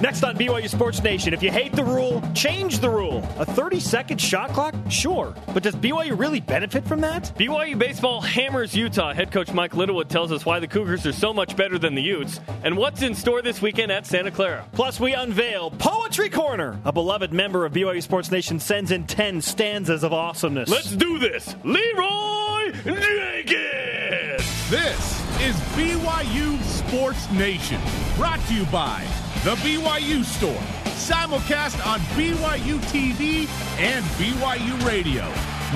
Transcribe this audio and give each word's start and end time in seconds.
Next 0.00 0.22
on 0.24 0.36
BYU 0.36 0.68
Sports 0.68 1.02
Nation, 1.02 1.32
if 1.32 1.42
you 1.42 1.50
hate 1.50 1.72
the 1.72 1.82
rule, 1.82 2.22
change 2.34 2.80
the 2.80 2.90
rule. 2.90 3.26
A 3.38 3.46
30 3.46 3.80
second 3.80 4.20
shot 4.20 4.50
clock? 4.50 4.74
Sure. 4.90 5.34
But 5.54 5.62
does 5.62 5.74
BYU 5.74 6.18
really 6.18 6.40
benefit 6.40 6.86
from 6.86 7.00
that? 7.00 7.32
BYU 7.38 7.78
baseball 7.78 8.20
hammers 8.20 8.76
Utah. 8.76 9.14
Head 9.14 9.32
coach 9.32 9.54
Mike 9.54 9.74
Littlewood 9.74 10.10
tells 10.10 10.32
us 10.32 10.44
why 10.44 10.60
the 10.60 10.68
Cougars 10.68 11.06
are 11.06 11.12
so 11.12 11.32
much 11.32 11.56
better 11.56 11.78
than 11.78 11.94
the 11.94 12.02
Utes 12.02 12.40
and 12.62 12.76
what's 12.76 13.00
in 13.00 13.14
store 13.14 13.40
this 13.40 13.62
weekend 13.62 13.90
at 13.90 14.04
Santa 14.04 14.30
Clara. 14.30 14.66
Plus, 14.72 15.00
we 15.00 15.14
unveil 15.14 15.70
Poetry 15.70 16.28
Corner. 16.28 16.78
A 16.84 16.92
beloved 16.92 17.32
member 17.32 17.64
of 17.64 17.72
BYU 17.72 18.02
Sports 18.02 18.30
Nation 18.30 18.60
sends 18.60 18.90
in 18.90 19.06
10 19.06 19.40
stanzas 19.40 20.04
of 20.04 20.12
awesomeness. 20.12 20.68
Let's 20.68 20.94
do 20.94 21.18
this. 21.18 21.56
Leroy 21.64 22.72
Jenkins. 22.84 24.44
This 24.68 25.22
is 25.40 25.56
BYU 25.74 26.62
Sports 26.64 27.30
Nation, 27.30 27.80
brought 28.16 28.40
to 28.48 28.54
you 28.54 28.66
by 28.66 29.06
The 29.46 29.54
BYU 29.54 30.24
Store, 30.24 30.60
simulcast 30.96 31.86
on 31.86 32.00
BYU 32.16 32.80
TV 32.90 33.48
and 33.78 34.04
BYU 34.16 34.84
Radio. 34.84 35.22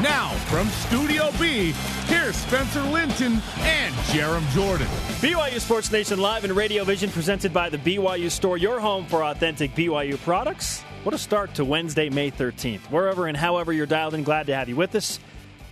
Now, 0.02 0.30
from 0.48 0.66
Studio 0.70 1.30
B, 1.38 1.70
here's 2.06 2.34
Spencer 2.34 2.82
Linton 2.82 3.40
and 3.60 3.94
Jarom 4.06 4.44
Jordan. 4.50 4.88
BYU 5.20 5.60
Sports 5.60 5.92
Nation 5.92 6.18
live 6.18 6.42
and 6.42 6.52
Radio 6.52 6.82
Vision 6.82 7.10
presented 7.10 7.54
by 7.54 7.68
the 7.68 7.78
BYU 7.78 8.28
Store, 8.28 8.58
your 8.58 8.80
home 8.80 9.06
for 9.06 9.22
authentic 9.22 9.72
BYU 9.76 10.18
products. 10.22 10.82
What 11.04 11.14
a 11.14 11.18
start 11.18 11.54
to 11.54 11.64
Wednesday, 11.64 12.10
May 12.10 12.32
13th. 12.32 12.90
Wherever 12.90 13.28
and 13.28 13.36
however 13.36 13.72
you're 13.72 13.86
dialed 13.86 14.14
in, 14.14 14.24
glad 14.24 14.46
to 14.46 14.54
have 14.56 14.68
you 14.68 14.74
with 14.74 14.96
us. 14.96 15.20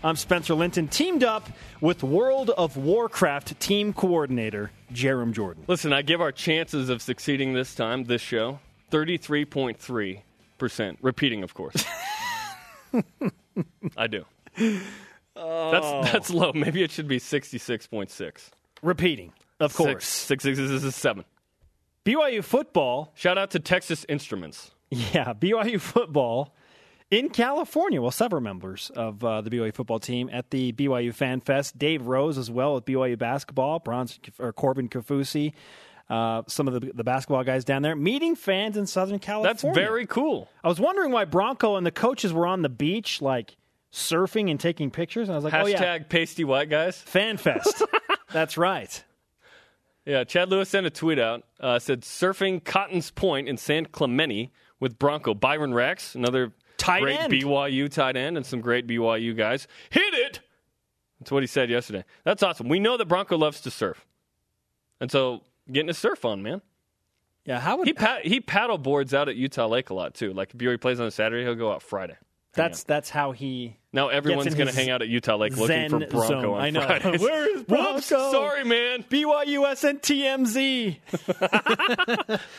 I'm 0.02 0.15
Spencer 0.15 0.55
Linton, 0.55 0.87
teamed 0.87 1.25
up 1.25 1.48
with 1.80 2.05
World 2.05 2.51
of 2.51 2.77
Warcraft 2.77 3.59
team 3.59 3.93
coordinator 3.93 4.71
Jarom 4.93 5.33
Jordan. 5.33 5.65
Listen, 5.66 5.93
I 5.93 6.02
give 6.02 6.21
our 6.21 6.30
chances 6.30 6.88
of 6.88 7.02
succeeding 7.02 7.52
this 7.52 7.74
time, 7.74 8.05
this 8.05 8.23
show, 8.23 8.61
33.3%. 8.93 10.97
Repeating, 11.02 11.43
of 11.43 11.54
course. 11.54 11.85
I 13.96 14.07
do. 14.07 14.24
That's 14.57 14.85
oh. 15.35 16.02
that's 16.04 16.30
low. 16.30 16.52
Maybe 16.52 16.85
it 16.85 16.93
should 16.93 17.09
be 17.09 17.19
66.6. 17.19 18.51
Repeating, 18.82 19.32
of 19.59 19.74
course. 19.74 20.07
Six, 20.07 20.45
six, 20.45 20.59
six, 20.59 20.71
six, 20.71 20.82
six, 20.82 20.95
seven. 20.95 21.24
BYU 22.04 22.45
football, 22.45 23.10
Shout 23.16 23.37
out 23.37 23.51
to 23.51 23.59
Texas 23.59 24.07
Instruments. 24.09 24.71
yeah, 24.91 25.35
BYU 25.35 25.80
football 25.80 26.54
in 27.10 27.30
California. 27.30 28.01
Well, 28.01 28.10
several 28.10 28.42
members 28.42 28.90
of 28.95 29.23
uh, 29.24 29.40
the 29.40 29.51
BYU 29.51 29.74
football 29.74 29.98
team 29.98 30.28
at 30.32 30.51
the 30.51 30.73
BYU 30.73 31.14
Fan 31.14 31.40
Fest. 31.40 31.78
Dave 31.78 32.06
Rose 32.06 32.38
as 32.38 32.51
well 32.51 32.74
with 32.74 32.84
BYU 32.84 33.18
basketball. 33.18 33.78
Bronze 33.78 34.18
or 34.38 34.52
Corbin 34.52 34.88
Kaufusi. 34.88 35.52
Uh, 36.09 36.42
some 36.46 36.66
of 36.66 36.74
the, 36.74 36.90
the 36.95 37.04
basketball 37.04 37.45
guys 37.45 37.64
down 37.66 37.82
there 37.82 37.95
meeting 37.95 38.34
fans 38.34 38.79
in 38.79 38.86
Southern 38.86 39.18
California. 39.18 39.52
That's 39.52 39.76
very 39.79 40.06
cool. 40.06 40.48
I 40.64 40.68
was 40.68 40.80
wondering 40.80 41.12
why 41.12 41.26
Bronco 41.26 41.76
and 41.76 41.84
the 41.84 41.90
coaches 41.90 42.32
were 42.32 42.46
on 42.46 42.62
the 42.62 42.70
beach, 42.70 43.20
like 43.20 43.56
surfing 43.92 44.51
and 44.51 44.59
taking 44.59 44.90
pictures. 44.90 45.29
And 45.29 45.34
I 45.34 45.36
was 45.36 45.45
like, 45.45 45.52
Hashtag 45.52 45.64
oh 45.64 45.66
yeah, 45.66 45.98
pasty 45.98 46.45
white 46.45 46.70
guys. 46.70 46.98
Fan 46.98 47.36
Fest. 47.36 47.82
That's 48.32 48.56
right. 48.56 49.04
Yeah, 50.06 50.24
Chad 50.24 50.48
Lewis 50.48 50.70
sent 50.70 50.86
a 50.86 50.90
tweet 50.90 51.18
out. 51.18 51.42
Uh, 51.60 51.79
said 51.79 52.01
surfing 52.01 52.64
Cotton's 52.64 53.10
Point 53.10 53.46
in 53.46 53.59
San 53.59 53.84
Clemente 53.84 54.51
with 54.80 54.98
Bronco 54.98 55.34
Byron 55.34 55.74
Rex, 55.74 56.14
another 56.14 56.52
Tight 56.79 57.02
great 57.02 57.21
end. 57.21 57.32
BYU 57.32 57.90
tight 57.90 58.16
end, 58.16 58.37
and 58.38 58.46
some 58.46 58.60
great 58.62 58.87
BYU 58.87 59.37
guys. 59.37 59.68
Hit 59.90 60.15
it. 60.15 60.40
That's 61.20 61.30
what 61.30 61.43
he 61.43 61.46
said 61.46 61.68
yesterday. 61.68 62.04
That's 62.24 62.43
awesome. 62.43 62.68
We 62.68 62.79
know 62.80 62.96
that 62.96 63.07
Bronco 63.07 63.37
loves 63.37 63.60
to 63.62 63.70
surf, 63.70 64.06
and 65.00 65.10
so 65.10 65.43
getting 65.70 65.88
his 65.88 65.98
surf 65.98 66.25
on, 66.25 66.43
man. 66.43 66.62
Yeah, 67.44 67.60
how 67.60 67.76
would 67.78 67.87
He 67.88 67.93
pa- 67.94 68.20
he 68.22 68.41
paddle 68.41 68.78
boards 68.78 69.12
out 69.15 69.28
at 69.28 69.37
Utah 69.37 69.66
Lake 69.66 69.91
a 69.91 69.94
lot 69.94 70.15
too. 70.15 70.32
Like 70.32 70.50
if 70.54 70.59
BYU 70.59 70.81
plays 70.81 71.00
on 71.00 71.06
a 71.06 71.10
Saturday, 71.10 71.44
he'll 71.44 71.54
go 71.54 71.72
out 71.72 71.82
Friday. 71.82 72.16
that's 72.53 72.82
that's 72.84 73.09
how 73.10 73.32
he 73.32 73.76
Now 73.92 74.09
everyone's 74.09 74.54
going 74.54 74.69
to 74.69 74.75
hang 74.75 74.91
out 74.91 75.00
at 75.03 75.09
Utah 75.09 75.37
Lake 75.37 75.56
looking 75.56 75.88
for 75.91 75.98
Bronco 76.00 76.28
zone. 76.28 76.44
on 76.54 76.60
I 76.60 76.70
know. 76.70 76.82
Fridays. 76.86 77.20
Where 77.22 77.56
is 77.56 77.62
Bronco? 77.64 77.92
Whoops, 77.94 78.06
sorry, 78.08 78.64
man. 78.64 79.03
BYU 79.04 79.64
SNTMZ. 79.66 80.98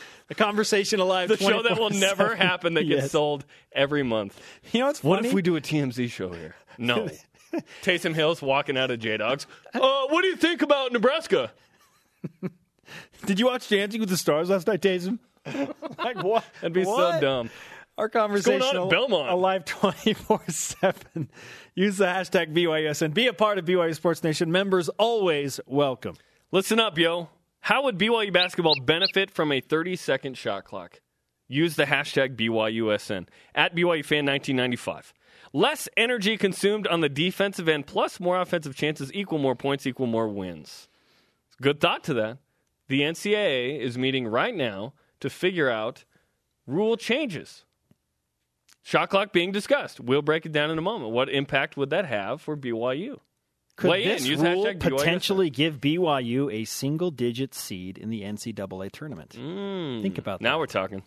the 0.30 0.34
conversation 0.34 0.98
alive. 1.00 1.28
The 1.28 1.36
show 1.36 1.60
that 1.62 1.78
will 1.78 1.90
never 1.90 2.34
happen 2.34 2.72
that 2.74 2.84
gets 2.84 3.02
Yes. 3.02 3.10
sold 3.10 3.44
every 3.72 4.02
month. 4.02 4.40
You 4.72 4.80
know 4.80 4.86
what's 4.86 5.00
funny? 5.00 5.10
What 5.10 5.26
if 5.26 5.34
we 5.34 5.42
do 5.42 5.56
a 5.56 5.60
TMZ 5.60 6.10
show 6.10 6.32
here? 6.32 6.54
No. 6.78 7.10
Taysom 7.82 8.14
Hill's 8.14 8.40
walking 8.40 8.78
out 8.78 8.90
of 8.92 9.00
J-Dawgs. 9.00 9.46
Uh, 9.74 10.06
what 10.06 10.22
do 10.22 10.28
you 10.28 10.36
think 10.36 10.62
about 10.62 10.92
Nebraska? 10.92 11.50
Did 13.26 13.38
you 13.38 13.46
watch 13.46 13.68
Dancing 13.68 14.00
with 14.00 14.08
the 14.08 14.16
Stars 14.16 14.48
last 14.50 14.66
night, 14.66 14.80
Taysom? 14.80 15.18
like 15.98 16.22
what? 16.22 16.44
That'd 16.60 16.72
be 16.72 16.84
What? 16.84 17.14
so 17.16 17.20
dumb. 17.20 17.50
Our 17.98 18.08
conversation 18.08 18.60
going 18.60 18.70
on 18.70 18.76
at 18.76 18.80
al- 18.82 18.88
Belmont? 18.88 19.30
alive 19.30 19.64
twenty 19.66 20.14
four 20.14 20.40
seven. 20.48 21.28
Use 21.74 21.98
the 21.98 22.06
hashtag 22.06 22.54
BYUS 22.54 23.02
and 23.02 23.12
be 23.12 23.26
a 23.26 23.32
part 23.34 23.58
of 23.58 23.64
BYU 23.66 23.94
Sports 23.94 24.22
Nation. 24.24 24.50
Members 24.50 24.88
always 24.90 25.60
welcome. 25.66 26.14
Listen 26.52 26.80
up, 26.80 26.96
yo. 26.98 27.28
How 27.60 27.82
would 27.84 27.98
BYU 27.98 28.32
basketball 28.32 28.80
benefit 28.80 29.30
from 29.30 29.52
a 29.52 29.60
30 29.60 29.96
second 29.96 30.38
shot 30.38 30.64
clock? 30.64 31.00
Use 31.46 31.76
the 31.76 31.84
hashtag 31.84 32.36
BYUSN 32.36 33.26
at 33.54 33.74
BYUFan1995. 33.74 35.12
Less 35.52 35.88
energy 35.96 36.36
consumed 36.36 36.86
on 36.86 37.00
the 37.00 37.08
defensive 37.08 37.68
end, 37.68 37.86
plus 37.86 38.20
more 38.20 38.40
offensive 38.40 38.76
chances 38.76 39.12
equal 39.12 39.38
more 39.38 39.56
points, 39.56 39.86
equal 39.86 40.06
more 40.06 40.28
wins. 40.28 40.88
Good 41.60 41.80
thought 41.80 42.04
to 42.04 42.14
that. 42.14 42.38
The 42.88 43.02
NCAA 43.02 43.80
is 43.80 43.98
meeting 43.98 44.26
right 44.26 44.54
now 44.54 44.94
to 45.20 45.28
figure 45.28 45.68
out 45.68 46.04
rule 46.66 46.96
changes. 46.96 47.64
Shot 48.82 49.10
clock 49.10 49.32
being 49.32 49.52
discussed. 49.52 50.00
We'll 50.00 50.22
break 50.22 50.46
it 50.46 50.52
down 50.52 50.70
in 50.70 50.78
a 50.78 50.82
moment. 50.82 51.12
What 51.12 51.28
impact 51.28 51.76
would 51.76 51.90
that 51.90 52.06
have 52.06 52.40
for 52.40 52.56
BYU? 52.56 53.20
Could 53.80 54.00
in. 54.00 54.08
this 54.08 54.26
Use 54.26 54.40
rule 54.40 54.72
potentially 54.78 55.50
give 55.50 55.80
BYU 55.80 56.52
a 56.52 56.64
single 56.64 57.10
digit 57.10 57.54
seed 57.54 57.98
in 57.98 58.10
the 58.10 58.22
NCAA 58.22 58.90
tournament? 58.92 59.34
Hmm. 59.34 60.02
Think 60.02 60.18
about 60.18 60.40
that. 60.40 60.44
Now 60.44 60.58
we're 60.58 60.66
talking. 60.66 61.02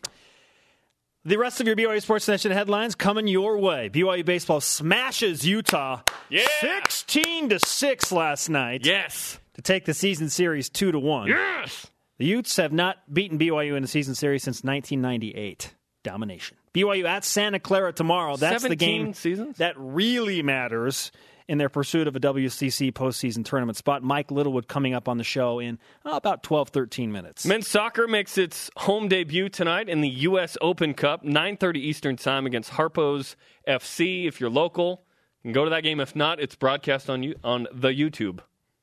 The 1.26 1.38
rest 1.38 1.62
of 1.62 1.68
your 1.68 1.76
BYU 1.78 2.02
Sports 2.02 2.28
Nation 2.28 2.52
headlines 2.52 2.96
coming 2.96 3.28
your 3.28 3.58
way. 3.58 3.90
BYU 3.90 4.26
baseball 4.26 4.60
smashes 4.60 5.46
Utah, 5.48 6.02
Yeah! 6.30 6.46
sixteen 6.60 7.48
to 7.50 7.60
six 7.60 8.12
last 8.12 8.50
night 8.50 8.86
Yes. 8.86 9.40
to 9.54 9.62
take 9.62 9.86
the 9.86 9.94
season 9.94 10.30
series 10.30 10.70
two 10.70 10.92
to 10.92 11.00
one. 11.00 11.28
Yes. 11.30 11.88
The 12.18 12.26
Utes 12.26 12.58
have 12.58 12.74
not 12.74 12.98
beaten 13.14 13.38
BYU 13.40 13.76
in 13.78 13.84
a 13.84 13.88
season 13.88 14.16
series 14.16 14.44
since 14.44 14.64
1998. 14.64 15.74
Domination. 16.04 16.58
BYU 16.74 17.06
at 17.06 17.24
Santa 17.24 17.60
Clara 17.60 17.94
tomorrow. 17.94 18.36
That's 18.36 18.64
the 18.64 18.76
game 18.76 19.14
seasons? 19.14 19.58
that 19.60 19.76
really 19.78 20.42
matters 20.44 21.12
in 21.48 21.58
their 21.58 21.70
pursuit 21.70 22.08
of 22.08 22.16
a 22.16 22.20
WCC 22.20 22.92
postseason 22.92 23.46
tournament 23.46 23.78
spot. 23.78 24.04
Mike 24.04 24.32
Littlewood 24.32 24.68
coming 24.68 24.94
up 24.94 25.08
on 25.08 25.18
the 25.18 25.24
show 25.24 25.60
in 25.60 25.80
uh, 26.06 26.12
about 26.12 26.44
12, 26.44 26.70
13 26.70 27.12
minutes. 27.12 27.46
Men's 27.46 27.68
soccer 27.68 28.08
makes 28.08 28.38
its 28.38 28.70
home 28.78 29.08
debut 29.08 29.50
tonight 29.50 29.90
in 29.90 30.02
the 30.02 30.10
U.S. 30.10 30.58
Open 30.62 30.94
Cup, 30.94 31.24
9:30 31.24 31.76
Eastern 31.78 32.16
Time 32.16 32.46
against 32.46 32.72
Harpo's 32.72 33.36
FC. 33.68 34.28
If 34.28 34.40
you're 34.40 34.50
local, 34.50 35.06
you 35.44 35.50
can 35.50 35.54
go 35.54 35.64
to 35.64 35.70
that 35.72 35.84
game. 35.84 36.00
If 36.00 36.16
not, 36.16 36.40
it's 36.40 36.56
broadcast 36.56 37.10
on 37.10 37.24
you 37.24 37.36
on 37.44 37.68
the 37.74 37.90
YouTube. 37.90 38.40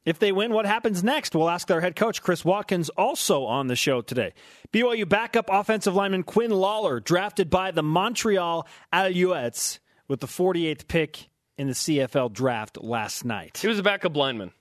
If 0.07 0.19
they 0.19 0.33
win, 0.33 0.53
what 0.53 0.65
happens 0.65 1.05
next? 1.05 1.35
We'll 1.35 1.51
ask 1.51 1.69
their 1.69 1.83
head 1.83 1.95
coach, 1.95 2.23
Chris 2.23 2.45
Watkins, 2.45 2.89
also 2.91 3.45
on 3.45 3.67
the 3.67 3.77
show 3.77 4.01
today. 4.01 4.33
BYU 4.73 5.07
backup 5.07 5.51
offensive 5.51 5.95
lineman 5.95 6.23
Quinn 6.23 6.51
Lawler, 6.51 7.01
drafted 7.01 7.51
by 7.51 7.71
the 7.71 7.83
Montreal 7.83 8.67
Alouettes 8.93 9.79
with 10.09 10.21
the 10.21 10.27
48th 10.27 10.89
pick 10.89 11.29
in 11.61 11.67
the 11.67 11.75
CFL 11.75 12.33
draft 12.33 12.83
last 12.83 13.23
night. 13.23 13.59
He 13.61 13.69
was 13.69 13.79
a 13.79 13.83
backup 13.83 14.17
lineman, 14.17 14.53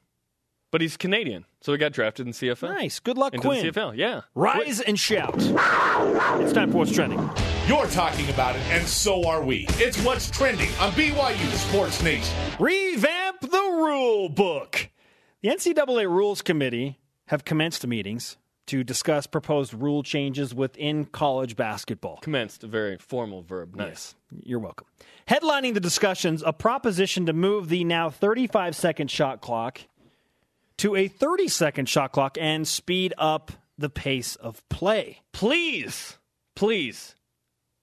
but 0.69 0.81
he's 0.81 0.97
Canadian, 0.97 1.45
so 1.61 1.71
he 1.71 1.77
got 1.77 1.93
drafted 1.93 2.27
in 2.27 2.33
CFL. 2.33 2.75
Nice. 2.75 2.99
Good 2.99 3.17
luck, 3.17 3.33
Into 3.33 3.47
Quinn. 3.47 3.65
the 3.65 3.71
CFL, 3.71 3.95
yeah. 3.95 4.21
Rise 4.35 4.81
and 4.81 4.99
shout. 4.99 5.33
It's 5.38 6.51
time 6.51 6.71
for 6.71 6.79
What's 6.79 6.91
Trending. 6.91 7.19
You're 7.68 7.88
talking 7.88 8.29
about 8.29 8.57
it, 8.57 8.62
and 8.63 8.85
so 8.85 9.25
are 9.29 9.41
we. 9.41 9.65
It's 9.75 10.03
what's 10.03 10.29
trending 10.29 10.68
on 10.81 10.91
BYU 10.91 11.50
Sports 11.69 12.03
Nation. 12.03 12.35
Revamp 12.59 13.39
the 13.39 13.47
rule 13.77 14.27
book. 14.27 14.89
The 15.41 15.47
NCAA 15.50 16.06
Rules 16.09 16.41
Committee 16.41 17.00
have 17.27 17.45
commenced 17.45 17.88
meetings 17.88 18.35
to 18.69 18.83
discuss 18.83 19.25
proposed 19.25 19.74
rule 19.74 20.04
changes 20.04 20.54
within 20.54 21.06
college 21.06 21.56
basketball. 21.56 22.18
Commenced, 22.18 22.63
a 22.63 22.68
very 22.68 22.98
formal 22.98 23.42
verb. 23.42 23.75
Nice. 23.75 24.16
You're 24.44 24.60
welcome. 24.60 24.86
Headlining 25.27 25.74
the 25.74 25.80
discussions, 25.80 26.44
a 26.45 26.54
proposition 26.54 27.25
to 27.25 27.33
move 27.33 27.69
the 27.69 27.83
now 27.83 28.12
35 28.12 28.75
second 28.75 29.10
shot 29.10 29.42
clock 29.42 29.81
to 30.77 30.95
a 30.95 31.07
30 31.07 31.48
second 31.48 31.89
shot 31.89 32.12
clock 32.12 32.38
and 32.39 32.68
speed 32.68 33.13
up 33.18 33.51
the 33.77 33.89
pace 33.89 34.36
of 34.36 34.68
play. 34.69 35.22
Please, 35.31 36.18
please. 36.56 37.15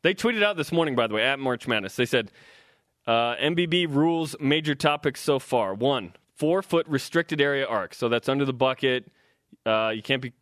They 0.03 0.15
tweeted 0.15 0.45
out 0.45 0.57
this 0.57 0.71
morning, 0.71 0.95
by 0.95 1.09
the 1.09 1.15
way, 1.15 1.25
at 1.25 1.41
March 1.41 1.67
Madness. 1.67 1.97
They 1.97 2.07
said 2.07 2.31
uh, 3.09 3.35
MBB 3.37 3.93
rules 3.93 4.37
major 4.39 4.77
topics 4.77 5.21
so 5.21 5.41
far. 5.41 5.75
One, 5.75 6.13
four 6.37 6.63
foot 6.63 6.87
restricted 6.87 7.41
area 7.41 7.67
arc. 7.67 7.93
So 7.93 8.09
that's 8.09 8.29
under 8.29 8.45
the 8.45 8.53
bucket. 8.53 9.11
Uh, 9.65 9.93
you 9.95 10.03
can't 10.03 10.23
be, 10.23 10.33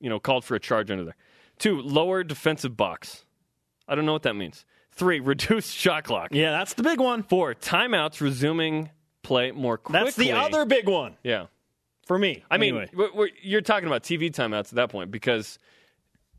you 0.00 0.08
know, 0.08 0.18
called 0.18 0.44
for 0.44 0.54
a 0.54 0.60
charge 0.60 0.90
under 0.90 1.04
there. 1.04 1.16
Two, 1.58 1.80
lower 1.80 2.24
defensive 2.24 2.76
box. 2.76 3.24
I 3.86 3.94
don't 3.94 4.06
know 4.06 4.12
what 4.12 4.22
that 4.22 4.34
means. 4.34 4.64
Three, 4.92 5.20
reduced 5.20 5.74
shot 5.76 6.04
clock. 6.04 6.28
Yeah, 6.32 6.50
that's 6.52 6.74
the 6.74 6.82
big 6.82 7.00
one. 7.00 7.22
Four, 7.22 7.54
timeouts 7.54 8.20
resuming 8.20 8.90
play 9.22 9.50
more 9.52 9.76
quickly. 9.78 10.04
That's 10.04 10.16
the 10.16 10.32
other 10.32 10.64
big 10.64 10.88
one 10.88 11.16
Yeah. 11.22 11.46
for 12.06 12.18
me. 12.18 12.44
I 12.50 12.56
mean, 12.58 12.88
we're, 12.94 13.12
we're- 13.12 13.32
you're 13.42 13.60
talking 13.60 13.86
about 13.86 14.02
TV 14.02 14.30
timeouts 14.30 14.68
at 14.68 14.76
that 14.76 14.88
point 14.90 15.10
because 15.10 15.58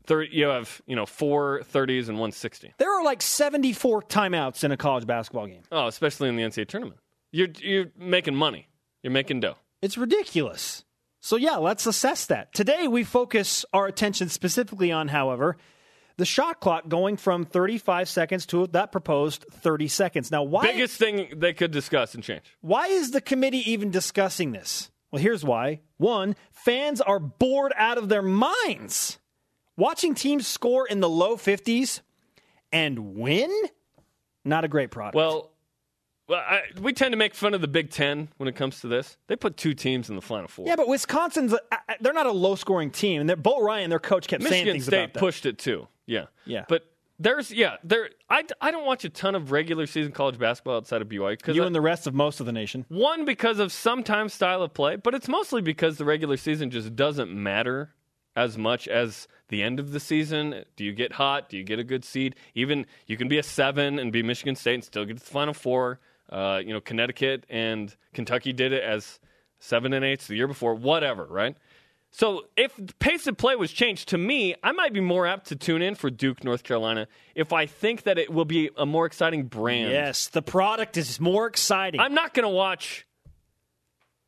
thir- 0.06 0.22
you 0.24 0.46
have, 0.46 0.82
you 0.86 0.96
know, 0.96 1.06
four 1.06 1.60
30s 1.72 2.08
and 2.08 2.18
one 2.18 2.32
60. 2.32 2.74
there 2.78 2.92
are 2.92 3.04
like 3.04 3.22
74 3.22 4.02
timeouts 4.02 4.64
in 4.64 4.72
a 4.72 4.76
college 4.76 5.06
basketball 5.06 5.46
game. 5.46 5.62
Oh, 5.70 5.86
especially 5.86 6.28
in 6.28 6.36
the 6.36 6.42
NCAA 6.42 6.66
tournament. 6.68 6.98
You're, 7.30 7.48
you're 7.60 7.86
making 7.96 8.34
money. 8.34 8.68
You're 9.02 9.12
making 9.12 9.40
dough. 9.40 9.56
It's 9.80 9.96
ridiculous. 9.96 10.84
So, 11.24 11.36
yeah, 11.36 11.56
let's 11.56 11.86
assess 11.86 12.26
that. 12.26 12.52
Today, 12.52 12.88
we 12.88 13.04
focus 13.04 13.64
our 13.72 13.86
attention 13.86 14.28
specifically 14.28 14.90
on, 14.90 15.06
however, 15.06 15.56
the 16.16 16.24
shot 16.24 16.58
clock 16.58 16.88
going 16.88 17.16
from 17.16 17.44
35 17.44 18.08
seconds 18.08 18.44
to 18.46 18.66
that 18.66 18.90
proposed 18.90 19.46
30 19.52 19.86
seconds. 19.86 20.32
Now, 20.32 20.42
why, 20.42 20.64
Biggest 20.64 20.98
thing 20.98 21.32
they 21.36 21.52
could 21.52 21.70
discuss 21.70 22.16
and 22.16 22.24
change. 22.24 22.42
why 22.60 22.88
is 22.88 23.12
the 23.12 23.20
committee 23.20 23.70
even 23.70 23.92
discussing 23.92 24.50
this? 24.50 24.90
Well, 25.12 25.22
here's 25.22 25.44
why. 25.44 25.82
One, 25.96 26.34
fans 26.50 27.00
are 27.00 27.20
bored 27.20 27.72
out 27.76 27.98
of 27.98 28.08
their 28.08 28.22
minds. 28.22 29.20
Watching 29.76 30.16
teams 30.16 30.48
score 30.48 30.88
in 30.88 30.98
the 30.98 31.08
low 31.08 31.36
50s 31.36 32.00
and 32.72 33.14
win? 33.14 33.50
Not 34.44 34.64
a 34.64 34.68
great 34.68 34.90
product. 34.90 35.14
Well, 35.14 35.51
well 36.28 36.40
I, 36.40 36.62
we 36.80 36.92
tend 36.92 37.12
to 37.12 37.16
make 37.16 37.34
fun 37.34 37.54
of 37.54 37.60
the 37.60 37.68
Big 37.68 37.90
Ten 37.90 38.28
when 38.36 38.48
it 38.48 38.54
comes 38.56 38.80
to 38.80 38.88
this. 38.88 39.16
They 39.28 39.36
put 39.36 39.56
two 39.56 39.74
teams 39.74 40.08
in 40.08 40.16
the 40.16 40.22
Final 40.22 40.48
Four. 40.48 40.66
yeah, 40.66 40.76
but 40.76 40.88
Wisconsin's, 40.88 41.52
uh, 41.54 41.58
they're 42.00 42.12
not 42.12 42.26
a 42.26 42.32
low 42.32 42.54
scoring 42.54 42.90
team. 42.90 43.20
And 43.20 43.28
they're- 43.28 43.36
Bo 43.36 43.62
Ryan, 43.62 43.90
their 43.90 43.98
coach, 43.98 44.26
kept 44.28 44.42
saying 44.42 44.52
Michigan 44.52 44.74
things 44.74 44.84
State 44.86 44.96
about 45.04 45.14
that. 45.14 45.20
pushed 45.20 45.46
it 45.46 45.58
too. 45.58 45.88
Yeah. 46.06 46.26
Yeah. 46.46 46.64
But 46.68 46.86
there's, 47.18 47.52
yeah, 47.52 47.76
there. 47.84 48.08
I, 48.28 48.44
I 48.60 48.70
don't 48.72 48.84
watch 48.86 49.04
a 49.04 49.08
ton 49.08 49.34
of 49.36 49.52
regular 49.52 49.86
season 49.86 50.10
college 50.12 50.38
basketball 50.38 50.76
outside 50.76 51.02
of 51.02 51.08
BYU 51.08 51.36
because 51.38 51.54
you 51.54 51.62
and 51.62 51.74
the 51.74 51.80
rest 51.80 52.06
of 52.08 52.14
most 52.14 52.40
of 52.40 52.46
the 52.46 52.52
nation. 52.52 52.84
One, 52.88 53.24
because 53.24 53.58
of 53.60 53.70
sometimes 53.70 54.32
style 54.34 54.62
of 54.62 54.74
play, 54.74 54.96
but 54.96 55.14
it's 55.14 55.28
mostly 55.28 55.62
because 55.62 55.98
the 55.98 56.04
regular 56.04 56.36
season 56.36 56.70
just 56.70 56.96
doesn't 56.96 57.30
matter 57.32 57.94
as 58.34 58.56
much 58.58 58.88
as 58.88 59.28
the 59.50 59.62
end 59.62 59.78
of 59.78 59.92
the 59.92 60.00
season. 60.00 60.64
Do 60.74 60.84
you 60.84 60.92
get 60.92 61.12
hot? 61.12 61.48
Do 61.48 61.56
you 61.58 61.62
get 61.64 61.78
a 61.78 61.84
good 61.84 62.04
seed? 62.04 62.34
Even 62.56 62.86
you 63.06 63.16
can 63.16 63.28
be 63.28 63.38
a 63.38 63.42
seven 63.42 63.98
and 64.00 64.10
be 64.10 64.22
Michigan 64.22 64.56
State 64.56 64.74
and 64.74 64.84
still 64.84 65.04
get 65.04 65.18
to 65.18 65.22
the 65.24 65.30
Final 65.30 65.54
Four. 65.54 66.00
Uh, 66.32 66.60
you 66.64 66.72
know, 66.72 66.80
Connecticut 66.80 67.44
and 67.50 67.94
Kentucky 68.14 68.52
did 68.54 68.72
it 68.72 68.82
as 68.82 69.20
seven 69.58 69.92
and 69.92 70.02
eights 70.04 70.26
the 70.26 70.34
year 70.34 70.48
before. 70.48 70.74
Whatever, 70.74 71.26
right? 71.26 71.54
So 72.10 72.44
if 72.56 72.74
the 72.76 72.92
pace 72.98 73.26
of 73.26 73.36
play 73.36 73.54
was 73.56 73.72
changed, 73.72 74.08
to 74.08 74.18
me, 74.18 74.54
I 74.62 74.72
might 74.72 74.92
be 74.92 75.00
more 75.00 75.26
apt 75.26 75.46
to 75.48 75.56
tune 75.56 75.80
in 75.82 75.94
for 75.94 76.10
Duke, 76.10 76.42
North 76.44 76.62
Carolina, 76.62 77.06
if 77.34 77.52
I 77.52 77.66
think 77.66 78.02
that 78.02 78.18
it 78.18 78.30
will 78.32 78.44
be 78.44 78.70
a 78.76 78.84
more 78.84 79.06
exciting 79.06 79.44
brand. 79.44 79.90
Yes, 79.92 80.28
the 80.28 80.42
product 80.42 80.96
is 80.96 81.20
more 81.20 81.46
exciting. 81.46 82.00
I'm 82.00 82.12
not 82.14 82.34
going 82.34 82.44
to 82.44 82.50
watch 82.54 83.06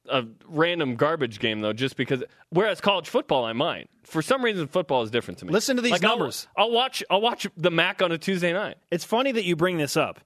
a 0.08 0.24
random 0.46 0.96
garbage 0.96 1.38
game 1.40 1.60
though, 1.60 1.72
just 1.72 1.96
because. 1.96 2.22
Whereas 2.50 2.80
college 2.80 3.08
football, 3.08 3.44
I 3.44 3.52
might. 3.52 3.88
For 4.02 4.20
some 4.22 4.44
reason, 4.44 4.66
football 4.66 5.02
is 5.02 5.10
different 5.10 5.38
to 5.38 5.46
me. 5.46 5.52
Listen 5.52 5.76
to 5.76 5.82
these 5.82 5.92
Like, 5.92 6.04
I'll- 6.04 6.18
numbers. 6.18 6.46
I'll, 6.56 6.70
watch. 6.70 7.02
I'll 7.10 7.20
watch 7.22 7.46
the 7.56 7.70
MAC 7.70 8.02
on 8.02 8.12
a 8.12 8.18
Tuesday 8.18 8.52
night. 8.52 8.76
It's 8.90 9.04
funny 9.04 9.32
that 9.32 9.44
you 9.44 9.56
bring 9.56 9.78
this 9.78 9.96
up. 9.96 10.20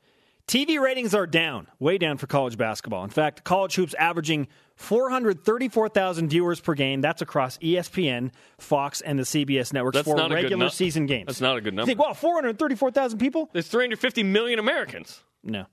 TV 0.49 0.81
ratings 0.81 1.15
are 1.15 1.27
down, 1.27 1.69
way 1.79 1.99
down 1.99 2.17
for 2.17 2.27
college 2.27 2.57
basketball. 2.57 3.05
In 3.05 3.11
fact, 3.11 3.45
college 3.45 3.75
hoops 3.77 3.95
averaging 3.95 4.49
434,000 4.77 6.29
viewers 6.29 6.61
per 6.61 6.75
game. 6.75 7.01
That's 7.01 7.23
across 7.23 7.59
ESPN, 7.59 8.31
Fox, 8.59 9.01
and 9.01 9.19
the 9.19 9.25
CBS 9.25 9.73
networks 9.73 9.97
That's 9.97 10.09
for 10.09 10.17
not 10.17 10.27
a 10.33 10.35
good 10.37 10.43
regular 10.45 10.65
nu- 10.65 10.71
season 10.71 11.07
games. 11.07 11.27
That's 11.27 11.41
not 11.41 11.57
a 11.57 11.61
good 11.61 11.75
You 11.75 11.77
number. 11.77 11.87
think, 11.87 11.99
wow, 12.01 12.13
434,000 12.15 13.19
people? 13.19 13.51
There's 13.53 13.69
350 13.69 14.23
million 14.23 14.59
Americans. 14.59 15.23
No. 15.43 15.67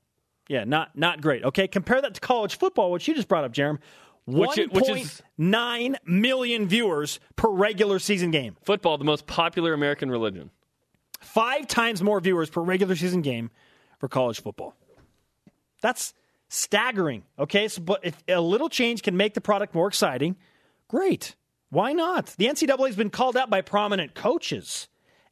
Yeah, 0.48 0.64
not 0.64 0.96
not 0.96 1.22
great. 1.22 1.44
Okay, 1.44 1.68
compare 1.68 2.02
that 2.02 2.14
to 2.14 2.22
college 2.22 2.58
football, 2.60 2.92
which 2.92 3.08
you 3.08 3.16
just 3.16 3.28
brought 3.28 3.46
up, 3.46 3.54
Jarom. 3.54 3.80
Which 4.28 4.58
which 4.72 4.90
is- 4.90 5.22
1.9 5.40 5.96
million 6.06 6.68
viewers 6.68 7.20
per 7.36 7.50
regular 7.50 7.98
season 7.98 8.30
game. 8.30 8.56
Football, 8.64 8.98
the 9.00 9.06
most 9.06 9.26
popular 9.26 9.74
American 9.74 10.12
religion. 10.12 10.52
five 11.22 11.68
times 11.68 12.04
more 12.04 12.20
viewers 12.20 12.50
per 12.52 12.62
regular 12.62 12.96
season 12.96 13.22
game 13.24 13.50
for 14.00 14.08
college 14.08 14.42
football. 14.42 14.76
That's 15.82 16.14
staggering. 16.50 17.24
Okay, 17.38 17.68
so 17.68 17.82
but 17.82 18.02
if 18.04 18.24
a 18.28 18.42
little 18.42 18.70
change 18.70 19.02
can 19.04 19.18
make 19.18 19.34
the 19.34 19.42
product 19.42 19.76
more 19.76 19.88
exciting, 19.88 20.36
great. 20.88 21.36
Why 21.70 21.94
not? 21.94 22.36
The 22.38 22.46
NCAA 22.46 22.88
has 22.88 22.96
been 22.96 23.10
called 23.10 23.36
out 23.36 23.50
by 23.50 23.62
prominent 23.62 24.14
coaches 24.16 24.88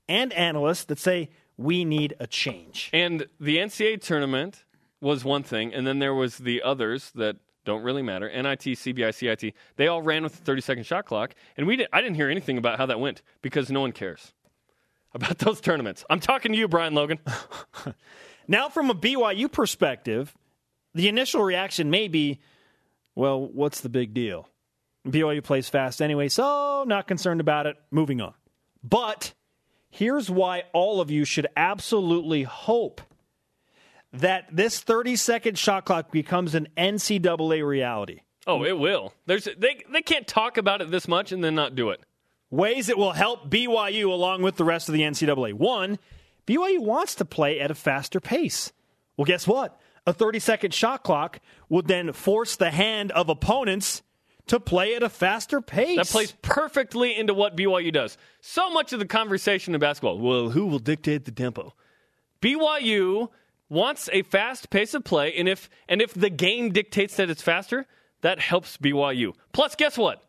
and 0.10 0.34
analysts 0.34 0.86
that 0.86 1.00
say 1.00 1.30
we 1.58 1.86
need 1.86 2.16
a 2.20 2.28
change. 2.28 2.90
And 2.94 3.28
the 3.40 3.58
NCAA 3.58 4.02
tournament 4.02 4.66
was 5.00 5.24
one 5.24 5.44
thing, 5.44 5.74
and 5.74 5.86
then 5.86 6.00
there 6.00 6.14
was 6.14 6.40
the 6.40 6.62
others 6.62 7.12
that 7.16 7.38
don't 7.66 7.84
really 7.84 8.02
matter. 8.02 8.28
NIT, 8.30 8.60
CBI, 8.60 9.14
CIT. 9.14 9.54
They 9.76 9.88
all 9.88 10.02
ran 10.02 10.24
with 10.24 10.34
a 10.34 10.44
30 10.44 10.62
second 10.62 10.86
shot 10.86 11.06
clock, 11.06 11.34
and 11.56 11.68
we 11.68 11.76
did, 11.78 11.88
I 11.94 12.02
didn't 12.02 12.16
hear 12.16 12.30
anything 12.30 12.58
about 12.58 12.78
how 12.78 12.86
that 12.88 13.00
went 13.00 13.22
because 13.42 13.72
no 13.72 13.82
one 13.82 13.92
cares 13.92 14.34
about 15.14 15.38
those 15.40 15.62
tournaments. 15.62 16.04
I'm 16.10 16.20
talking 16.20 16.52
to 16.52 16.58
you, 16.58 16.68
Brian 16.68 16.94
Logan. 16.94 17.20
Now, 18.48 18.70
from 18.70 18.90
a 18.90 18.96
BYU 18.96 19.52
perspective, 19.52 20.36
the 20.94 21.08
initial 21.08 21.44
reaction 21.44 21.90
may 21.90 22.08
be, 22.08 22.40
well, 23.16 23.46
what's 23.46 23.82
the 23.82 23.90
big 23.90 24.14
deal? 24.14 24.50
BYU 25.08 25.44
plays 25.44 25.70
fast 25.70 26.02
anyway, 26.02 26.30
so 26.30 26.84
not 26.88 27.08
concerned 27.08 27.42
about 27.42 27.66
it. 27.66 27.76
Moving 27.92 28.22
on. 28.22 28.34
But 28.84 29.34
here's 29.90 30.30
why 30.30 30.64
all 30.74 31.02
of 31.02 31.12
you 31.12 31.26
should 31.26 31.48
absolutely 31.56 32.44
hope 32.44 33.02
that 34.14 34.46
this 34.52 34.80
30 34.80 35.16
second 35.16 35.58
shot 35.58 35.86
clock 35.86 36.12
becomes 36.12 36.56
an 36.56 36.68
NCAA 36.78 37.66
reality. 37.66 38.22
Oh, 38.46 38.64
it 38.64 38.78
will. 38.78 39.14
There's 39.26 39.46
they 39.46 39.84
they 39.92 40.02
can't 40.02 40.28
talk 40.28 40.58
about 40.58 40.82
it 40.82 40.92
this 40.92 41.08
much 41.08 41.32
and 41.32 41.44
then 41.44 41.56
not 41.56 41.76
do 41.76 41.90
it. 41.90 42.02
Ways 42.50 42.90
it 42.90 42.98
will 42.98 43.14
help 43.14 43.50
BYU 43.50 44.10
along 44.10 44.42
with 44.42 44.58
the 44.58 44.64
rest 44.64 44.90
of 44.90 44.94
the 44.94 45.02
NCAA. 45.02 45.54
One, 45.54 45.98
BYU 46.48 46.80
wants 46.80 47.16
to 47.16 47.26
play 47.26 47.60
at 47.60 47.72
a 47.72 47.76
faster 47.76 48.20
pace. 48.20 48.72
Well, 49.18 49.26
guess 49.26 49.48
what? 49.48 49.80
A 50.06 50.14
30 50.14 50.40
second 50.40 50.74
shot 50.74 51.04
clock 51.04 51.40
would 51.70 51.88
then 51.88 52.12
force 52.12 52.56
the 52.56 52.72
hand 52.72 53.12
of 53.12 53.30
opponents 53.30 54.02
to 54.48 54.60
play 54.60 54.96
at 54.96 55.04
a 55.04 55.10
faster 55.10 55.62
pace. 55.62 55.98
That 55.98 56.08
plays 56.08 56.34
perfectly 56.42 57.16
into 57.16 57.34
what 57.34 57.56
BYU 57.56 57.94
does. 57.94 58.18
So 58.42 58.70
much 58.70 58.92
of 58.92 59.00
the 59.00 59.06
conversation 59.06 59.74
in 59.74 59.80
basketball, 59.80 60.20
well, 60.20 60.50
who 60.50 60.66
will 60.66 60.80
dictate 60.80 61.26
the 61.26 61.32
tempo? 61.32 61.74
BYU 62.42 63.30
wants 63.70 64.10
a 64.12 64.24
fast 64.24 64.70
pace 64.70 64.94
of 64.94 65.06
play, 65.06 65.34
and 65.34 65.48
if 65.48 65.70
and 65.88 66.02
if 66.02 66.14
the 66.14 66.30
game 66.30 66.72
dictates 66.72 67.16
that 67.16 67.30
it's 67.30 67.42
faster, 67.42 67.86
that 68.22 68.40
helps 68.40 68.78
BYU. 68.78 69.34
Plus, 69.54 69.76
guess 69.76 69.98
what? 69.98 70.22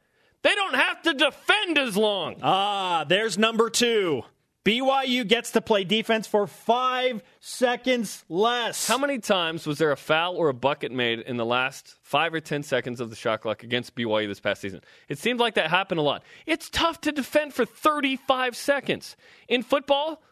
They 0.43 0.55
don't 0.55 0.75
have 0.75 1.03
to 1.03 1.15
defend 1.15 1.79
as 1.79 1.97
long. 1.97 2.37
Ah, 2.43 3.05
there's 3.09 3.39
number 3.39 3.71
two. 3.71 4.23
BYU 4.65 5.29
gets 5.29 5.51
to 5.51 5.61
play 5.61 5.85
defense 5.85 6.27
for 6.27 6.47
five 6.47 7.23
seconds 7.39 8.25
less. 8.31 8.87
How 8.87 8.97
many 8.97 9.19
times 9.19 9.67
was 9.67 9.77
there 9.77 9.93
a 9.93 9.97
foul 9.97 10.37
or 10.37 10.49
a 10.49 10.55
bucket 10.55 10.91
made 10.91 11.21
in 11.21 11.37
the 11.37 11.45
last 11.45 11.97
five 12.03 12.33
or 12.33 12.41
ten 12.41 12.63
seconds 12.63 12.99
of 12.99 13.11
the 13.11 13.17
shot 13.17 13.43
clock 13.43 13.63
against 13.63 13.95
BYU 13.95 14.27
this 14.27 14.41
past 14.41 14.63
season? 14.63 14.81
It 15.07 15.19
seemed 15.19 15.39
like 15.39 15.55
that 15.55 15.69
happened 15.69 15.99
a 15.99 16.03
lot. 16.03 16.23
It's 16.47 16.71
tough 16.71 16.99
to 17.03 17.13
defend 17.13 17.53
for 17.53 17.67
35 17.67 18.57
seconds. 18.57 19.17
In 19.49 19.63
football, 19.63 20.23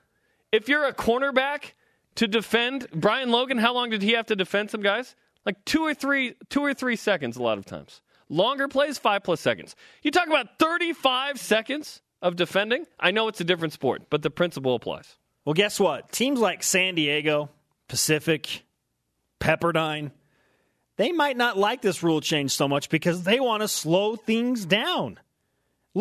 if 0.50 0.66
you're 0.66 0.86
a 0.86 0.94
cornerback 0.94 1.72
to 2.14 2.26
defend 2.26 2.86
Brian 2.94 3.30
Logan, 3.30 3.58
how 3.58 3.74
long 3.74 3.90
did 3.90 4.00
he 4.00 4.12
have 4.12 4.26
to 4.26 4.36
defend 4.36 4.70
some 4.70 4.80
guys? 4.80 5.14
Like 5.44 5.62
two 5.66 5.82
or 5.82 5.92
three, 5.92 6.36
two 6.48 6.64
or 6.64 6.72
three 6.72 6.96
seconds 6.96 7.36
a 7.36 7.42
lot 7.42 7.58
of 7.58 7.66
times. 7.66 8.00
Longer 8.30 8.66
plays, 8.66 8.96
five 8.96 9.24
plus 9.24 9.42
seconds. 9.42 9.76
You 10.02 10.10
talk 10.10 10.26
about 10.26 10.58
35 10.58 11.38
seconds 11.38 12.00
of 12.22 12.36
defending. 12.36 12.86
I 12.98 13.10
know 13.10 13.28
it's 13.28 13.40
a 13.40 13.44
different 13.44 13.74
sport, 13.74 14.04
but 14.08 14.22
the 14.22 14.30
principle 14.30 14.74
applies. 14.74 15.16
Well, 15.44 15.54
guess 15.54 15.78
what? 15.80 16.12
Teams 16.12 16.38
like 16.38 16.62
San 16.62 16.94
Diego, 16.94 17.50
Pacific, 17.88 18.64
Pepperdine, 19.40 20.12
they 20.96 21.10
might 21.10 21.36
not 21.36 21.58
like 21.58 21.82
this 21.82 22.02
rule 22.02 22.20
change 22.20 22.52
so 22.52 22.68
much 22.68 22.88
because 22.88 23.24
they 23.24 23.40
want 23.40 23.62
to 23.62 23.68
slow 23.68 24.14
things 24.14 24.64
down. 24.64 25.18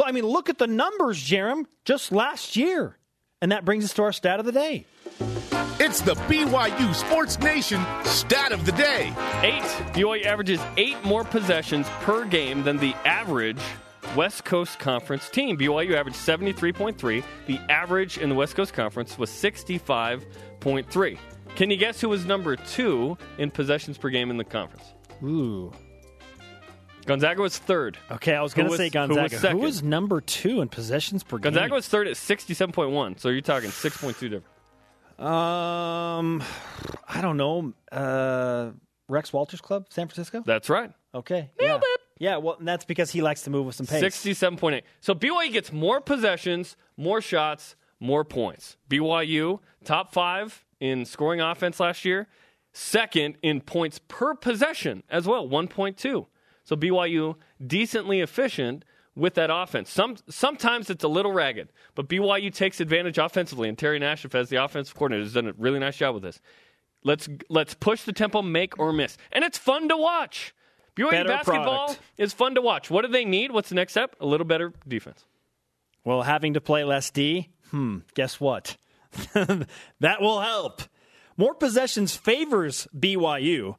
I 0.05 0.11
mean, 0.11 0.25
look 0.25 0.49
at 0.49 0.57
the 0.57 0.67
numbers, 0.67 1.21
Jarom, 1.21 1.65
just 1.85 2.11
last 2.11 2.55
year. 2.55 2.97
And 3.41 3.51
that 3.51 3.65
brings 3.65 3.83
us 3.83 3.93
to 3.95 4.03
our 4.03 4.13
stat 4.13 4.39
of 4.39 4.45
the 4.45 4.51
day. 4.51 4.85
It's 5.79 6.01
the 6.01 6.13
BYU 6.13 6.93
Sports 6.93 7.39
Nation 7.39 7.83
stat 8.03 8.51
of 8.51 8.65
the 8.65 8.71
day. 8.73 9.11
Eight. 9.41 9.63
BYU 9.93 10.23
averages 10.25 10.59
eight 10.77 11.03
more 11.03 11.23
possessions 11.23 11.87
per 12.01 12.23
game 12.25 12.63
than 12.63 12.77
the 12.77 12.93
average 13.03 13.59
West 14.15 14.43
Coast 14.45 14.77
Conference 14.79 15.29
team. 15.29 15.57
BYU 15.57 15.95
averaged 15.95 16.17
73.3. 16.17 17.23
The 17.47 17.59
average 17.69 18.17
in 18.17 18.29
the 18.29 18.35
West 18.35 18.55
Coast 18.55 18.73
Conference 18.73 19.17
was 19.17 19.29
65.3. 19.29 21.17
Can 21.55 21.69
you 21.71 21.77
guess 21.77 22.01
who 22.01 22.09
was 22.09 22.25
number 22.25 22.55
two 22.55 23.17
in 23.37 23.51
possessions 23.51 23.97
per 23.97 24.09
game 24.09 24.29
in 24.29 24.37
the 24.37 24.43
conference? 24.43 24.93
Ooh. 25.23 25.71
Gonzaga 27.05 27.41
was 27.41 27.57
third. 27.57 27.97
Okay, 28.11 28.35
I 28.35 28.41
was 28.41 28.53
going 28.53 28.67
to 28.67 28.71
was- 28.71 28.77
say 28.77 28.89
who 28.89 28.99
was 28.99 29.07
Gonzaga. 29.09 29.37
second? 29.39 29.57
Who 29.57 29.63
was 29.63 29.81
number 29.83 30.21
two 30.21 30.61
in 30.61 30.67
possessions 30.69 31.23
per 31.23 31.37
game? 31.37 31.53
Gonzaga 31.53 31.73
was 31.73 31.87
third 31.87 32.07
at 32.07 32.15
67.1, 32.15 33.19
so 33.19 33.29
you're 33.29 33.41
talking 33.41 33.69
6.2 33.69 34.13
different. 34.29 34.45
Um, 35.19 36.43
I 37.07 37.21
don't 37.21 37.37
know. 37.37 37.73
Uh, 37.91 38.71
Rex 39.07 39.33
Walters 39.33 39.61
Club, 39.61 39.85
San 39.89 40.07
Francisco. 40.07 40.43
That's 40.45 40.69
right. 40.69 40.91
Okay, 41.13 41.49
nailed 41.59 41.81
it. 41.83 41.90
Yeah, 42.21 42.37
well, 42.37 42.55
and 42.59 42.67
that's 42.67 42.85
because 42.85 43.09
he 43.09 43.23
likes 43.23 43.41
to 43.43 43.49
move 43.49 43.65
with 43.65 43.73
some 43.73 43.87
pace. 43.87 44.03
67.8. 44.03 44.83
So 44.99 45.15
BYU 45.15 45.51
gets 45.51 45.73
more 45.73 45.99
possessions, 45.99 46.77
more 46.95 47.19
shots, 47.19 47.75
more 47.99 48.23
points. 48.23 48.77
BYU, 48.87 49.59
top 49.83 50.13
five 50.13 50.63
in 50.79 51.03
scoring 51.05 51.41
offense 51.41 51.79
last 51.79 52.05
year, 52.05 52.27
second 52.73 53.39
in 53.41 53.59
points 53.59 53.99
per 54.07 54.35
possession 54.35 55.01
as 55.09 55.25
well, 55.25 55.49
1.2. 55.49 56.27
So 56.63 56.75
BYU, 56.75 57.37
decently 57.65 58.21
efficient 58.21 58.85
with 59.15 59.33
that 59.33 59.49
offense. 59.51 59.89
Some, 59.89 60.15
sometimes 60.29 60.91
it's 60.91 61.03
a 61.03 61.07
little 61.07 61.33
ragged, 61.33 61.69
but 61.95 62.07
BYU 62.07 62.53
takes 62.53 62.79
advantage 62.79 63.17
offensively, 63.17 63.67
and 63.67 63.75
Terry 63.75 63.99
Nashif, 63.99 64.35
as 64.35 64.49
the 64.49 64.63
offensive 64.63 64.93
coordinator, 64.93 65.23
has 65.23 65.33
done 65.33 65.47
a 65.47 65.53
really 65.53 65.79
nice 65.79 65.97
job 65.97 66.13
with 66.13 66.23
this. 66.23 66.39
Let's 67.03 67.27
let's 67.49 67.73
push 67.73 68.03
the 68.03 68.13
tempo, 68.13 68.43
make 68.43 68.77
or 68.77 68.93
miss, 68.93 69.17
and 69.31 69.43
it's 69.43 69.57
fun 69.57 69.89
to 69.89 69.97
watch. 69.97 70.53
BYU 70.95 71.25
basketball 71.25 71.87
product. 71.87 71.99
is 72.17 72.33
fun 72.33 72.55
to 72.55 72.61
watch. 72.61 72.89
What 72.89 73.05
do 73.05 73.11
they 73.11 73.25
need? 73.25 73.51
What's 73.51 73.69
the 73.69 73.75
next 73.75 73.93
step? 73.93 74.15
A 74.19 74.25
little 74.25 74.45
better 74.45 74.73
defense. 74.87 75.25
Well, 76.03 76.23
having 76.23 76.55
to 76.55 76.61
play 76.61 76.83
less 76.83 77.11
D, 77.11 77.49
hmm, 77.69 77.99
guess 78.15 78.39
what? 78.39 78.75
that 79.33 80.21
will 80.21 80.41
help. 80.41 80.81
More 81.37 81.53
possessions 81.53 82.15
favors 82.15 82.87
BYU 82.97 83.75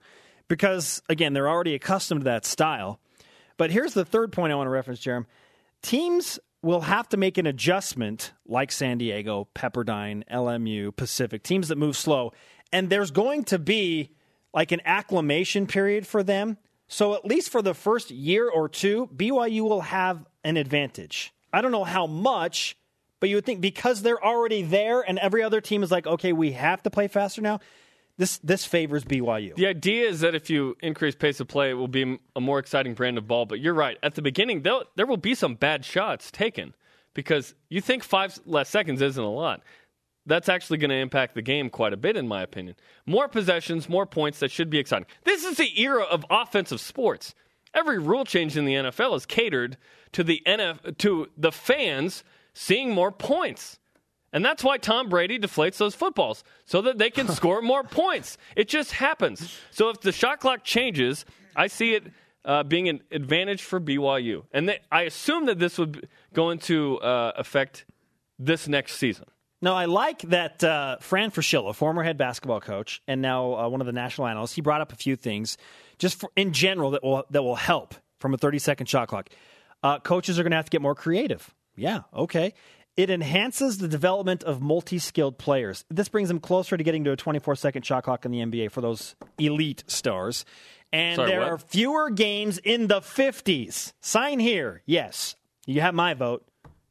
because, 0.49 1.03
again, 1.09 1.33
they're 1.33 1.49
already 1.49 1.75
accustomed 1.75 2.23
to 2.23 2.25
that 2.25 2.45
style. 2.45 3.01
But 3.57 3.71
here's 3.71 3.95
the 3.95 4.05
third 4.05 4.33
point 4.33 4.53
I 4.53 4.57
want 4.57 4.67
to 4.67 4.71
reference, 4.71 5.01
Jarom. 5.01 5.27
Teams 5.83 6.39
will 6.63 6.83
have 6.83 7.09
to 7.09 7.17
make 7.17 7.39
an 7.39 7.47
adjustment 7.47 8.33
like 8.47 8.71
San 8.73 8.99
Diego, 8.99 9.49
Pepperdine, 9.55 10.23
LMU, 10.31 10.95
Pacific, 10.95 11.43
teams 11.43 11.69
that 11.69 11.77
move 11.77 11.97
slow. 11.97 12.33
And 12.73 12.89
there's 12.89 13.11
going 13.11 13.45
to 13.45 13.59
be 13.59 14.11
like 14.55 14.73
an 14.73 14.81
acclimation 14.85 15.67
period 15.67 16.07
for 16.07 16.23
them. 16.23 16.57
So 16.93 17.15
at 17.15 17.25
least 17.25 17.49
for 17.49 17.63
the 17.63 17.73
first 17.73 18.11
year 18.11 18.51
or 18.51 18.69
two, 18.69 19.09
BYU 19.17 19.63
will 19.63 19.81
have 19.81 20.27
an 20.45 20.59
advantage. 20.59 21.33
I 21.51 21.63
don't 21.63 21.73
know 21.73 21.85
how 21.85 22.07
much, 22.07 22.77
but 23.19 23.31
you 23.31 23.37
would 23.37 23.47
think 23.47 23.63
because 23.63 24.03
they're 24.03 24.23
already 24.23 24.61
there 24.61 25.01
and 25.01 25.19
every 25.19 25.43
other 25.43 25.63
team 25.63 25.83
is 25.83 25.91
like, 25.91 26.07
okay, 26.07 26.35
we 26.35 26.53
have 26.53 26.83
to 26.83 26.91
play 26.91 27.09
faster 27.09 27.41
now. 27.41 27.61
This 28.19 28.37
this 28.39 28.67
favors 28.67 29.05
BYU. 29.05 29.55
The 29.57 29.69
idea 29.69 30.07
is 30.07 30.21
that 30.21 30.35
if 30.35 30.51
you 30.51 30.77
increase 30.83 31.15
pace 31.15 31.41
of 31.41 31.49
play, 31.49 31.71
it 31.71 31.75
will 31.75 31.89
be 31.89 32.19
a 32.37 32.41
more 32.43 32.59
exciting 32.59 32.93
brand 32.93 33.17
of 33.17 33.27
ball. 33.27 33.47
But 33.47 33.59
you're 33.59 33.73
right. 33.73 33.97
At 34.03 34.15
the 34.15 34.23
beginning, 34.23 34.63
there 34.63 35.07
will 35.07 35.17
be 35.17 35.35
some 35.35 35.55
bad 35.55 35.87
shots 35.87 36.31
taken 36.31 36.75
because 37.15 37.55
you 37.71 37.81
think 37.81 38.03
five 38.03 38.39
less 38.45 38.69
seconds 38.69 39.01
isn't 39.01 39.25
a 39.25 39.31
lot. 39.31 39.63
That's 40.25 40.49
actually 40.49 40.79
going 40.79 40.91
to 40.91 40.97
impact 40.97 41.35
the 41.35 41.43
game 41.43 41.69
quite 41.69 41.93
a 41.93 41.97
bit, 41.97 42.17
in 42.17 42.29
my 42.29 42.43
opinion. 42.43 42.77
More 43.07 43.29
possessions, 43.29 43.89
more 43.89 44.07
points. 44.07 44.39
That 44.39 44.51
should 44.51 44.71
be 44.71 44.79
exciting. 44.79 45.07
This 45.25 45.45
is 45.45 45.57
the 45.57 45.81
era 45.81 46.03
of 46.05 46.25
offensive 46.31 46.81
sports. 46.81 47.35
Every 47.75 47.99
rule 47.99 48.25
change 48.25 48.57
in 48.57 48.65
the 48.65 48.75
NFL 48.75 49.17
is 49.17 49.27
catered 49.27 49.77
to 50.13 50.23
the 50.23 50.43
NF 50.47 50.99
to 50.99 51.29
the 51.37 51.51
fans 51.51 52.23
seeing 52.55 52.91
more 52.91 53.11
points. 53.11 53.79
And 54.33 54.45
that's 54.45 54.65
why 54.65 54.79
Tom 54.79 55.09
Brady 55.09 55.39
deflates 55.39 55.77
those 55.77 55.95
footballs 55.95 56.45
so 56.65 56.81
that 56.83 56.99
they 56.99 57.11
can 57.11 57.29
score 57.35 57.61
more 57.61 57.83
points. 57.83 58.39
It 58.57 58.69
just 58.69 58.93
happens. 58.93 59.59
So 59.71 59.89
if 59.89 60.01
the 60.01 60.13
shot 60.13 60.41
clock 60.41 60.65
changes, 60.65 61.25
I 61.57 61.67
see 61.67 61.95
it 61.95 62.05
uh, 62.45 62.63
being 62.63 62.89
an 62.89 63.03
advantage 63.11 63.63
for 63.63 63.81
BYU. 63.81 64.45
And 64.53 64.69
they, 64.69 64.81
I 64.91 65.03
assume 65.03 65.47
that 65.47 65.59
this 65.59 65.79
would 65.79 66.09
go 66.33 66.51
into 66.51 66.99
uh, 66.99 67.33
affect 67.37 67.85
this 68.39 68.69
next 68.69 68.97
season. 68.97 69.27
No, 69.63 69.75
I 69.75 69.85
like 69.85 70.23
that 70.23 70.63
uh, 70.65 70.97
Fran 71.01 71.31
Fraschilla, 71.31 71.73
former 71.75 72.03
head 72.03 72.19
basketball 72.19 72.61
coach 72.61 73.01
and 73.07 73.23
now 73.23 73.55
uh, 73.55 73.69
one 73.69 73.81
of 73.81 73.87
the 73.87 73.93
national 73.93 74.27
analysts, 74.27 74.55
he 74.55 74.61
brought 74.61 74.81
up 74.81 74.93
a 74.93 74.97
few 74.97 75.15
things 75.15 75.57
just 75.99 76.19
for, 76.19 76.31
in 76.35 76.53
general 76.53 76.91
that 76.91 77.03
will 77.05 77.25
that 77.31 77.43
will 77.43 77.55
help 77.55 77.95
from 78.19 78.35
a 78.35 78.37
30 78.37 78.59
second 78.59 78.87
shot 78.87 79.09
clock. 79.09 79.31
Uh, 79.83 80.01
coaches 80.01 80.39
are 80.39 80.43
going 80.43 80.51
to 80.51 80.57
have 80.57 80.67
to 80.67 80.71
get 80.71 80.83
more 80.83 80.95
creative. 80.95 81.55
Yeah, 81.77 82.03
okay. 82.13 82.55
It 82.97 83.09
enhances 83.09 83.79
the 83.79 83.89
development 83.89 84.43
of 84.45 84.61
multi 84.61 84.99
skilled 84.99 85.39
players. 85.39 85.85
This 85.89 86.09
brings 86.09 86.29
them 86.29 86.41
closer 86.41 86.77
to 86.77 86.85
getting 86.85 87.05
to 87.05 87.13
a 87.13 87.17
24 87.17 87.57
second 87.57 87.87
shot 87.87 88.05
clock 88.05 88.25
in 88.27 88.33
the 88.33 88.39
NBA 88.41 88.71
for 88.71 88.81
those 88.81 89.15
elite 89.39 89.85
stars. 89.87 90.45
And 90.93 91.17
Sorry, 91.17 91.31
there 91.31 91.41
what? 91.41 91.49
are 91.51 91.59
fewer 91.59 92.11
games 92.11 92.59
in 92.59 92.89
the 92.89 93.01
50s. 93.01 93.95
Sign 94.01 94.41
here. 94.41 94.83
Yes. 94.85 95.37
You 95.67 95.81
have 95.81 95.95
my 95.95 96.13
vote. 96.15 96.45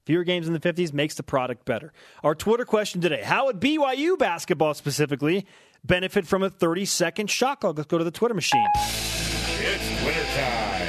Fewer 0.05 0.23
games 0.23 0.47
in 0.47 0.53
the 0.53 0.59
50s 0.59 0.93
makes 0.93 1.15
the 1.15 1.23
product 1.23 1.65
better. 1.65 1.93
Our 2.23 2.33
Twitter 2.33 2.65
question 2.65 3.01
today 3.01 3.21
How 3.23 3.45
would 3.45 3.59
BYU 3.59 4.17
basketball 4.17 4.73
specifically 4.73 5.45
benefit 5.83 6.25
from 6.25 6.43
a 6.43 6.49
30 6.49 6.85
second 6.85 7.29
shot 7.29 7.61
clock? 7.61 7.77
Let's 7.77 7.87
go 7.87 7.97
to 7.97 8.03
the 8.03 8.11
Twitter 8.11 8.33
machine. 8.33 8.65
It's 8.75 10.05
wintertime. 10.05 10.81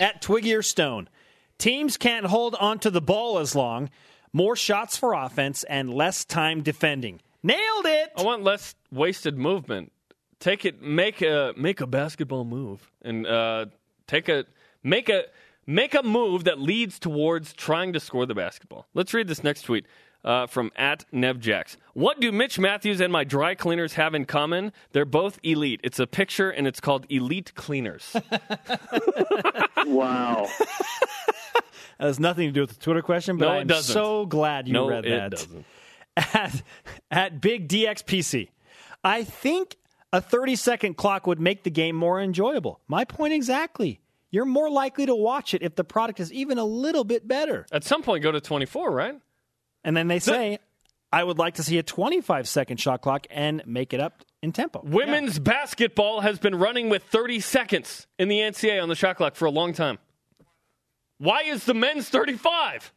At 0.00 0.20
Twiggy 0.20 0.54
or 0.54 0.62
Stone, 0.62 1.08
teams 1.56 1.96
can't 1.96 2.26
hold 2.26 2.56
onto 2.56 2.90
the 2.90 3.00
ball 3.00 3.38
as 3.38 3.54
long, 3.54 3.88
more 4.32 4.56
shots 4.56 4.96
for 4.96 5.14
offense, 5.14 5.62
and 5.64 5.94
less 5.94 6.24
time 6.24 6.62
defending. 6.62 7.20
Nailed 7.42 7.86
it! 7.86 8.12
I 8.16 8.22
want 8.22 8.42
less 8.42 8.74
wasted 8.90 9.38
movement. 9.38 9.92
Take 10.40 10.64
it, 10.64 10.82
make 10.82 11.22
a 11.22 11.54
make 11.56 11.80
a 11.80 11.86
basketball 11.86 12.44
move, 12.44 12.90
and 13.02 13.26
uh, 13.26 13.66
take 14.06 14.28
a 14.28 14.44
make 14.82 15.08
a 15.08 15.24
make 15.66 15.94
a 15.94 16.02
move 16.02 16.44
that 16.44 16.58
leads 16.60 16.98
towards 16.98 17.52
trying 17.52 17.92
to 17.92 18.00
score 18.00 18.26
the 18.26 18.34
basketball. 18.34 18.86
Let's 18.94 19.12
read 19.14 19.28
this 19.28 19.42
next 19.44 19.62
tweet 19.62 19.86
uh, 20.24 20.46
from 20.46 20.72
at 20.76 21.04
NevJax. 21.12 21.76
What 21.92 22.20
do 22.20 22.32
Mitch 22.32 22.58
Matthews 22.58 23.00
and 23.00 23.12
my 23.12 23.24
dry 23.24 23.54
cleaners 23.54 23.94
have 23.94 24.14
in 24.14 24.24
common? 24.24 24.72
They're 24.92 25.04
both 25.04 25.38
elite. 25.42 25.80
It's 25.84 25.98
a 25.98 26.06
picture, 26.06 26.50
and 26.50 26.66
it's 26.66 26.80
called 26.80 27.06
Elite 27.10 27.54
Cleaners. 27.54 28.14
Wow. 29.86 30.48
That 31.98 32.06
has 32.08 32.18
nothing 32.18 32.48
to 32.48 32.52
do 32.52 32.60
with 32.62 32.70
the 32.70 32.80
Twitter 32.80 33.02
question, 33.02 33.36
but 33.36 33.46
No, 33.46 33.52
I'm 33.52 33.66
doesn't. 33.68 33.92
so 33.92 34.26
glad 34.26 34.66
you 34.66 34.72
no, 34.72 34.88
read 34.88 35.04
that. 35.04 35.30
doesn't. 35.30 35.64
at, 36.16 36.62
at 37.08 37.40
Big 37.40 37.68
DXPC. 37.68 38.48
I 39.04 39.22
think 39.22 39.76
a 40.12 40.20
30 40.20 40.56
second 40.56 40.96
clock 40.96 41.26
would 41.28 41.38
make 41.38 41.62
the 41.62 41.70
game 41.70 41.94
more 41.94 42.20
enjoyable. 42.20 42.80
My 42.88 43.04
point 43.04 43.32
exactly. 43.32 44.00
You're 44.34 44.44
more 44.44 44.68
likely 44.68 45.06
to 45.06 45.14
watch 45.14 45.54
it 45.54 45.62
if 45.62 45.76
the 45.76 45.84
product 45.84 46.18
is 46.18 46.32
even 46.32 46.58
a 46.58 46.64
little 46.64 47.04
bit 47.04 47.28
better. 47.28 47.66
At 47.70 47.84
some 47.84 48.02
point, 48.02 48.24
go 48.24 48.32
to 48.32 48.40
twenty 48.40 48.66
four, 48.66 48.90
right? 48.90 49.14
And 49.84 49.96
then 49.96 50.08
they 50.08 50.18
say, 50.18 50.58
I 51.12 51.22
would 51.22 51.38
like 51.38 51.54
to 51.54 51.62
see 51.62 51.78
a 51.78 51.84
25 51.84 52.48
second 52.48 52.80
shot 52.80 53.00
clock 53.00 53.28
and 53.30 53.62
make 53.64 53.92
it 53.92 54.00
up 54.00 54.24
in 54.42 54.50
tempo. 54.50 54.80
Women's 54.82 55.38
basketball 55.38 56.22
has 56.22 56.40
been 56.40 56.56
running 56.56 56.88
with 56.88 57.04
30 57.04 57.38
seconds 57.38 58.08
in 58.18 58.26
the 58.26 58.38
NCAA 58.38 58.82
on 58.82 58.88
the 58.88 58.96
shot 58.96 59.18
clock 59.18 59.36
for 59.36 59.44
a 59.44 59.50
long 59.50 59.74
time. 59.74 59.98
Why 61.18 61.42
is 61.42 61.64
the 61.64 61.74
men's 61.74 62.08
35? 62.08 62.92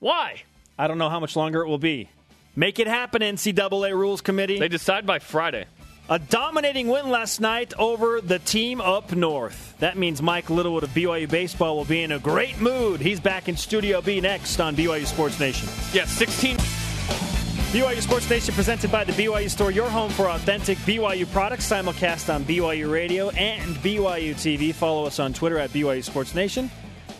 Why? 0.00 0.42
I 0.78 0.88
don't 0.88 0.98
know 0.98 1.08
how 1.08 1.20
much 1.20 1.36
longer 1.36 1.62
it 1.62 1.68
will 1.68 1.78
be. 1.78 2.10
Make 2.56 2.78
it 2.78 2.86
happen, 2.86 3.22
NCAA 3.22 3.92
Rules 3.92 4.20
Committee. 4.20 4.58
They 4.58 4.68
decide 4.68 5.06
by 5.06 5.18
Friday. 5.18 5.64
A 6.10 6.18
dominating 6.18 6.88
win 6.88 7.08
last 7.08 7.40
night 7.40 7.72
over 7.78 8.20
the 8.20 8.38
team 8.38 8.82
up 8.82 9.12
north. 9.12 9.74
That 9.78 9.96
means 9.96 10.20
Mike 10.20 10.50
Littlewood 10.50 10.82
of 10.82 10.90
BYU 10.90 11.26
Baseball 11.30 11.78
will 11.78 11.86
be 11.86 12.02
in 12.02 12.12
a 12.12 12.18
great 12.18 12.60
mood. 12.60 13.00
He's 13.00 13.20
back 13.20 13.48
in 13.48 13.56
Studio 13.56 14.02
B 14.02 14.20
next 14.20 14.60
on 14.60 14.76
BYU 14.76 15.06
Sports 15.06 15.40
Nation. 15.40 15.66
Yeah, 15.94 16.04
16. 16.04 16.58
BYU 16.58 18.02
Sports 18.02 18.28
Nation 18.28 18.54
presented 18.54 18.92
by 18.92 19.04
the 19.04 19.12
BYU 19.12 19.48
Store, 19.48 19.70
your 19.70 19.88
home 19.88 20.10
for 20.10 20.28
authentic 20.28 20.76
BYU 20.78 21.30
products, 21.32 21.70
simulcast 21.70 22.32
on 22.32 22.44
BYU 22.44 22.92
Radio 22.92 23.30
and 23.30 23.74
BYU 23.76 24.34
TV. 24.34 24.74
Follow 24.74 25.06
us 25.06 25.18
on 25.18 25.32
Twitter 25.32 25.58
at 25.58 25.70
BYU 25.70 26.04
Sports 26.04 26.34
Nation. 26.34 26.70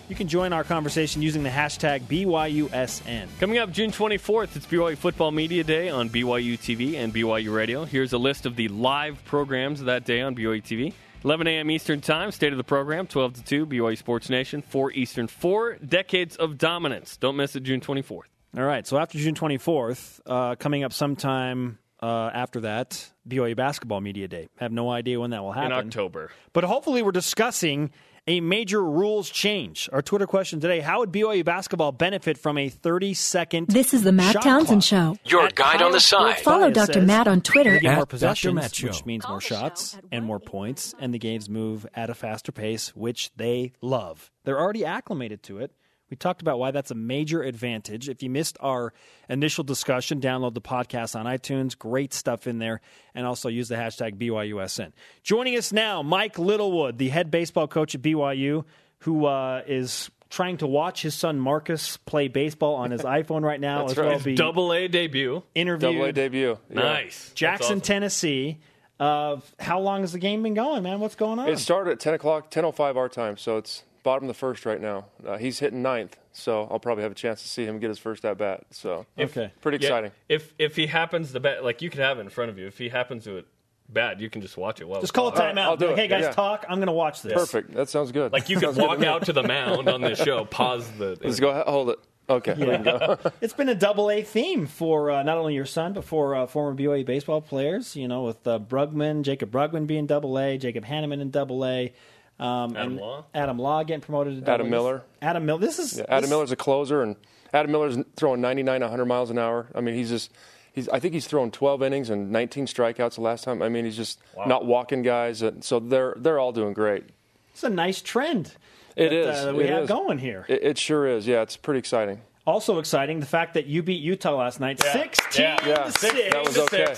You 0.07 0.15
can 0.15 0.29
join 0.29 0.53
our 0.53 0.65
conversation 0.65 1.23
using 1.23 1.45
the 1.45 1.49
hashtag 1.49 2.03
BYUSN. 2.03 3.27
Coming 3.41 3.57
up 3.57 3.73
June 3.73 3.91
24th, 3.91 4.55
it's 4.55 4.67
BYU 4.67 4.99
Football 4.99 5.31
Media 5.31 5.65
Day 5.65 5.89
on 5.89 6.11
BYU 6.11 6.59
TV 6.59 6.97
and 6.97 7.13
BYU 7.13 7.55
Radio. 7.55 7.87
Here's 7.87 8.13
a 8.13 8.19
list 8.19 8.45
of 8.45 8.55
the 8.55 8.69
live 8.69 9.25
programs 9.25 9.83
that 9.85 10.05
day 10.05 10.21
on 10.21 10.37
BYU 10.37 10.63
TV. 10.63 10.93
11 11.25 11.47
a.m. 11.47 11.71
Eastern 11.71 12.03
Time, 12.03 12.33
state 12.33 12.53
of 12.53 12.59
the 12.59 12.65
program, 12.65 13.07
12 13.07 13.35
to 13.35 13.45
2, 13.45 13.67
BYU 13.67 13.97
Sports 13.97 14.29
Nation, 14.29 14.61
4 14.61 14.93
Eastern. 14.93 15.27
Four 15.27 15.77
decades 15.77 16.37
of 16.37 16.59
dominance. 16.59 17.17
Don't 17.17 17.37
miss 17.37 17.57
it 17.57 17.63
June 17.63 17.81
24th. 17.81 18.25
All 18.59 18.63
right, 18.63 18.87
so 18.87 18.99
after 18.99 19.17
June 19.17 19.35
24th, 19.35 20.21
uh, 20.27 20.55
coming 20.57 20.85
up 20.85 20.93
sometime 20.93 21.79
uh, 22.03 22.31
after 22.35 22.61
that, 22.61 23.11
BYU 23.27 23.57
Basketball 23.57 24.03
Media 24.03 24.29
Day. 24.29 24.49
Have 24.59 24.71
no 24.71 24.91
idea 24.91 25.19
when 25.19 25.31
that 25.31 25.43
will 25.43 25.53
happen. 25.53 25.73
In 25.73 25.87
October. 25.87 26.31
But 26.53 26.65
hopefully, 26.65 27.01
we're 27.01 27.11
discussing 27.11 27.91
a 28.27 28.41
major 28.41 28.83
rules 28.83 29.29
change. 29.29 29.89
Our 29.93 30.03
Twitter 30.03 30.27
question 30.27 30.61
today 30.61 30.81
How 30.81 31.01
would 31.01 31.13
BYU 31.13 31.45
basketball 31.45 31.93
benefit 31.93 32.39
from 32.39 32.59
a 32.59 32.69
30 32.69 33.15
second 33.15 33.69
This 33.69 33.93
is 33.95 34.03
the 34.03 34.13
Matt 34.13 34.41
Townsend 34.43 34.83
clock? 34.83 35.19
Show. 35.25 35.31
Your 35.31 35.47
At 35.47 35.55
guide 35.55 35.83
on 35.83 35.93
the 35.93 36.01
side. 36.01 36.39
Sports 36.39 36.43
Follow 36.43 36.71
Bias 36.71 36.87
Dr. 36.89 36.93
says 37.01 37.07
Matt 37.07 37.29
on 37.29 37.41
Twitter 37.41 37.73
they 37.73 37.81
get 37.81 37.93
at 37.93 37.95
more 37.97 38.05
Dr. 38.07 38.11
possessions, 38.11 38.55
Matt 38.55 38.75
Show. 38.75 38.87
which 38.89 39.05
means 39.05 39.25
Call 39.25 39.35
more 39.35 39.41
shots 39.41 39.99
and 40.11 40.25
more 40.25 40.41
points, 40.41 40.95
and 40.99 41.13
the 41.13 41.19
games 41.19 41.49
move 41.49 41.87
at 41.95 42.11
a 42.11 42.15
faster 42.15 42.53
pace, 42.53 42.95
which 42.97 43.31
they 43.37 43.73
love. 43.81 44.31
They're 44.45 44.61
already 44.61 44.85
acclimated 44.85 45.43
to 45.45 45.59
it. 45.59 45.73
We 46.15 46.17
talked 46.17 46.43
about 46.43 46.61
why 46.61 46.71
that's 46.71 46.93
a 46.93 46.95
major 46.95 47.43
advantage. 47.43 48.09
If 48.09 48.23
you 48.23 48.31
missed 48.31 48.57
our 48.61 48.93
initial 49.29 49.65
discussion, 49.65 50.21
download 50.21 50.55
the 50.55 50.61
podcast 50.61 51.19
on 51.19 51.27
iTunes. 51.27 51.77
Great 51.77 52.15
stuff 52.15 52.47
in 52.47 52.61
there. 52.61 52.81
And 53.17 53.27
also 53.27 53.49
use 53.49 53.67
the 53.67 53.75
hashtag 53.75 54.15
BYUSN. 54.17 54.93
Joining 55.25 55.57
us 55.57 55.73
now, 55.73 56.03
Mike 56.05 56.39
Littlewood, 56.39 56.99
the 56.99 57.09
head 57.09 57.33
baseball 57.33 57.67
coach 57.67 57.97
at 57.97 58.03
BYU, 58.03 58.65
who 58.99 59.27
uh, 59.27 59.63
is 59.67 60.09
trying 60.31 60.59
to 60.59 60.69
watch 60.69 61.03
his 61.03 61.17
son 61.17 61.41
Marcus 61.41 61.97
play 61.97 62.29
baseball 62.29 62.77
on 62.77 62.93
his 62.93 63.01
iPhone 63.19 63.43
right 63.43 63.59
now, 63.59 63.81
That's 63.81 63.95
as 63.95 63.99
right. 63.99 64.07
well 64.11 64.21
be 64.21 64.37
double 64.37 64.73
A 64.73 64.87
debut. 64.87 65.43
interviewed 65.57 65.95
Double 65.95 66.05
A 66.05 66.13
debut. 66.13 66.57
Yeah. 66.71 66.75
Nice. 66.77 67.33
Jackson, 67.35 67.65
awesome. 67.67 67.81
Tennessee. 67.81 68.61
Uh, 69.01 69.39
how 69.59 69.81
long 69.81 70.03
has 70.03 70.13
the 70.13 70.21
game 70.21 70.45
been 70.45 70.55
going, 70.55 70.85
man? 70.85 71.01
What's 71.01 71.17
going 71.17 71.41
on? 71.41 71.49
It 71.49 71.59
started 71.59 71.91
at 71.91 71.99
10 71.99 72.15
o'clock, 72.15 72.53
10.05 72.53 72.95
our 72.95 73.09
time, 73.09 73.37
so 73.37 73.57
it's 73.59 73.83
bottom 74.05 74.25
of 74.25 74.29
the 74.29 74.39
first 74.39 74.65
right 74.65 74.81
now. 74.81 75.07
Uh, 75.27 75.37
he's 75.37 75.59
hitting 75.59 75.83
ninth, 75.83 76.17
so 76.31 76.69
I'll 76.71 76.79
probably 76.79 77.03
have 77.03 77.11
a 77.13 77.17
chance 77.17 77.43
to 77.43 77.49
see 77.49 77.65
him 77.65 77.81
get 77.81 77.89
his 77.89 77.99
first 77.99 78.25
at 78.25 78.39
bat. 78.39 78.63
So 78.71 79.05
okay. 79.19 79.51
pretty 79.61 79.79
Yeah, 79.83 79.89
exciting. 79.89 80.11
if 80.29 80.55
if 80.61 80.77
he 80.77 80.87
happens 80.87 81.33
to 81.33 81.41
bat, 81.41 81.65
like 81.65 81.83
you 81.83 81.91
could 81.91 81.99
have 82.01 82.19
it 82.19 82.21
in 82.21 82.29
front 82.29 82.51
of 82.51 82.59
you. 82.59 82.69
If 82.69 82.79
he 82.79 82.89
happens 82.91 83.25
to 83.25 83.39
it 83.39 83.47
bad, 83.89 84.21
you 84.21 84.31
can 84.31 84.41
just 84.41 84.57
watch 84.57 84.81
it. 84.81 84.89
While 84.89 85.01
Just 85.01 85.13
call 85.13 85.27
a 85.27 85.31
it's 85.31 85.41
on. 85.41 85.47
right, 85.47 85.55
timeout. 85.57 85.63
I'll 85.63 85.77
do 85.77 85.87
Like, 85.89 85.93
it. 85.99 86.01
hey, 86.01 86.09
guys, 86.09 86.23
Yeah. 86.23 86.31
talk. 86.33 86.65
I'm 86.69 86.77
going 86.77 86.87
to 86.87 86.93
watch 86.93 87.21
this. 87.23 87.33
Perfect. 87.35 87.75
That 87.75 87.89
sounds 87.91 88.13
good. 88.13 88.33
Like 88.33 88.49
you 88.49 88.57
could 88.57 88.65
Sounds 88.75 88.77
good 88.77 88.83
to 88.83 88.89
walk 88.89 89.03
out 89.05 89.27
to 89.27 89.33
the 89.35 89.43
mound 89.43 89.89
on 89.89 90.01
the 90.01 90.15
show, 90.15 90.45
pause 90.47 90.91
the. 90.93 91.19
Let's 91.23 91.41
go. 91.41 91.51
ahead- 91.51 91.67
Hold 91.67 91.91
it. 91.91 91.99
Okay. 92.27 92.55
we 92.55 92.65
can 92.65 92.83
go. 92.83 93.19
It's 93.43 93.53
been 93.53 93.69
a 93.69 93.75
double 93.75 94.11
A 94.11 94.23
theme 94.23 94.67
for 94.67 95.11
uh, 95.11 95.23
not 95.23 95.37
only 95.37 95.55
your 95.55 95.67
son, 95.67 95.93
but 95.93 96.05
for 96.05 96.35
uh, 96.35 96.47
former 96.47 96.75
BYU 96.75 97.05
baseball 97.05 97.43
players. 97.43 97.95
You 97.95 98.09
know, 98.09 98.23
with 98.23 98.47
uh, 98.47 98.59
Brugman, 98.59 99.21
Jacob 99.23 99.51
Brugman 99.51 99.87
being 99.87 100.07
double 100.07 100.39
A, 100.39 100.57
Jacob 100.57 100.87
Hanneman 100.87 101.21
in 101.21 101.31
double 101.31 101.67
A. 101.67 101.93
Um, 102.39 102.77
Adam 102.77 102.93
and 102.93 102.97
Law? 102.97 103.25
Adam 103.35 103.59
Law 103.59 103.83
getting 103.85 104.01
promoted 104.01 104.45
to 104.45 104.51
Adam 104.51 104.67
A. 104.67 104.71
Miller. 104.71 105.03
Adam 105.23 105.47
Miller. 105.47 105.61
This 105.61 105.79
is 105.79 105.99
Yeah, 105.99 106.05
Adam 106.09 106.23
this- 106.23 106.31
Miller's 106.31 106.53
a 106.53 106.57
closer, 106.57 107.03
and 107.03 107.17
Adam 107.53 107.71
Miller's 107.71 107.97
throwing 108.17 108.41
99, 108.41 108.81
100 108.83 109.05
miles 109.07 109.31
an 109.31 109.39
hour. 109.39 109.69
I 109.75 109.81
mean, 109.81 109.95
he's 109.95 110.11
just. 110.11 110.33
He's, 110.73 110.89
I 110.89 110.99
think 110.99 111.15
he's 111.15 111.29
thrown 111.29 111.53
12 111.53 111.85
innings 111.85 112.11
and 112.11 112.33
19 112.33 112.67
strikeouts 112.67 113.15
the 113.15 113.21
last 113.21 113.45
time. 113.45 113.63
I 113.63 113.69
mean, 113.69 113.85
he's 113.85 113.97
just 113.97 114.19
not 114.45 114.67
walking 114.67 115.03
guys. 115.03 115.41
And 115.41 115.63
so 115.63 115.79
they're 115.79 116.15
they're 116.17 116.41
all 116.41 116.51
doing 116.51 116.73
great. 116.73 117.05
It's 117.53 117.63
a 117.63 117.71
nice 117.71 118.03
trend. 118.03 118.53
It 118.97 119.11
that, 119.11 119.13
is. 119.13 119.27
uh, 119.39 119.45
that 119.45 119.55
we 119.55 119.65
It 119.65 119.71
have 119.71 119.83
is. 119.85 119.89
going 119.89 120.19
here. 120.19 120.45
It, 120.49 120.65
it 120.65 120.79
sure 120.79 121.07
is. 121.07 121.29
Yeah, 121.29 121.43
it's 121.43 121.57
pretty 121.57 121.79
exciting. 121.79 122.23
Also 122.45 122.81
exciting, 122.81 123.21
the 123.21 123.27
fact 123.27 123.55
that 123.55 123.67
you 123.67 123.85
beat 123.85 124.03
Utah 124.03 124.35
last 124.35 124.59
night, 124.59 124.83
sixteen 124.83 125.45
Yeah. 125.45 125.65
Yeah, 125.65 125.85
to 125.85 125.93
six. 125.93 126.13
that 126.33 126.45
was 126.45 126.59
okay. 126.59 126.95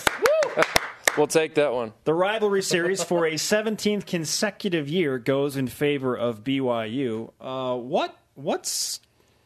We'll 1.17 1.27
take 1.27 1.55
that 1.55 1.73
one. 1.73 1.95
The 2.05 2.13
rivalry 2.13 2.63
series 2.63 3.03
for 3.03 3.27
a 3.27 3.35
17th 3.35 4.05
consecutive 4.05 4.89
year 4.89 5.19
goes 5.19 5.57
in 5.57 5.67
favor 5.67 6.15
of 6.15 6.45
BYU. 6.45 7.33
Uh, 7.41 7.77
what 7.77 8.17
what's 8.35 9.01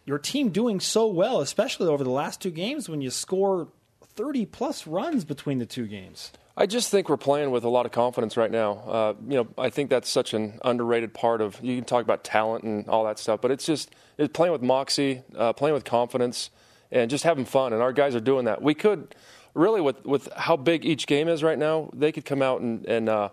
your 0.05 0.19
team 0.19 0.49
doing 0.49 0.81
so 0.81 1.07
well, 1.07 1.41
especially 1.41 1.87
over 1.87 2.03
the 2.03 2.11
last 2.11 2.41
two 2.41 2.51
games 2.51 2.89
when 2.89 3.01
you 3.01 3.11
score 3.11 3.69
30 4.03 4.47
plus 4.47 4.87
runs 4.87 5.25
between 5.25 5.59
the 5.59 5.67
two 5.67 5.87
games? 5.87 6.33
I 6.57 6.67
just 6.67 6.91
think 6.91 7.09
we're 7.09 7.17
playing 7.17 7.53
with 7.53 7.63
a 7.63 7.69
lot 7.69 7.87
of 7.87 7.93
confidence 7.93 8.37
right 8.37 8.51
now. 8.51 8.73
Uh, 8.73 9.15
you 9.29 9.37
know, 9.37 9.49
I 9.57 9.71
think 9.71 9.89
that's 9.89 10.11
such 10.11 10.35
an 10.35 10.59
underrated 10.65 11.15
part 11.15 11.41
of. 11.41 11.59
You 11.63 11.77
can 11.77 11.85
talk 11.85 12.03
about 12.03 12.25
talent 12.25 12.65
and 12.65 12.89
all 12.89 13.05
that 13.05 13.19
stuff, 13.21 13.41
but 13.41 13.53
it's 13.53 13.65
just 13.65 13.95
it's 14.19 14.33
playing 14.33 14.53
with 14.53 14.63
moxie, 14.63 15.23
uh, 15.37 15.53
playing 15.53 15.75
with 15.75 15.85
confidence, 15.85 16.51
and 16.91 17.09
just 17.09 17.23
having 17.23 17.45
fun. 17.45 17.73
And 17.73 17.81
our 17.81 17.93
guys 17.93 18.17
are 18.17 18.21
doing 18.21 18.47
that. 18.47 18.61
We 18.61 18.75
could 18.75 19.15
really, 19.55 19.81
with 19.81 20.05
with 20.05 20.33
how 20.33 20.57
big 20.57 20.85
each 20.85 21.07
game 21.07 21.29
is 21.29 21.43
right 21.43 21.59
now, 21.59 21.91
they 21.93 22.13
could 22.13 22.25
come 22.25 22.43
out 22.43 22.61
and, 22.61 22.85
and 22.87 23.09
uh, 23.09 23.29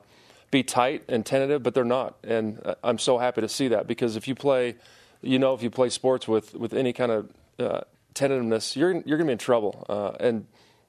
be 0.51 0.63
tight 0.63 1.03
and 1.07 1.25
tentative, 1.25 1.63
but 1.63 1.73
they're 1.73 1.83
not. 1.83 2.17
And 2.23 2.61
uh, 2.65 2.75
I'm 2.83 2.97
so 2.97 3.17
happy 3.17 3.41
to 3.41 3.49
see 3.49 3.67
that 3.69 3.87
because 3.87 4.15
if 4.15 4.27
you 4.27 4.35
play, 4.35 4.75
you 5.21 5.39
know, 5.39 5.53
if 5.53 5.61
you 5.61 5.69
play 5.69 5.89
sports 5.89 6.27
with 6.27 6.53
with 6.53 6.73
any 6.73 6.93
kind 6.93 7.11
of 7.11 7.29
uh, 7.59 7.81
tentativeness, 8.13 8.75
you're 8.75 8.91
you're 8.91 9.17
going 9.17 9.19
to 9.19 9.25
be 9.25 9.31
in 9.33 9.37
trouble. 9.37 9.85
Uh, 9.89 10.11
and 10.19 10.45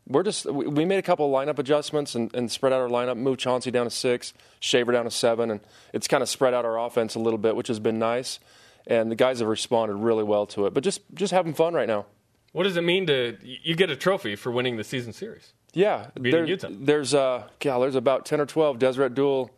we're 0.06 0.23
just 0.23 0.47
we 0.47 0.66
we 0.66 0.85
made 0.85 0.99
a 0.99 1.02
couple 1.02 1.30
lineup 1.30 1.58
adjustments 1.58 2.14
and, 2.14 2.34
and 2.34 2.50
spread 2.50 2.73
out 2.73 2.80
our 2.80 2.88
lineup, 2.88 3.17
moved 3.17 3.41
Chauncey 3.41 3.71
down 3.71 3.84
to 3.84 3.91
six, 3.91 4.32
Shaver 4.60 4.93
down 4.93 5.04
to 5.04 5.10
seven, 5.10 5.50
and 5.50 5.60
it's 5.93 6.08
kind 6.08 6.23
of 6.23 6.28
spread 6.28 6.54
out 6.54 6.64
our 6.64 6.78
offense 6.78 7.14
a 7.14 7.21
little 7.21 7.38
bit, 7.38 7.56
which 7.56 7.69
has 7.69 7.78
been 7.78 7.99
nice. 7.99 8.38
And 8.86 9.10
the 9.10 9.17
guys 9.17 9.41
have 9.41 9.49
responded 9.49 9.97
really 9.97 10.25
well 10.25 10.47
to 10.47 10.64
it. 10.64 10.73
But 10.73 10.82
just 10.82 11.02
just 11.14 11.32
having 11.32 11.52
fun 11.52 11.75
right 11.75 11.88
now. 11.88 12.06
What 12.52 12.65
does 12.65 12.76
it 12.76 12.82
mean 12.82 13.06
to 13.06 13.37
you 13.43 13.75
get 13.75 13.91
a 13.91 13.97
trophy 13.97 14.37
for 14.37 14.50
winning 14.50 14.76
the 14.76 14.84
season 14.84 15.13
series? 15.13 15.52
Yeah, 15.75 16.08
Beating 16.15 16.30
there- 16.32 16.47
Utah. 16.47 16.69
There's 16.71 17.15
uh, 17.15 17.49
God, 17.61 17.80
there's 17.80 17.95
about 17.95 18.25
ten 18.26 18.41
or 18.41 18.47
twelve 18.47 18.78
Deseret 18.78 19.15
Duel 19.15 19.50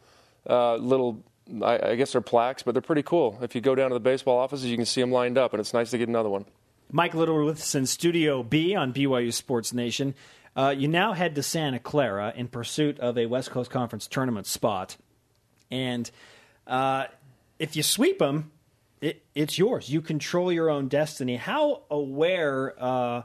uh, 0.48 0.76
little. 0.76 1.22
I, 1.62 1.90
I 1.90 1.94
guess 1.96 2.12
they're 2.12 2.20
plaques, 2.20 2.62
but 2.62 2.72
they're 2.72 2.82
pretty 2.82 3.02
cool. 3.02 3.38
If 3.42 3.54
you 3.54 3.60
go 3.60 3.74
down 3.74 3.90
to 3.90 3.94
the 3.94 4.00
baseball 4.00 4.38
offices, 4.38 4.66
you 4.66 4.76
can 4.76 4.86
see 4.86 5.00
them 5.00 5.10
lined 5.10 5.36
up, 5.38 5.52
and 5.52 5.60
it's 5.60 5.74
nice 5.74 5.90
to 5.90 5.98
get 5.98 6.08
another 6.08 6.28
one. 6.28 6.44
Mike 6.92 7.14
Little 7.14 7.44
with 7.44 7.58
us 7.58 7.74
in 7.74 7.86
Studio 7.86 8.42
B 8.42 8.74
on 8.74 8.92
BYU 8.92 9.32
Sports 9.32 9.72
Nation. 9.72 10.14
Uh, 10.56 10.74
you 10.76 10.88
now 10.88 11.12
head 11.12 11.34
to 11.36 11.42
Santa 11.42 11.78
Clara 11.78 12.32
in 12.36 12.48
pursuit 12.48 12.98
of 13.00 13.16
a 13.16 13.26
West 13.26 13.50
Coast 13.50 13.70
Conference 13.70 14.06
tournament 14.08 14.46
spot. 14.46 14.96
And 15.70 16.10
uh, 16.66 17.06
if 17.60 17.76
you 17.76 17.82
sweep 17.84 18.18
them, 18.18 18.50
it, 19.00 19.24
it's 19.34 19.58
yours. 19.58 19.88
You 19.88 20.00
control 20.00 20.52
your 20.52 20.70
own 20.70 20.88
destiny. 20.88 21.36
How 21.36 21.82
aware 21.90 22.74
uh, 22.78 23.22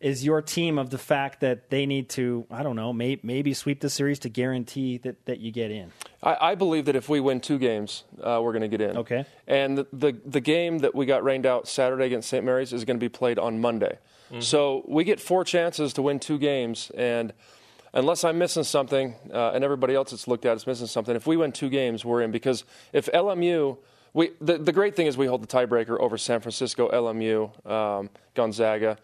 is 0.00 0.24
your 0.24 0.40
team 0.40 0.78
of 0.78 0.90
the 0.90 0.98
fact 0.98 1.40
that 1.40 1.70
they 1.70 1.84
need 1.84 2.08
to, 2.10 2.46
I 2.50 2.62
don't 2.62 2.76
know, 2.76 2.92
may, 2.92 3.18
maybe 3.22 3.52
sweep 3.52 3.80
the 3.80 3.90
series 3.90 4.20
to 4.20 4.28
guarantee 4.28 4.98
that, 4.98 5.26
that 5.26 5.40
you 5.40 5.50
get 5.50 5.70
in? 5.70 5.92
I, 6.22 6.36
I 6.40 6.54
believe 6.54 6.86
that 6.86 6.96
if 6.96 7.08
we 7.08 7.20
win 7.20 7.40
two 7.40 7.58
games, 7.58 8.04
uh, 8.22 8.40
we're 8.42 8.52
going 8.52 8.62
to 8.62 8.68
get 8.68 8.80
in. 8.80 8.96
Okay. 8.98 9.24
And 9.46 9.78
the, 9.78 9.86
the 9.92 10.16
the 10.24 10.40
game 10.40 10.78
that 10.78 10.94
we 10.94 11.04
got 11.06 11.24
rained 11.24 11.46
out 11.46 11.68
Saturday 11.68 12.06
against 12.06 12.28
St. 12.28 12.44
Mary's 12.44 12.72
is 12.72 12.84
going 12.84 12.96
to 12.96 13.04
be 13.04 13.08
played 13.08 13.38
on 13.38 13.60
Monday. 13.60 13.98
So 14.40 14.84
we 14.86 15.04
get 15.04 15.20
four 15.20 15.42
chances 15.42 15.94
to 15.94 16.02
win 16.02 16.18
two 16.18 16.36
games, 16.36 16.92
and 16.94 17.32
unless 17.94 18.24
I'm 18.24 18.36
missing 18.36 18.62
something, 18.62 19.14
uh, 19.32 19.52
and 19.54 19.64
everybody 19.64 19.94
else 19.94 20.10
that's 20.10 20.28
looked 20.28 20.44
at 20.44 20.54
is 20.54 20.66
missing 20.66 20.86
something, 20.86 21.16
if 21.16 21.26
we 21.26 21.38
win 21.38 21.50
two 21.50 21.70
games, 21.70 22.04
we're 22.04 22.20
in. 22.20 22.30
Because 22.30 22.64
if 22.92 23.06
LMU, 23.06 23.78
we 24.18 24.32
the, 24.40 24.58
the 24.58 24.72
great 24.72 24.96
thing 24.96 25.06
is 25.06 25.16
we 25.16 25.26
hold 25.26 25.42
the 25.42 25.46
tiebreaker 25.46 25.98
over 25.98 26.18
San 26.18 26.40
Francisco, 26.40 26.88
LMU, 26.90 27.70
um, 27.70 28.10
Gonzaga, 28.34 28.98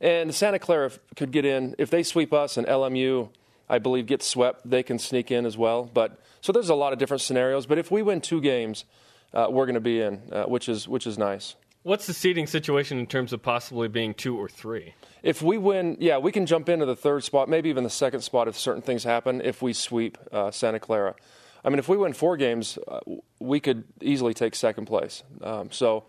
and 0.00 0.32
Santa 0.32 0.60
Clara 0.60 0.86
f- 0.86 0.98
could 1.16 1.32
get 1.32 1.44
in 1.44 1.74
if 1.76 1.90
they 1.90 2.04
sweep 2.04 2.32
us 2.32 2.56
and 2.56 2.66
LMU. 2.68 3.28
I 3.68 3.78
believe 3.78 4.06
gets 4.06 4.26
swept, 4.26 4.68
they 4.68 4.82
can 4.82 4.98
sneak 4.98 5.30
in 5.30 5.44
as 5.44 5.56
well. 5.56 5.88
But 5.92 6.20
so 6.40 6.52
there's 6.52 6.70
a 6.70 6.74
lot 6.74 6.92
of 6.92 6.98
different 6.98 7.20
scenarios. 7.20 7.66
But 7.66 7.78
if 7.78 7.90
we 7.90 8.02
win 8.02 8.20
two 8.20 8.40
games, 8.40 8.84
uh, 9.32 9.46
we're 9.50 9.66
going 9.66 9.74
to 9.74 9.80
be 9.80 10.00
in, 10.00 10.22
uh, 10.32 10.44
which 10.44 10.68
is 10.68 10.86
which 10.86 11.06
is 11.06 11.18
nice. 11.18 11.56
What's 11.82 12.06
the 12.06 12.14
seating 12.14 12.46
situation 12.46 12.98
in 12.98 13.06
terms 13.06 13.32
of 13.32 13.42
possibly 13.42 13.88
being 13.88 14.14
two 14.14 14.38
or 14.38 14.48
three? 14.48 14.94
If 15.22 15.42
we 15.42 15.58
win, 15.58 15.96
yeah, 15.98 16.18
we 16.18 16.30
can 16.30 16.46
jump 16.46 16.68
into 16.68 16.86
the 16.86 16.96
third 16.96 17.24
spot, 17.24 17.48
maybe 17.48 17.70
even 17.70 17.84
the 17.84 17.90
second 17.90 18.20
spot 18.20 18.46
if 18.46 18.56
certain 18.56 18.82
things 18.82 19.02
happen. 19.02 19.40
If 19.40 19.62
we 19.62 19.72
sweep 19.72 20.16
uh, 20.30 20.50
Santa 20.50 20.78
Clara, 20.78 21.14
I 21.64 21.68
mean, 21.68 21.78
if 21.78 21.88
we 21.88 21.96
win 21.96 22.12
four 22.12 22.36
games, 22.36 22.78
uh, 22.88 23.00
we 23.38 23.60
could 23.60 23.84
easily 24.00 24.32
take 24.34 24.54
second 24.54 24.86
place. 24.86 25.22
Um, 25.42 25.70
so, 25.70 26.04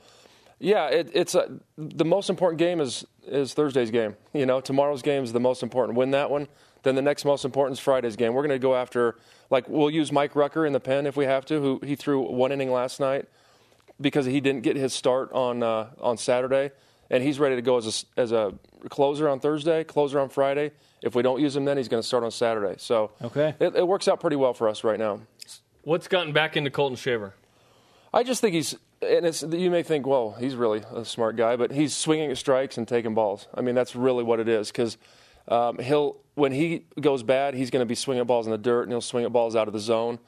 yeah, 0.59 0.87
it, 0.87 1.09
it's 1.13 1.35
a, 1.35 1.59
the 1.77 2.05
most 2.05 2.29
important 2.29 2.59
game 2.59 2.79
is 2.79 3.05
is 3.27 3.53
Thursday's 3.53 3.91
game. 3.91 4.15
You 4.33 4.45
know, 4.45 4.61
tomorrow's 4.61 5.01
game 5.01 5.23
is 5.23 5.33
the 5.33 5.39
most 5.39 5.61
important. 5.61 5.97
Win 5.97 6.11
that 6.11 6.29
one, 6.31 6.47
then 6.83 6.95
the 6.95 7.01
next 7.01 7.25
most 7.25 7.43
important 7.45 7.77
is 7.77 7.83
Friday's 7.83 8.15
game. 8.15 8.33
We're 8.33 8.41
going 8.47 8.59
to 8.59 8.59
go 8.59 8.75
after 8.75 9.15
like 9.49 9.67
we'll 9.67 9.89
use 9.91 10.11
Mike 10.11 10.35
Rucker 10.35 10.65
in 10.65 10.71
the 10.73 10.79
pen 10.79 11.05
if 11.05 11.17
we 11.17 11.25
have 11.25 11.45
to, 11.47 11.59
who 11.61 11.79
he 11.83 11.95
threw 11.95 12.21
one 12.21 12.51
inning 12.53 12.71
last 12.71 12.99
night 12.99 13.27
because 13.99 14.25
he 14.25 14.39
didn't 14.39 14.61
get 14.63 14.75
his 14.77 14.93
start 14.93 15.31
on 15.33 15.61
uh, 15.63 15.89
on 15.99 16.17
Saturday, 16.17 16.71
and 17.09 17.21
he's 17.21 17.39
ready 17.39 17.55
to 17.57 17.61
go 17.61 17.77
as 17.77 18.05
a, 18.17 18.21
as 18.21 18.31
a 18.31 18.53
closer 18.89 19.27
on 19.27 19.39
Thursday, 19.41 19.83
closer 19.83 20.19
on 20.19 20.29
Friday. 20.29 20.71
If 21.03 21.13
we 21.15 21.23
don't 21.23 21.41
use 21.41 21.55
him, 21.55 21.65
then 21.65 21.77
he's 21.77 21.87
going 21.89 22.01
to 22.01 22.07
start 22.07 22.23
on 22.23 22.31
Saturday. 22.31 22.75
So 22.77 23.11
Okay. 23.23 23.55
it, 23.59 23.75
it 23.75 23.87
works 23.87 24.07
out 24.07 24.19
pretty 24.21 24.35
well 24.35 24.53
for 24.53 24.69
us 24.69 24.83
right 24.83 24.99
now. 24.99 25.19
What's 25.83 26.07
gotten 26.07 26.31
back 26.31 26.55
into 26.55 26.69
Colton 26.69 26.95
Shaver? 26.95 27.33
I 28.13 28.23
just 28.23 28.41
think 28.41 28.53
he's, 28.53 28.75
and 29.01 29.25
it's, 29.25 29.41
you 29.41 29.71
may 29.71 29.83
think, 29.83 30.05
well, 30.05 30.35
he's 30.39 30.55
really 30.55 30.83
a 30.93 31.03
smart 31.03 31.35
guy, 31.37 31.55
but 31.55 31.71
he's 31.71 31.95
swinging 31.95 32.29
at 32.29 32.37
strikes 32.37 32.77
and 32.77 32.87
taking 32.87 33.15
balls. 33.15 33.47
I 33.53 33.61
mean, 33.61 33.73
that's 33.73 33.95
really 33.95 34.23
what 34.23 34.39
it 34.39 34.47
is 34.47 34.67
because 34.67 34.97
um, 35.47 35.79
he'll, 35.79 36.17
when 36.35 36.51
he 36.51 36.85
goes 36.99 37.23
bad, 37.23 37.55
he's 37.55 37.71
going 37.71 37.81
to 37.81 37.87
be 37.87 37.95
swinging 37.95 38.25
balls 38.25 38.45
in 38.45 38.51
the 38.51 38.57
dirt 38.57 38.83
and 38.83 38.91
he'll 38.91 39.01
swing 39.01 39.25
at 39.25 39.33
balls 39.33 39.55
out 39.55 39.67
of 39.67 39.73
the 39.73 39.79
zone. 39.79 40.19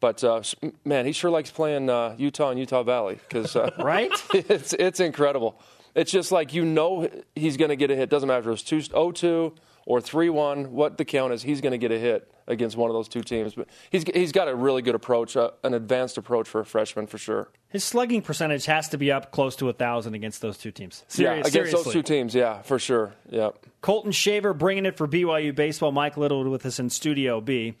But 0.00 0.22
uh, 0.24 0.42
man, 0.84 1.06
he 1.06 1.12
sure 1.12 1.30
likes 1.30 1.50
playing 1.50 1.88
uh, 1.88 2.14
Utah 2.18 2.50
and 2.50 2.58
Utah 2.58 2.82
Valley 2.82 3.18
because 3.28 3.56
uh, 3.56 3.70
Right? 3.78 4.10
it's 4.34 4.74
it's 4.74 5.00
incredible. 5.00 5.58
It's 5.94 6.12
just 6.12 6.30
like 6.30 6.52
you 6.52 6.66
know 6.66 7.08
he's 7.34 7.56
going 7.56 7.70
to 7.70 7.76
get 7.76 7.90
a 7.90 7.96
hit. 7.96 8.10
Doesn't 8.10 8.26
matter 8.26 8.50
if 8.50 8.60
it's 8.60 8.68
2 8.68 8.82
0 8.82 9.12
2 9.12 9.54
or 9.86 10.00
3 10.00 10.28
1, 10.28 10.72
what 10.72 10.98
the 10.98 11.04
count 11.04 11.32
is, 11.32 11.42
he's 11.42 11.60
going 11.60 11.70
to 11.70 11.78
get 11.78 11.92
a 11.92 11.98
hit 11.98 12.30
against 12.48 12.76
one 12.76 12.90
of 12.90 12.94
those 12.94 13.08
two 13.08 13.22
teams. 13.22 13.54
But 13.54 13.68
he's, 13.90 14.02
he's 14.02 14.32
got 14.32 14.48
a 14.48 14.54
really 14.54 14.82
good 14.82 14.96
approach, 14.96 15.36
uh, 15.36 15.52
an 15.62 15.74
advanced 15.74 16.18
approach 16.18 16.48
for 16.48 16.60
a 16.60 16.66
freshman 16.66 17.06
for 17.06 17.18
sure. 17.18 17.48
His 17.68 17.84
slugging 17.84 18.20
percentage 18.20 18.66
has 18.66 18.88
to 18.90 18.98
be 18.98 19.10
up 19.10 19.30
close 19.30 19.56
to 19.56 19.66
a 19.66 19.68
1,000 19.68 20.14
against 20.14 20.42
those 20.42 20.58
two 20.58 20.72
teams. 20.72 21.04
Serious, 21.08 21.34
yeah, 21.36 21.40
against 21.40 21.52
seriously. 21.52 21.82
those 21.84 21.92
two 21.92 22.02
teams, 22.02 22.34
yeah, 22.34 22.62
for 22.62 22.78
sure. 22.78 23.14
Yeah. 23.30 23.50
Colton 23.80 24.12
Shaver 24.12 24.52
bringing 24.52 24.86
it 24.86 24.96
for 24.96 25.06
BYU 25.06 25.54
Baseball. 25.54 25.92
Mike 25.92 26.16
Little 26.16 26.48
with 26.50 26.66
us 26.66 26.78
in 26.78 26.90
Studio 26.90 27.40
B. 27.40 27.74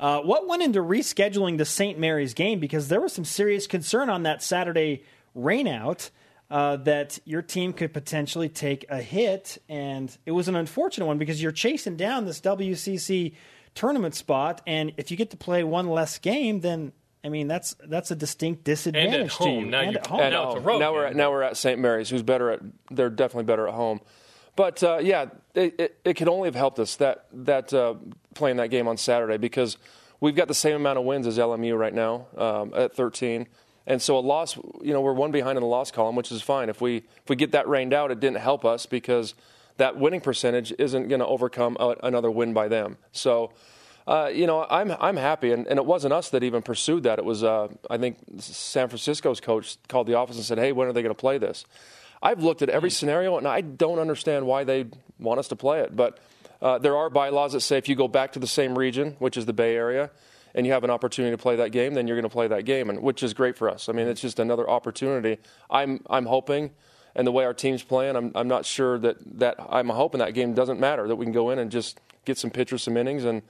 Uh, 0.00 0.20
what 0.20 0.48
went 0.48 0.62
into 0.62 0.80
rescheduling 0.80 1.58
the 1.58 1.64
St. 1.64 1.98
Mary's 1.98 2.34
game? 2.34 2.58
Because 2.60 2.88
there 2.88 3.00
was 3.00 3.12
some 3.12 3.24
serious 3.24 3.66
concern 3.66 4.08
on 4.08 4.24
that 4.24 4.42
Saturday 4.42 5.04
rainout 5.36 6.10
uh, 6.52 6.76
that 6.76 7.18
your 7.24 7.40
team 7.40 7.72
could 7.72 7.94
potentially 7.94 8.50
take 8.50 8.84
a 8.90 9.00
hit, 9.00 9.56
and 9.70 10.14
it 10.26 10.32
was 10.32 10.48
an 10.48 10.54
unfortunate 10.54 11.06
one 11.06 11.16
because 11.16 11.42
you're 11.42 11.50
chasing 11.50 11.96
down 11.96 12.26
this 12.26 12.42
WCC 12.42 13.32
tournament 13.74 14.14
spot, 14.14 14.60
and 14.66 14.92
if 14.98 15.10
you 15.10 15.16
get 15.16 15.30
to 15.30 15.36
play 15.38 15.64
one 15.64 15.88
less 15.88 16.18
game, 16.18 16.60
then 16.60 16.92
I 17.24 17.30
mean 17.30 17.48
that's 17.48 17.74
that's 17.86 18.10
a 18.10 18.14
distinct 18.14 18.64
disadvantage 18.64 19.14
and 19.14 19.22
at 19.24 19.30
home. 19.30 19.70
Now 19.70 19.80
and 19.80 19.96
at 19.96 20.06
home. 20.06 20.20
And 20.20 20.32
Now 20.32 20.50
it's 20.50 20.58
a 20.58 20.60
home. 20.70 20.78
now 20.78 20.92
we're 20.92 21.06
at, 21.06 21.16
now 21.16 21.30
we're 21.30 21.42
at 21.42 21.56
St. 21.56 21.80
Mary's, 21.80 22.10
who's 22.10 22.22
better 22.22 22.50
at. 22.50 22.60
They're 22.90 23.08
definitely 23.08 23.44
better 23.44 23.66
at 23.66 23.72
home. 23.74 24.00
But 24.54 24.82
uh, 24.82 24.98
yeah, 25.00 25.26
it, 25.54 25.80
it, 25.80 26.00
it 26.04 26.14
could 26.14 26.28
only 26.28 26.48
have 26.48 26.54
helped 26.54 26.78
us 26.78 26.96
that 26.96 27.28
that 27.32 27.72
uh, 27.72 27.94
playing 28.34 28.58
that 28.58 28.68
game 28.68 28.88
on 28.88 28.98
Saturday 28.98 29.38
because 29.38 29.78
we've 30.20 30.36
got 30.36 30.48
the 30.48 30.54
same 30.54 30.76
amount 30.76 30.98
of 30.98 31.06
wins 31.06 31.26
as 31.26 31.38
LMU 31.38 31.78
right 31.78 31.94
now 31.94 32.26
um, 32.36 32.74
at 32.76 32.94
13, 32.94 33.46
and 33.86 34.00
so 34.00 34.18
a 34.18 34.20
loss. 34.20 34.56
You 34.82 34.92
know, 34.92 35.00
we're 35.00 35.12
one 35.12 35.30
behind 35.30 35.56
in 35.56 35.62
the 35.62 35.68
loss 35.68 35.90
column, 35.90 36.16
which 36.16 36.32
is 36.32 36.42
fine. 36.42 36.68
If 36.68 36.80
we 36.80 36.98
if 36.98 37.28
we 37.28 37.36
get 37.36 37.52
that 37.52 37.68
rained 37.68 37.92
out, 37.92 38.10
it 38.10 38.20
didn't 38.20 38.38
help 38.38 38.64
us 38.64 38.86
because 38.86 39.34
that 39.76 39.96
winning 39.96 40.20
percentage 40.20 40.72
isn't 40.78 41.08
going 41.08 41.20
to 41.20 41.26
overcome 41.26 41.76
a, 41.80 41.96
another 42.02 42.30
win 42.30 42.52
by 42.52 42.68
them. 42.68 42.98
So. 43.12 43.52
Uh, 44.04 44.28
you 44.34 44.48
know, 44.48 44.66
I'm 44.68 44.90
I'm 44.98 45.16
happy, 45.16 45.52
and, 45.52 45.64
and 45.68 45.78
it 45.78 45.86
wasn't 45.86 46.12
us 46.12 46.30
that 46.30 46.42
even 46.42 46.60
pursued 46.60 47.04
that. 47.04 47.20
It 47.20 47.24
was 47.24 47.44
uh, 47.44 47.68
I 47.88 47.98
think 47.98 48.16
San 48.38 48.88
Francisco's 48.88 49.40
coach 49.40 49.76
called 49.86 50.08
the 50.08 50.14
office 50.14 50.34
and 50.34 50.44
said, 50.44 50.58
"Hey, 50.58 50.72
when 50.72 50.88
are 50.88 50.92
they 50.92 51.02
going 51.02 51.14
to 51.14 51.20
play 51.20 51.38
this?" 51.38 51.64
I've 52.20 52.42
looked 52.42 52.62
at 52.62 52.68
every 52.68 52.90
scenario, 52.90 53.36
and 53.36 53.46
I 53.46 53.60
don't 53.60 54.00
understand 54.00 54.46
why 54.46 54.64
they 54.64 54.86
want 55.20 55.38
us 55.38 55.46
to 55.48 55.56
play 55.56 55.82
it. 55.82 55.94
But 55.94 56.18
uh, 56.60 56.78
there 56.78 56.96
are 56.96 57.10
bylaws 57.10 57.52
that 57.52 57.60
say 57.60 57.76
if 57.76 57.88
you 57.88 57.96
go 57.96 58.06
back 58.06 58.32
to 58.32 58.38
the 58.38 58.46
same 58.46 58.78
region, 58.78 59.16
which 59.18 59.36
is 59.36 59.46
the 59.46 59.52
Bay 59.52 59.74
Area, 59.74 60.10
and 60.54 60.66
you 60.66 60.72
have 60.72 60.84
an 60.84 60.90
opportunity 60.90 61.34
to 61.34 61.42
play 61.42 61.56
that 61.56 61.72
game, 61.72 61.94
then 61.94 62.06
you're 62.06 62.16
going 62.16 62.28
to 62.28 62.32
play 62.32 62.48
that 62.48 62.64
game, 62.64 62.90
and 62.90 63.02
which 63.02 63.22
is 63.22 63.34
great 63.34 63.56
for 63.56 63.70
us. 63.70 63.88
I 63.88 63.92
mean, 63.92 64.06
it's 64.06 64.20
just 64.20 64.38
another 64.38 64.68
opportunity. 64.68 65.38
I'm 65.70 66.00
I'm 66.08 66.26
hoping, 66.26 66.70
and 67.14 67.26
the 67.26 67.32
way 67.32 67.44
our 67.44 67.54
team's 67.54 67.82
playing, 67.82 68.16
I'm 68.16 68.32
I'm 68.34 68.48
not 68.48 68.64
sure 68.66 68.98
that 68.98 69.16
that 69.38 69.56
I'm 69.68 69.88
hoping 69.88 70.18
that 70.20 70.34
game 70.34 70.54
doesn't 70.54 70.80
matter. 70.80 71.08
That 71.08 71.16
we 71.16 71.24
can 71.24 71.32
go 71.32 71.50
in 71.50 71.58
and 71.58 71.70
just 71.70 72.00
get 72.24 72.38
some 72.38 72.50
pitchers, 72.50 72.82
some 72.82 72.96
innings, 72.96 73.24
and 73.24 73.42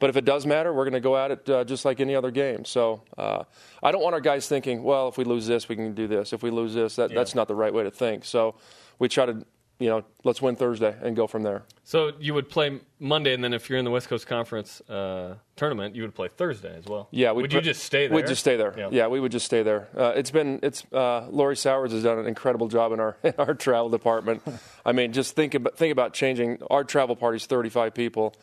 but 0.00 0.08
if 0.08 0.16
it 0.16 0.24
does 0.24 0.46
matter, 0.46 0.72
we're 0.72 0.84
going 0.84 0.94
to 0.94 1.00
go 1.00 1.16
at 1.16 1.30
it 1.30 1.50
uh, 1.50 1.62
just 1.62 1.84
like 1.84 2.00
any 2.00 2.16
other 2.16 2.30
game. 2.30 2.64
So 2.64 3.02
uh, 3.18 3.44
I 3.82 3.92
don't 3.92 4.02
want 4.02 4.14
our 4.14 4.20
guys 4.20 4.48
thinking, 4.48 4.82
well, 4.82 5.08
if 5.08 5.18
we 5.18 5.24
lose 5.24 5.46
this, 5.46 5.68
we 5.68 5.76
can 5.76 5.94
do 5.94 6.08
this. 6.08 6.32
If 6.32 6.42
we 6.42 6.50
lose 6.50 6.72
this, 6.72 6.96
that, 6.96 7.14
that's 7.14 7.34
not 7.34 7.48
the 7.48 7.54
right 7.54 7.72
way 7.72 7.84
to 7.84 7.90
think. 7.90 8.24
So 8.24 8.54
we 8.98 9.08
try 9.08 9.26
to, 9.26 9.44
you 9.80 9.88
know, 9.88 10.04
let's 10.24 10.42
win 10.42 10.56
Thursday 10.56 10.94
and 11.02 11.16
go 11.16 11.26
from 11.26 11.42
there. 11.42 11.62
So 11.84 12.12
you 12.20 12.34
would 12.34 12.50
play 12.50 12.80
Monday, 12.98 13.32
and 13.32 13.42
then 13.42 13.54
if 13.54 13.68
you're 13.68 13.78
in 13.78 13.86
the 13.86 13.90
West 13.90 14.08
Coast 14.08 14.26
Conference 14.26 14.82
uh, 14.82 15.36
tournament, 15.56 15.96
you 15.96 16.02
would 16.02 16.14
play 16.14 16.28
Thursday 16.28 16.76
as 16.76 16.84
well. 16.84 17.08
Yeah, 17.10 17.32
we'd 17.32 17.42
would 17.42 17.52
you 17.54 17.62
just 17.62 17.82
stay 17.82 18.06
there? 18.06 18.14
We'd 18.14 18.26
just 18.26 18.42
stay 18.42 18.56
there. 18.56 18.88
Yeah, 18.92 19.08
we 19.08 19.18
would 19.18 19.32
just 19.32 19.46
stay 19.46 19.62
there. 19.62 19.88
Uh, 19.96 20.12
it's 20.14 20.30
been 20.30 20.60
it's 20.62 20.84
uh, 20.92 21.26
Lori 21.30 21.56
Sowers 21.56 21.92
has 21.92 22.02
done 22.02 22.18
an 22.18 22.26
incredible 22.26 22.68
job 22.68 22.92
in 22.92 23.00
our 23.00 23.16
in 23.24 23.32
our 23.38 23.54
travel 23.54 23.88
department. 23.88 24.42
I 24.84 24.92
mean, 24.92 25.12
just 25.14 25.34
think 25.34 25.54
about 25.54 25.78
think 25.78 25.92
about 25.92 26.12
changing 26.12 26.58
our 26.70 26.84
travel 26.84 27.16
party's 27.16 27.46
35 27.46 27.94
people. 27.94 28.34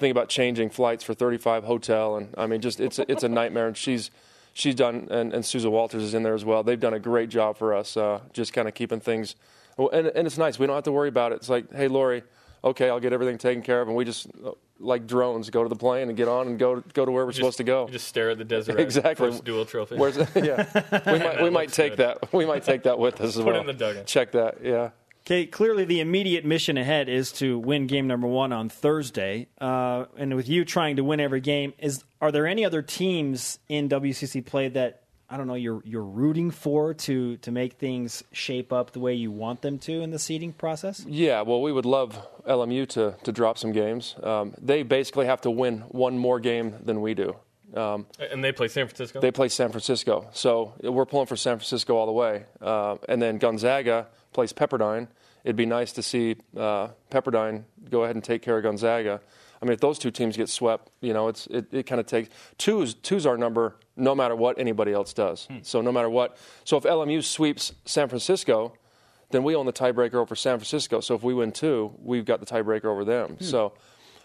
Think 0.00 0.10
about 0.12 0.28
changing 0.30 0.70
flights 0.70 1.04
for 1.04 1.12
35 1.12 1.64
hotel, 1.64 2.16
and 2.16 2.34
I 2.38 2.46
mean, 2.46 2.62
just 2.62 2.80
it's 2.80 2.98
a, 2.98 3.12
it's 3.12 3.24
a 3.24 3.28
nightmare. 3.28 3.66
And 3.66 3.76
she's 3.76 4.10
she's 4.54 4.74
done, 4.74 5.08
and, 5.10 5.34
and 5.34 5.44
Susan 5.44 5.70
Walters 5.70 6.02
is 6.02 6.14
in 6.14 6.22
there 6.22 6.34
as 6.34 6.46
well. 6.46 6.62
They've 6.62 6.80
done 6.80 6.94
a 6.94 7.00
great 7.00 7.28
job 7.28 7.58
for 7.58 7.74
us, 7.74 7.96
uh, 7.96 8.20
just 8.32 8.54
kind 8.54 8.66
of 8.66 8.74
keeping 8.74 9.00
things. 9.00 9.36
Well, 9.78 9.88
And, 9.90 10.08
and 10.08 10.26
it's 10.26 10.36
nice. 10.36 10.58
We 10.58 10.66
don't 10.66 10.74
have 10.74 10.84
to 10.84 10.92
worry 10.92 11.08
about 11.08 11.32
it. 11.32 11.36
It's 11.36 11.48
like, 11.48 11.72
hey, 11.72 11.88
Lori, 11.88 12.22
okay, 12.62 12.90
I'll 12.90 13.00
get 13.00 13.14
everything 13.14 13.38
taken 13.38 13.62
care 13.62 13.80
of, 13.80 13.88
and 13.88 13.96
we 13.96 14.04
just 14.04 14.26
like 14.80 15.06
drones 15.06 15.48
go 15.50 15.62
to 15.62 15.68
the 15.68 15.74
plane 15.76 16.08
and 16.08 16.16
get 16.16 16.28
on 16.28 16.46
and 16.48 16.58
go 16.58 16.80
go 16.94 17.04
to 17.04 17.10
where 17.10 17.24
we're 17.26 17.32
supposed 17.32 17.56
to 17.56 17.64
go. 17.64 17.88
Just 17.88 18.06
stare 18.06 18.30
at 18.30 18.38
the 18.38 18.44
desert. 18.44 18.78
Exactly. 18.88 19.30
First 19.30 19.44
Duel 19.44 19.64
trophy. 19.64 19.96
Where's 19.96 20.16
yeah? 20.36 21.00
We 21.12 21.18
might 21.18 21.42
we 21.42 21.50
might 21.50 21.72
take 21.72 21.96
good. 21.96 22.18
that. 22.20 22.32
We 22.32 22.44
might 22.46 22.62
take 22.64 22.82
that 22.84 22.98
with 22.98 23.20
us 23.20 23.36
as 23.36 23.42
Put 23.42 23.48
it 23.48 23.52
well. 23.52 23.60
in 23.62 23.66
the 23.66 23.72
dugout. 23.72 24.06
Check 24.06 24.32
that. 24.32 24.64
Yeah. 24.64 24.90
Okay, 25.26 25.44
clearly 25.46 25.84
the 25.84 26.00
immediate 26.00 26.44
mission 26.46 26.78
ahead 26.78 27.08
is 27.10 27.32
to 27.32 27.58
win 27.58 27.86
game 27.86 28.06
number 28.06 28.26
one 28.26 28.50
on 28.52 28.68
Thursday. 28.70 29.48
Uh, 29.60 30.06
and 30.16 30.34
with 30.34 30.48
you 30.48 30.64
trying 30.64 30.96
to 30.96 31.04
win 31.04 31.20
every 31.20 31.40
game, 31.40 31.74
is 31.78 32.02
are 32.20 32.32
there 32.32 32.46
any 32.46 32.64
other 32.64 32.80
teams 32.80 33.58
in 33.68 33.88
WCC 33.90 34.46
play 34.46 34.68
that 34.68 35.02
I 35.30 35.36
don't 35.36 35.46
know 35.46 35.54
you're 35.54 35.82
you're 35.84 36.04
rooting 36.04 36.50
for 36.50 36.94
to 36.94 37.36
to 37.38 37.50
make 37.50 37.74
things 37.74 38.24
shape 38.32 38.72
up 38.72 38.92
the 38.92 39.00
way 39.00 39.14
you 39.14 39.30
want 39.30 39.60
them 39.62 39.78
to 39.80 40.00
in 40.00 40.10
the 40.10 40.18
seeding 40.18 40.52
process? 40.52 41.04
Yeah. 41.06 41.42
Well, 41.42 41.60
we 41.60 41.72
would 41.72 41.84
love 41.84 42.18
LMU 42.46 42.88
to 42.90 43.14
to 43.24 43.32
drop 43.32 43.58
some 43.58 43.72
games. 43.72 44.14
Um, 44.22 44.54
they 44.60 44.82
basically 44.82 45.26
have 45.26 45.42
to 45.42 45.50
win 45.50 45.80
one 45.88 46.18
more 46.18 46.40
game 46.40 46.76
than 46.82 47.00
we 47.00 47.14
do. 47.14 47.36
Um, 47.74 48.06
and 48.18 48.42
they 48.42 48.52
play 48.52 48.68
San 48.68 48.86
Francisco. 48.86 49.20
they 49.20 49.30
play 49.30 49.48
San 49.48 49.70
Francisco, 49.70 50.28
so 50.32 50.72
we're 50.82 51.04
pulling 51.04 51.26
for 51.26 51.36
San 51.36 51.58
Francisco 51.58 51.96
all 51.96 52.06
the 52.06 52.12
way. 52.12 52.46
Uh, 52.62 52.96
and 53.10 53.20
then 53.20 53.36
Gonzaga 53.36 54.06
plays 54.32 54.54
Pepperdine. 54.54 55.08
It'd 55.44 55.56
be 55.56 55.66
nice 55.66 55.92
to 55.92 56.02
see 56.02 56.36
uh, 56.56 56.88
Pepperdine 57.10 57.64
go 57.90 58.04
ahead 58.04 58.16
and 58.16 58.24
take 58.24 58.40
care 58.40 58.56
of 58.56 58.62
Gonzaga. 58.62 59.20
I 59.60 59.64
mean, 59.64 59.72
if 59.72 59.80
those 59.80 59.98
two 59.98 60.10
teams 60.10 60.36
get 60.36 60.48
swept, 60.48 60.90
you 61.00 61.12
know, 61.12 61.28
it's 61.28 61.46
it, 61.48 61.66
it 61.72 61.82
kind 61.84 62.00
of 62.00 62.06
takes 62.06 62.30
two's 62.56 62.94
two's 62.94 63.26
our 63.26 63.36
number, 63.36 63.76
no 63.98 64.14
matter 64.14 64.34
what 64.34 64.58
anybody 64.58 64.92
else 64.92 65.12
does. 65.12 65.48
So 65.62 65.80
no 65.80 65.92
matter 65.92 66.08
what, 66.08 66.36
so 66.64 66.76
if 66.76 66.84
LMU 66.84 67.22
sweeps 67.22 67.72
San 67.84 68.08
Francisco, 68.08 68.72
then 69.30 69.42
we 69.42 69.54
own 69.54 69.66
the 69.66 69.72
tiebreaker 69.72 70.14
over 70.14 70.34
San 70.34 70.58
Francisco. 70.58 71.00
So 71.00 71.14
if 71.14 71.22
we 71.22 71.34
win 71.34 71.52
two, 71.52 71.92
we've 72.02 72.24
got 72.24 72.40
the 72.40 72.46
tiebreaker 72.46 72.86
over 72.86 73.04
them. 73.04 73.36
So 73.40 73.74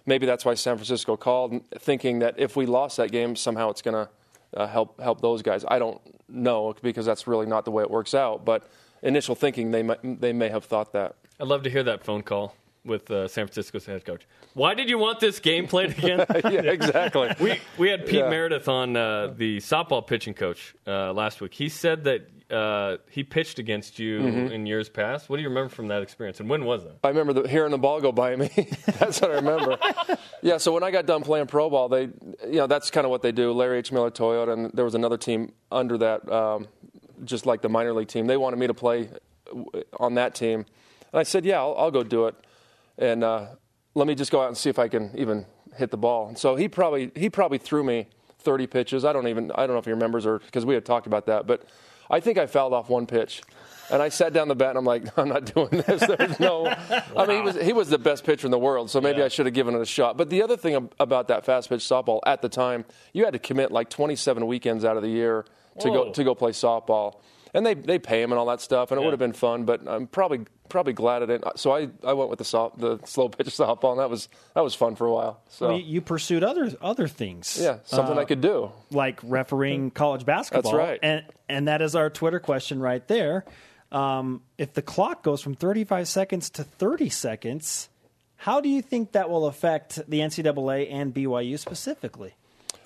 maybe 0.06 0.26
that's 0.26 0.46
why 0.46 0.54
San 0.54 0.78
Francisco 0.78 1.18
called, 1.18 1.62
thinking 1.80 2.20
that 2.20 2.36
if 2.38 2.56
we 2.56 2.66
lost 2.66 2.98
that 2.98 3.12
game, 3.12 3.36
somehow 3.36 3.70
it's 3.70 3.82
going 3.82 4.06
to 4.06 4.10
uh, 4.56 4.68
help 4.68 5.02
help 5.02 5.20
those 5.20 5.42
guys. 5.42 5.66
I 5.68 5.80
don't 5.80 6.00
know 6.30 6.76
because 6.82 7.06
that's 7.06 7.28
really 7.28 7.48
not 7.48 7.66
the 7.66 7.72
way 7.72 7.84
it 7.84 7.90
works 7.90 8.14
out. 8.14 8.46
But 8.46 8.68
initial 9.02 9.36
thinking, 9.36 9.72
they 9.72 9.84
might, 9.84 10.22
they 10.22 10.32
may 10.32 10.50
have 10.50 10.66
thought 10.66 10.94
that. 10.94 11.16
I'd 11.40 11.48
love 11.48 11.64
to 11.64 11.70
hear 11.70 11.84
that 11.84 12.04
phone 12.04 12.22
call 12.22 12.56
with 12.86 13.10
uh, 13.12 13.28
San 13.28 13.46
Francisco's 13.48 13.86
head 13.86 14.04
coach. 14.06 14.28
Why 14.54 14.74
did 14.74 14.90
you 14.90 14.98
want 14.98 15.20
this 15.20 15.40
game 15.40 15.68
played 15.68 15.92
again? 15.98 16.26
yeah, 16.30 16.62
exactly. 16.62 17.30
we 17.40 17.60
we 17.78 17.90
had 17.90 18.06
Pete 18.06 18.20
Yeah. 18.20 18.30
Meredith 18.30 18.68
on 18.68 18.96
uh, 18.98 19.34
the 19.36 19.58
softball 19.58 20.06
pitching 20.06 20.34
coach 20.34 20.76
uh, 20.86 21.14
last 21.14 21.40
week. 21.42 21.54
He 21.54 21.70
said 21.70 22.04
that 22.04 22.28
uh, 22.54 22.98
he 23.10 23.24
pitched 23.24 23.58
against 23.58 23.98
you 24.00 24.20
Mm-hmm. 24.20 24.52
in 24.54 24.66
years 24.68 24.90
past. 24.90 25.30
What 25.30 25.38
do 25.38 25.44
you 25.44 25.50
remember 25.50 25.70
from 25.70 25.88
that 25.88 26.02
experience, 26.04 26.40
and 26.40 26.50
when 26.50 26.66
was 26.66 26.84
that? 26.84 26.98
I 27.04 27.08
remember 27.08 27.34
the, 27.34 27.48
hearing 27.48 27.72
the 27.72 27.78
ball 27.80 28.00
go 28.02 28.12
by 28.12 28.36
me. 28.36 28.50
that's 29.00 29.22
what 29.22 29.32
I 29.32 29.36
remember. 29.36 29.78
yeah, 30.44 30.58
so 30.58 30.72
when 30.74 30.84
I 30.84 30.92
got 30.92 31.06
done 31.06 31.24
playing 31.24 31.48
pro 31.48 31.70
ball, 31.70 31.90
they, 31.90 32.04
you 32.46 32.58
know, 32.58 32.68
that's 32.68 32.92
kind 32.92 33.06
of 33.06 33.12
what 33.12 33.22
they 33.22 33.32
do. 33.32 33.54
Larry 33.54 33.80
H. 33.80 33.92
Miller 33.92 34.12
Toyota, 34.12 34.54
and 34.54 34.72
there 34.74 34.86
was 34.86 34.94
another 34.94 35.18
team 35.18 35.54
under 35.72 35.98
that, 36.00 36.30
um, 36.32 36.68
just 37.24 37.46
like 37.48 37.62
the 37.62 37.70
minor 37.70 37.94
league 37.94 38.10
team. 38.10 38.28
They 38.28 38.38
wanted 38.38 38.58
me 38.60 38.68
to 38.68 38.74
play 38.74 39.10
on 40.00 40.16
that 40.16 40.36
team, 40.36 40.66
and 41.12 41.20
I 41.20 41.24
said, 41.24 41.46
yeah, 41.46 41.58
I'll, 41.60 41.76
I'll 41.78 41.92
go 41.92 42.04
do 42.04 42.28
it, 42.28 42.36
and 42.98 43.24
uh, 43.24 43.48
let 43.96 44.08
me 44.08 44.16
just 44.16 44.32
go 44.32 44.42
out 44.42 44.48
and 44.48 44.58
see 44.58 44.70
if 44.70 44.80
I 44.80 44.88
can 44.88 45.12
even 45.16 45.46
hit 45.76 45.92
the 45.92 45.98
ball. 45.98 46.28
And 46.28 46.38
so 46.38 46.56
he 46.56 46.68
probably 46.68 47.12
he 47.16 47.30
probably 47.30 47.58
threw 47.58 47.84
me 47.84 48.08
30 48.40 48.68
pitches. 48.68 49.06
I 49.06 49.14
don't 49.14 49.28
even 49.28 49.52
I 49.52 49.66
don't 49.66 49.76
know 49.76 49.80
if 49.80 49.86
he 49.86 49.92
remembers 49.92 50.26
or 50.26 50.40
because 50.40 50.66
we 50.66 50.74
had 50.74 50.86
talked 50.86 51.08
about 51.08 51.26
that, 51.28 51.48
but 51.48 51.66
I 52.10 52.20
think 52.20 52.38
I 52.38 52.46
fouled 52.46 52.74
off 52.74 52.90
one 52.90 53.08
pitch. 53.08 53.42
And 53.92 54.02
I 54.02 54.10
sat 54.10 54.32
down 54.32 54.48
the 54.48 54.56
bat 54.56 54.70
and 54.70 54.78
I'm 54.78 54.86
like, 54.86 55.18
I'm 55.18 55.28
not 55.28 55.54
doing 55.54 55.70
this. 55.70 56.06
There's 56.08 56.40
no. 56.40 56.68
I 57.18 57.26
mean, 57.26 57.38
he 57.38 57.42
was 57.44 57.56
he 57.62 57.74
was 57.74 57.90
the 57.90 57.98
best 57.98 58.24
pitcher 58.24 58.48
in 58.48 58.52
the 58.52 58.58
world, 58.60 58.90
so 58.90 59.02
maybe 59.02 59.20
Yeah. 59.20 59.26
I 59.26 59.28
should 59.28 59.46
have 59.46 59.54
given 59.54 59.76
it 59.76 59.82
a 59.82 59.86
shot. 59.86 60.18
But 60.18 60.30
the 60.30 60.42
other 60.42 60.56
thing 60.58 60.90
about 61.00 61.28
that 61.28 61.46
fast 61.46 61.70
pitch 61.70 61.82
softball 61.82 62.22
at 62.26 62.42
the 62.42 62.50
time, 62.50 62.86
you 63.12 63.26
had 63.26 63.34
to 63.34 63.40
commit 63.40 63.72
like 63.72 63.90
27 63.90 64.48
weekends 64.48 64.86
out 64.86 64.96
of 64.96 65.04
the 65.04 65.10
year 65.10 65.46
to 65.80 65.90
Whoa. 65.90 66.06
go 66.06 66.12
to 66.14 66.24
go 66.24 66.34
play 66.34 66.52
softball, 66.52 67.20
and 67.54 67.66
they 67.66 67.74
they 67.74 68.00
pay 68.00 68.22
him 68.22 68.32
and 68.32 68.40
all 68.40 68.46
that 68.48 68.62
stuff, 68.62 68.92
and 68.92 68.98
it 68.98 69.02
Yeah. 69.02 69.06
would 69.08 69.12
have 69.14 69.20
been 69.20 69.34
fun. 69.34 69.66
But 69.66 69.82
I'm 69.88 70.08
probably 70.08 70.42
probably 70.70 70.94
glad 70.94 71.22
it 71.22 71.28
didn't. 71.28 71.60
So 71.60 71.72
I, 71.72 71.90
I 72.04 72.14
went 72.14 72.30
with 72.30 72.40
the 72.40 72.46
soft, 72.46 72.80
the 72.80 73.00
slow 73.06 73.30
pitch 73.30 73.48
softball, 73.48 73.92
and 73.92 74.00
that 74.00 74.10
was 74.10 74.28
that 74.56 74.62
was 74.64 74.74
fun 74.76 74.96
for 74.96 75.06
a 75.08 75.12
while. 75.14 75.42
So 75.50 75.68
Well, 75.70 75.78
you, 75.78 75.84
you 75.86 76.02
pursued 76.02 76.44
other 76.44 76.72
other 76.82 77.08
things. 77.08 77.60
yeah, 77.62 77.78
something 77.84 78.18
Uh, 78.18 78.22
I 78.22 78.26
could 78.26 78.42
do. 78.42 78.72
like 78.92 79.20
refereeing 79.24 79.92
college 79.92 80.26
basketball. 80.26 80.72
That's 80.72 80.74
right. 80.90 81.00
And 81.04 81.24
and 81.50 81.68
that 81.68 81.82
is 81.82 81.96
our 81.96 82.10
Twitter 82.10 82.40
question 82.40 82.80
right 82.80 83.08
there. 83.08 83.46
Um, 83.92 84.42
if 84.58 84.74
the 84.74 84.82
clock 84.82 85.22
goes 85.22 85.42
from 85.42 85.54
35 85.54 86.08
seconds 86.08 86.50
to 86.52 86.64
30 86.64 87.10
seconds, 87.10 87.90
how 88.38 88.60
do 88.60 88.68
you 88.68 88.82
think 88.82 89.12
that 89.12 89.30
will 89.30 89.46
affect 89.46 90.10
the 90.10 90.20
NCAA 90.22 90.92
and 90.92 91.14
BYU 91.14 91.60
specifically? 91.60 92.34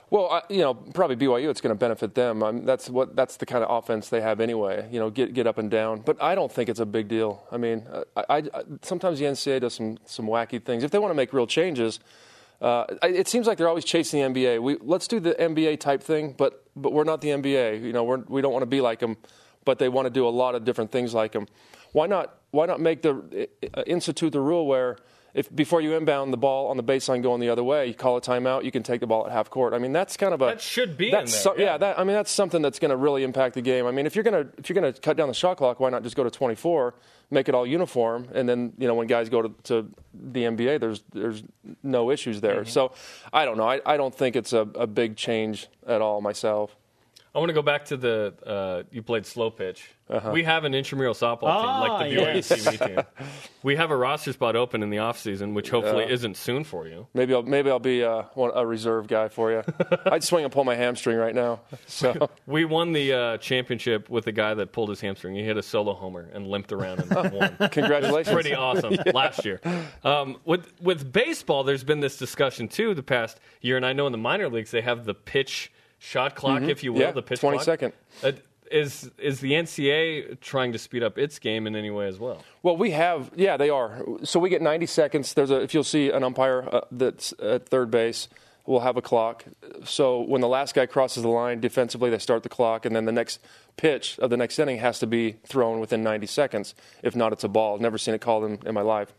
Well, 0.10 0.30
I, 0.30 0.41
you 0.50 0.60
know, 0.60 0.74
probably 0.74 1.17
BYU. 1.17 1.50
It's 1.50 1.60
going 1.60 1.76
to 1.76 1.80
benefit 1.80 2.15
them. 2.15 2.41
I 2.41 2.52
that's 2.52 2.89
what 2.89 3.15
that's 3.15 3.38
the 3.38 3.46
kind 3.46 3.63
of 3.63 3.70
offense 3.70 4.08
they 4.08 4.22
have 4.22 4.39
anyway. 4.39 4.88
You 4.89 5.00
know, 5.00 5.10
get 5.10 5.34
get 5.34 5.48
up 5.48 5.58
and 5.58 5.70
down. 5.70 6.00
But 6.00 6.22
I 6.22 6.34
don't 6.34 6.52
think 6.52 6.70
it's 6.70 6.80
a 6.80 6.86
big 6.86 7.10
deal. 7.10 7.43
I 7.52 7.58
mean, 7.58 7.86
I, 8.15 8.24
I, 8.30 8.38
I 8.38 8.63
sometimes 8.84 9.20
the 9.20 9.26
NCAA 9.26 9.62
does 9.62 9.74
some 9.74 9.98
some 10.06 10.28
wacky 10.28 10.63
things. 10.63 10.84
If 10.84 10.91
they 10.91 11.00
want 11.00 11.12
to 11.12 11.15
make 11.15 11.34
real 11.34 11.48
changes, 11.48 12.00
uh, 12.62 12.86
it 13.04 13.28
seems 13.28 13.48
like 13.48 13.58
they're 13.58 13.67
always 13.67 13.84
chasing 13.84 14.34
the 14.34 14.39
NBA. 14.39 14.62
We 14.62 14.78
let's 14.80 15.08
do 15.08 15.20
the 15.20 15.34
NBA 15.34 15.82
type 15.82 16.02
thing, 16.02 16.36
but 16.38 16.63
but 16.78 16.93
we're 16.93 17.04
not 17.04 17.20
the 17.20 17.30
NBA. 17.30 17.84
You 17.84 17.91
know, 17.91 18.06
we're, 18.06 18.24
we 18.28 18.41
don't 18.41 18.54
want 18.54 18.63
to 18.63 18.67
be 18.67 18.80
like 18.80 19.00
them, 19.00 19.17
but 19.65 19.78
they 19.78 19.89
want 19.89 20.06
to 20.06 20.10
do 20.10 20.26
a 20.26 20.30
lot 20.30 20.56
of 20.56 20.63
different 20.63 20.91
things 20.91 21.13
like 21.13 21.34
them. 21.34 21.48
Why 21.91 22.08
not? 22.08 22.38
Why 22.52 22.65
not 22.65 22.80
make 22.80 23.02
the 23.02 23.50
uh, 23.74 23.84
institute 23.86 24.32
the 24.32 24.39
rule 24.39 24.67
where 24.67 24.98
if 25.38 25.56
before 25.56 25.82
you 25.82 25.93
inbound 25.93 26.34
the 26.34 26.38
ball 26.38 26.67
on 26.67 26.78
the 26.78 26.84
baseline 26.84 27.21
going 27.21 27.39
the 27.39 27.50
other 27.50 27.63
way, 27.63 27.86
you 27.86 27.93
call 27.93 28.17
a 28.17 28.21
timeout, 28.21 28.63
you 28.63 28.71
can 28.71 28.82
take 28.82 29.02
the 29.02 29.06
ball 29.06 29.28
at 29.28 29.32
half 29.32 29.52
court. 29.52 29.71
I 29.71 29.78
mean, 29.78 29.93
that's 29.93 30.17
kind 30.17 30.34
of 30.34 30.41
a 30.41 30.45
that 30.45 30.62
should 30.62 30.97
be 30.97 31.12
that's 31.12 31.32
in 31.32 31.32
there. 31.32 31.56
So, 31.56 31.63
yeah, 31.63 31.78
that, 31.78 32.00
I 32.00 32.04
mean, 32.04 32.15
that's 32.15 32.32
something 32.32 32.63
that's 32.63 32.80
going 32.80 32.89
to 32.89 32.97
really 32.97 33.23
impact 33.23 33.54
the 33.54 33.62
game. 33.62 33.86
I 33.86 33.91
mean, 33.91 34.08
if 34.08 34.15
you're 34.15 34.23
going 34.23 34.45
to 34.45 34.52
if 34.58 34.67
you're 34.67 34.82
going 34.82 34.91
to 34.91 35.00
cut 35.00 35.15
down 35.15 35.28
the 35.28 35.36
shot 35.36 35.58
clock, 35.58 35.80
why 35.80 35.91
not 35.91 36.02
just 36.02 36.15
go 36.15 36.23
to 36.23 36.32
24, 36.32 36.95
make 37.30 37.47
it 37.47 37.54
all 37.54 37.67
uniform, 37.67 38.28
and 38.34 38.50
then 38.50 38.73
you 38.80 38.88
know 38.88 38.95
when 38.95 39.06
guys 39.06 39.30
go 39.30 39.43
to, 39.43 39.50
to 39.65 39.88
the 40.12 40.41
NBA, 40.41 40.80
there's 40.80 41.04
there's 41.13 41.43
no 41.84 42.10
issues 42.10 42.41
there. 42.41 42.62
Mm-hmm. 42.62 42.69
So, 42.69 42.93
I 43.32 43.45
don't 43.45 43.58
know. 43.58 43.69
I, 43.69 43.80
I 43.86 43.95
don't 43.95 44.15
think 44.15 44.36
it's 44.36 44.54
a, 44.54 44.62
a 44.73 44.88
big 44.88 45.17
change 45.17 45.67
at 45.86 46.02
all 46.02 46.19
myself. 46.19 46.76
I 47.36 47.40
want 47.40 47.50
to 47.50 47.54
go 47.54 47.62
back 47.62 47.86
to 47.86 47.98
the 47.98 48.34
uh, 48.46 48.84
you 48.92 49.04
played 49.04 49.26
slow 49.26 49.52
pitch. 49.52 49.90
Uh-huh. 50.10 50.32
We 50.32 50.44
have 50.44 50.63
an 50.63 50.74
intramural 50.74 51.13
softball 51.13 51.40
oh, 51.44 51.62
team, 51.62 51.92
like 51.92 52.10
the 52.10 52.16
BYU 52.16 52.36
yes. 52.36 52.80
Team. 52.80 53.00
We 53.63 53.76
have 53.76 53.92
a 53.92 53.98
roster 53.98 54.32
spot 54.32 54.56
open 54.56 54.82
in 54.82 54.90
the 54.90 55.00
off 55.00 55.20
season, 55.20 55.54
which 55.54 55.70
hopefully 55.70 56.06
isn't 56.10 56.38
soon 56.38 56.63
for 56.63 56.88
you. 56.88 57.08
Maybe 57.13 57.34
I'll 57.34 57.44
maybe 57.44 57.70
I'll 57.70 57.80
be 57.80 58.04
uh, 58.04 58.24
a 58.36 58.66
reserve 58.66 59.08
guy 59.08 59.28
for 59.28 59.52
you. 59.52 59.63
I'd 60.06 60.24
swing 60.24 60.46
and 60.46 60.54
pull 60.54 60.63
my 60.63 60.76
hamstring 60.76 61.18
right 61.18 61.36
now. 61.36 61.60
So 61.86 62.30
we 62.48 62.63
won 62.63 62.94
the 62.94 63.13
uh, 63.13 63.38
championship 63.38 64.10
with 64.10 64.26
a 64.28 64.32
guy 64.32 64.54
that 64.54 64.72
pulled 64.72 64.90
his 64.90 65.02
hamstring. 65.02 65.36
He 65.36 65.44
hit 65.44 65.58
a 65.58 65.63
solo 65.63 65.94
homer 65.94 66.30
and 66.34 66.48
limped 66.48 66.72
around 66.72 67.02
and 67.02 67.34
won. 67.34 67.70
Congratulations! 67.70 68.34
Pretty 68.34 68.54
awesome 68.54 68.94
yeah. 68.94 69.12
last 69.13 69.44
year. 69.44 69.60
Um, 70.06 70.38
with 70.46 70.72
with 70.82 71.12
baseball, 71.12 71.66
there's 71.66 71.84
been 71.84 72.00
this 72.00 72.18
discussion 72.18 72.70
too 72.70 72.94
the 72.94 73.04
past 73.04 73.38
year, 73.60 73.76
and 73.76 73.86
I 73.86 73.92
know 73.92 74.06
in 74.06 74.13
the 74.13 74.18
minor 74.18 74.48
leagues 74.48 74.72
they 74.72 74.82
have 74.82 75.04
the 75.04 75.13
pitch 75.13 75.72
shot 75.99 76.36
clock, 76.36 76.62
mm-hmm. 76.62 76.69
if 76.69 76.83
you 76.83 76.93
will, 76.93 77.01
yeah, 77.01 77.12
the 77.12 77.21
pitch 77.21 77.39
20 77.39 77.57
clock. 77.57 77.65
second. 77.65 77.93
Uh, 78.23 78.31
is 78.71 79.10
is 79.17 79.39
the 79.39 79.53
NCAA 79.53 80.39
trying 80.41 80.73
to 80.73 80.79
speed 80.79 81.03
up 81.03 81.17
its 81.17 81.39
game 81.39 81.67
in 81.67 81.75
any 81.75 81.89
way 81.89 82.07
as 82.07 82.19
well? 82.19 82.43
Well, 82.63 82.77
we 82.77 82.91
have, 82.91 83.31
yeah, 83.36 83.57
they 83.57 83.69
are. 83.69 84.03
So 84.23 84.39
we 84.39 84.49
get 84.49 84.62
90 84.62 84.86
seconds. 84.88 85.33
There's 85.33 85.51
a, 85.51 85.62
if 85.62 85.73
you'll 85.73 85.83
see 85.83 86.10
an 86.10 86.23
umpire 86.23 86.67
uh, 86.69 86.81
that's 86.91 87.33
at 87.41 87.67
third 87.69 87.91
base, 87.91 88.27
we'll 88.65 88.81
have 88.81 88.97
a 88.97 89.01
clock. 89.01 89.45
So 89.86 90.21
when 90.21 90.41
the 90.41 90.47
last 90.47 90.75
guy 90.75 90.86
crosses 90.86 91.23
the 91.23 91.29
line 91.29 91.60
defensively, 91.60 92.10
they 92.10 92.19
start 92.19 92.43
the 92.43 92.49
clock, 92.49 92.86
and 92.86 92.95
then 92.95 93.05
the 93.05 93.12
next 93.12 93.39
pitch 93.77 94.19
of 94.19 94.29
the 94.29 94.38
next 94.38 94.60
inning 94.60 94.79
has 94.79 94.99
to 94.99 95.07
be 95.07 95.38
thrown 95.45 95.79
within 95.79 96.03
90 96.03 96.27
seconds. 96.27 96.75
If 97.01 97.15
not, 97.15 97.31
it's 97.31 97.43
a 97.43 97.47
ball. 97.47 97.75
I've 97.75 97.81
never 97.81 97.97
seen 97.97 98.13
it 98.13 98.21
called 98.21 98.43
in, 98.43 98.60
in 98.65 98.73
my 98.73 98.81
life. 98.81 99.13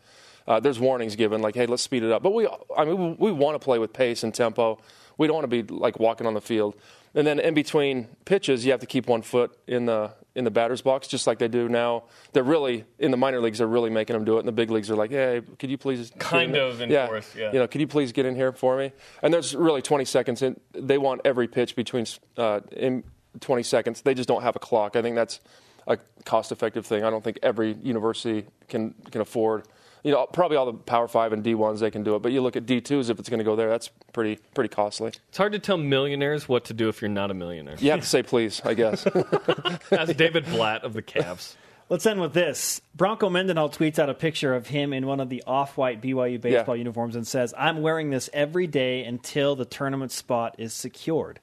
Uh, 0.47 0.59
there's 0.59 0.79
warnings 0.79 1.15
given, 1.15 1.41
like, 1.41 1.55
hey, 1.55 1.65
let's 1.65 1.83
speed 1.83 2.03
it 2.03 2.11
up. 2.11 2.23
But 2.23 2.33
we, 2.33 2.47
I 2.75 2.85
mean, 2.85 3.17
we, 3.17 3.31
we 3.31 3.31
want 3.31 3.55
to 3.55 3.63
play 3.63 3.79
with 3.79 3.93
pace 3.93 4.23
and 4.23 4.33
tempo. 4.33 4.79
We 5.19 5.27
don't 5.27 5.35
want 5.35 5.51
to 5.51 5.63
be 5.63 5.73
like 5.73 5.99
walking 5.99 6.25
on 6.25 6.33
the 6.33 6.41
field. 6.41 6.75
And 7.13 7.27
then 7.27 7.39
in 7.39 7.53
between 7.53 8.07
pitches, 8.23 8.65
you 8.65 8.71
have 8.71 8.79
to 8.79 8.85
keep 8.85 9.07
one 9.07 9.21
foot 9.21 9.55
in 9.67 9.85
the 9.85 10.13
in 10.33 10.45
the 10.45 10.51
batter's 10.51 10.81
box, 10.81 11.07
just 11.07 11.27
like 11.27 11.39
they 11.39 11.49
do 11.49 11.67
now. 11.67 12.03
They're 12.31 12.43
really 12.43 12.85
in 12.99 13.11
the 13.11 13.17
minor 13.17 13.41
leagues. 13.41 13.57
They're 13.57 13.67
really 13.67 13.89
making 13.89 14.13
them 14.13 14.23
do 14.23 14.37
it. 14.37 14.39
and 14.39 14.47
the 14.47 14.53
big 14.53 14.71
leagues, 14.71 14.87
they're 14.87 14.95
like, 14.95 15.11
"Hey, 15.11 15.41
could 15.57 15.69
you 15.69 15.77
please 15.77 16.11
kind 16.19 16.55
of 16.55 16.81
enforce? 16.81 17.35
Yeah, 17.35 17.41
yeah, 17.41 17.51
you 17.51 17.59
know, 17.59 17.67
could 17.67 17.81
you 17.81 17.87
please 17.87 18.13
get 18.13 18.25
in 18.25 18.35
here 18.35 18.53
for 18.53 18.77
me?" 18.77 18.93
And 19.21 19.33
there's 19.33 19.53
really 19.53 19.81
20 19.81 20.05
seconds. 20.05 20.41
In, 20.41 20.57
they 20.71 20.97
want 20.97 21.21
every 21.25 21.49
pitch 21.49 21.75
between 21.75 22.05
uh, 22.37 22.61
in 22.71 23.03
20 23.41 23.63
seconds. 23.63 24.01
They 24.01 24.13
just 24.13 24.29
don't 24.29 24.43
have 24.43 24.55
a 24.55 24.59
clock. 24.59 24.95
I 24.95 25.01
think 25.01 25.15
that's 25.17 25.41
a 25.85 25.97
cost-effective 26.23 26.85
thing. 26.85 27.03
I 27.03 27.09
don't 27.09 27.23
think 27.23 27.39
every 27.43 27.73
university 27.73 28.45
can 28.69 28.93
can 29.11 29.19
afford 29.19 29.65
you 30.03 30.11
know, 30.11 30.25
probably 30.27 30.57
all 30.57 30.65
the 30.65 30.73
Power 30.73 31.07
Five 31.07 31.33
and 31.33 31.43
D 31.43 31.55
ones 31.55 31.79
they 31.79 31.91
can 31.91 32.03
do 32.03 32.15
it, 32.15 32.21
but 32.21 32.31
you 32.31 32.41
look 32.41 32.55
at 32.55 32.65
D 32.65 32.81
twos 32.81 33.09
if 33.09 33.19
it's 33.19 33.29
going 33.29 33.39
to 33.39 33.43
go 33.43 33.55
there, 33.55 33.69
that's 33.69 33.89
pretty 34.13 34.37
pretty 34.53 34.69
costly. 34.69 35.11
It's 35.29 35.37
hard 35.37 35.51
to 35.53 35.59
tell 35.59 35.77
millionaires 35.77 36.47
what 36.47 36.65
to 36.65 36.73
do 36.73 36.89
if 36.89 37.01
you're 37.01 37.09
not 37.09 37.31
a 37.31 37.33
millionaire. 37.33 37.75
You 37.79 37.91
have 37.91 38.01
to 38.01 38.07
say 38.07 38.23
please, 38.23 38.61
I 38.63 38.73
guess. 38.73 39.03
That's 39.89 40.13
David 40.13 40.45
Blatt 40.45 40.83
of 40.83 40.93
the 40.93 41.01
Cavs. 41.01 41.55
Let's 41.89 42.05
end 42.05 42.21
with 42.21 42.33
this. 42.33 42.81
Bronco 42.95 43.31
Mendenhall 43.31 43.69
tweets 43.69 43.97
out 43.97 44.09
a 44.09 44.13
picture 44.13 44.53
of 44.53 44.67
him 44.67 44.93
in 44.93 45.07
one 45.07 45.19
of 45.19 45.29
the 45.29 45.43
off-white 45.47 46.01
BYU 46.01 46.39
baseball 46.39 46.75
yeah. 46.75 46.79
uniforms 46.79 47.15
and 47.15 47.27
says, 47.27 47.53
"I'm 47.57 47.81
wearing 47.81 48.11
this 48.11 48.29
every 48.31 48.67
day 48.67 49.03
until 49.03 49.55
the 49.55 49.65
tournament 49.65 50.11
spot 50.11 50.55
is 50.57 50.73
secured." 50.73 51.39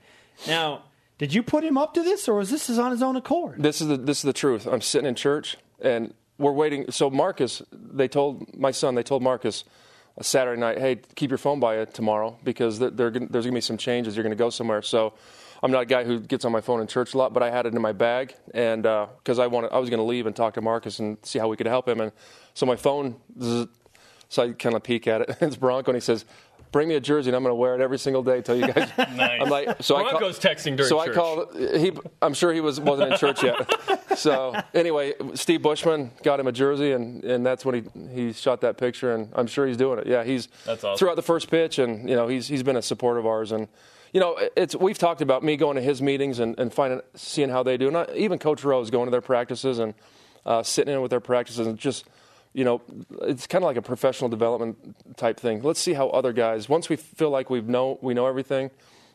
Now. 0.47 0.85
Did 1.19 1.33
you 1.33 1.43
put 1.43 1.65
him 1.65 1.79
up 1.79 1.95
to 1.95 2.03
this, 2.03 2.29
or 2.29 2.35
was 2.35 2.51
this 2.51 2.69
on 2.79 2.91
his 2.91 3.03
own 3.03 3.17
accord? 3.17 3.63
This 3.63 3.81
is 3.81 3.89
the 3.89 3.97
this 3.97 4.19
is 4.19 4.25
the 4.25 4.35
truth. 4.35 4.67
I'm 4.67 4.83
sitting 4.83 5.09
in 5.09 5.15
church, 5.15 5.57
and 5.81 6.13
we're 6.39 6.53
waiting. 6.53 6.91
So 6.91 7.11
Marcus, 7.11 7.63
they 7.73 8.09
told 8.09 8.57
my 8.57 8.71
son, 8.71 8.95
they 8.95 9.03
told 9.03 9.23
Marcus 9.23 9.65
a 10.19 10.25
Saturday 10.25 10.61
night, 10.61 10.79
hey, 10.79 10.97
keep 11.15 11.31
your 11.31 11.39
phone 11.39 11.61
by 11.61 11.79
you 11.79 11.87
tomorrow 11.87 12.39
because 12.43 12.79
there's 12.79 13.13
going 13.13 13.29
to 13.29 13.51
be 13.53 13.61
some 13.61 13.77
changes. 13.77 14.17
You're 14.17 14.23
going 14.23 14.37
to 14.37 14.37
go 14.37 14.51
somewhere. 14.51 14.83
So 14.83 15.15
I'm 15.63 15.71
not 15.71 15.83
a 15.83 15.87
guy 15.87 16.05
who 16.05 16.21
gets 16.21 16.45
on 16.45 16.53
my 16.53 16.61
phone 16.61 16.81
in 16.81 16.87
church 16.87 17.15
a 17.15 17.19
lot, 17.19 17.33
but 17.33 17.43
I 17.43 17.51
had 17.51 17.67
it 17.67 17.75
in 17.75 17.81
my 17.81 17.93
bag, 17.93 18.35
and 18.53 18.83
because 18.83 19.39
uh, 19.39 19.43
I 19.43 19.47
wanted, 19.47 19.73
I 19.73 19.79
was 19.79 19.91
going 19.91 19.99
to 19.99 20.05
leave 20.05 20.27
and 20.27 20.37
talk 20.37 20.55
to 20.55 20.61
Marcus 20.61 20.99
and 20.99 21.19
see 21.23 21.39
how 21.39 21.49
we 21.49 21.57
could 21.57 21.67
help 21.67 21.89
him. 21.89 22.01
And 22.01 22.13
so 22.55 22.67
my 22.67 22.77
phone, 22.77 23.17
so 24.29 24.43
I 24.43 24.53
kind 24.53 24.75
of 24.75 24.83
peek 24.83 25.07
at 25.07 25.23
it. 25.23 25.37
it's 25.41 25.57
Bronco, 25.57 25.91
and 25.91 25.97
he 25.97 26.01
says, 26.01 26.25
bring 26.77 26.89
me 26.89 26.95
a 26.95 27.01
jersey 27.01 27.31
and 27.31 27.37
I'm 27.37 27.43
going 27.43 27.53
to 27.53 27.57
wear 27.57 27.75
it 27.75 27.81
every 27.81 27.99
single 27.99 28.23
day 28.23 28.37
until 28.37 28.55
you 28.55 28.71
guys. 28.71 28.91
nice. 28.99 29.41
I'm 29.41 29.49
like, 29.49 29.83
so 29.83 29.95
Broncos 29.95 30.39
I 30.39 30.43
call, 30.43 30.53
texting 30.53 30.77
during 30.77 30.91
so 30.91 31.03
church. 31.03 31.17
I 31.17 31.19
called. 31.19 31.57
He, 31.57 31.91
I'm 32.21 32.35
sure 32.35 32.53
he 32.53 32.61
was 32.61 32.79
wasn't 32.79 33.13
in 33.13 33.19
church 33.19 33.43
yet. 33.43 33.67
so 34.19 34.55
anyway, 34.75 35.15
Steve 35.33 35.63
Bushman 35.63 36.11
got 36.23 36.39
him 36.39 36.49
a 36.49 36.53
jersey, 36.53 36.93
and, 36.93 37.25
and 37.25 37.47
that's 37.47 37.65
when 37.65 37.77
he 37.77 38.11
he 38.15 38.33
shot 38.35 38.61
that 38.61 38.77
picture, 38.77 39.15
and 39.15 39.33
I'm 39.35 39.47
sure 39.47 39.67
he's 39.67 39.79
doing 39.79 39.99
it. 40.01 40.07
Yeah, 40.07 40.23
he's 40.23 40.49
that's 40.67 40.85
awesome. 40.85 40.99
throughout 40.99 41.17
the 41.17 41.23
first 41.23 41.51
pitch, 41.51 41.79
and 41.79 42.11
you 42.11 42.15
know 42.15 42.29
he's 42.29 42.47
he's 42.47 42.63
been 42.63 42.77
a 42.77 42.83
support 42.83 43.17
of 43.17 43.25
ours, 43.25 43.53
and 43.53 43.69
you 44.13 44.21
know 44.21 44.39
it's 44.55 44.77
we've 44.77 44.99
talked 44.99 45.23
about 45.23 45.43
me 45.43 45.57
going 45.57 45.77
to 45.77 45.83
his 45.83 46.03
meetings 46.03 46.41
and, 46.41 46.59
and 46.61 46.75
finding 46.75 47.01
seeing 47.15 47.49
how 47.49 47.63
they 47.63 47.79
do, 47.79 47.89
and 47.89 47.97
I, 47.97 48.07
even 48.15 48.39
Coach 48.39 48.65
Rose 48.65 48.91
going 48.91 49.07
to 49.07 49.11
their 49.11 49.23
practices 49.23 49.79
and 49.79 49.95
uh, 50.45 50.63
sitting 50.63 50.93
in 50.93 51.01
with 51.01 51.11
their 51.11 51.21
practices 51.21 51.67
and 51.67 51.79
just 51.79 52.05
you 52.57 52.65
know, 52.65 52.81
it's 53.21 53.47
kind 53.47 53.63
of 53.63 53.67
like 53.67 53.77
a 53.77 53.83
professional 53.83 54.31
development 54.31 54.97
type 55.19 55.39
thing. 55.39 55.61
Let's 55.63 55.79
see 55.79 55.93
how 55.93 56.09
other 56.09 56.33
guys. 56.33 56.71
Once 56.71 56.89
we 56.89 56.97
feel 56.97 57.29
like 57.29 57.51
we 57.51 57.61
know 57.61 57.99
we 58.01 58.15
know 58.15 58.27
everything, 58.27 58.71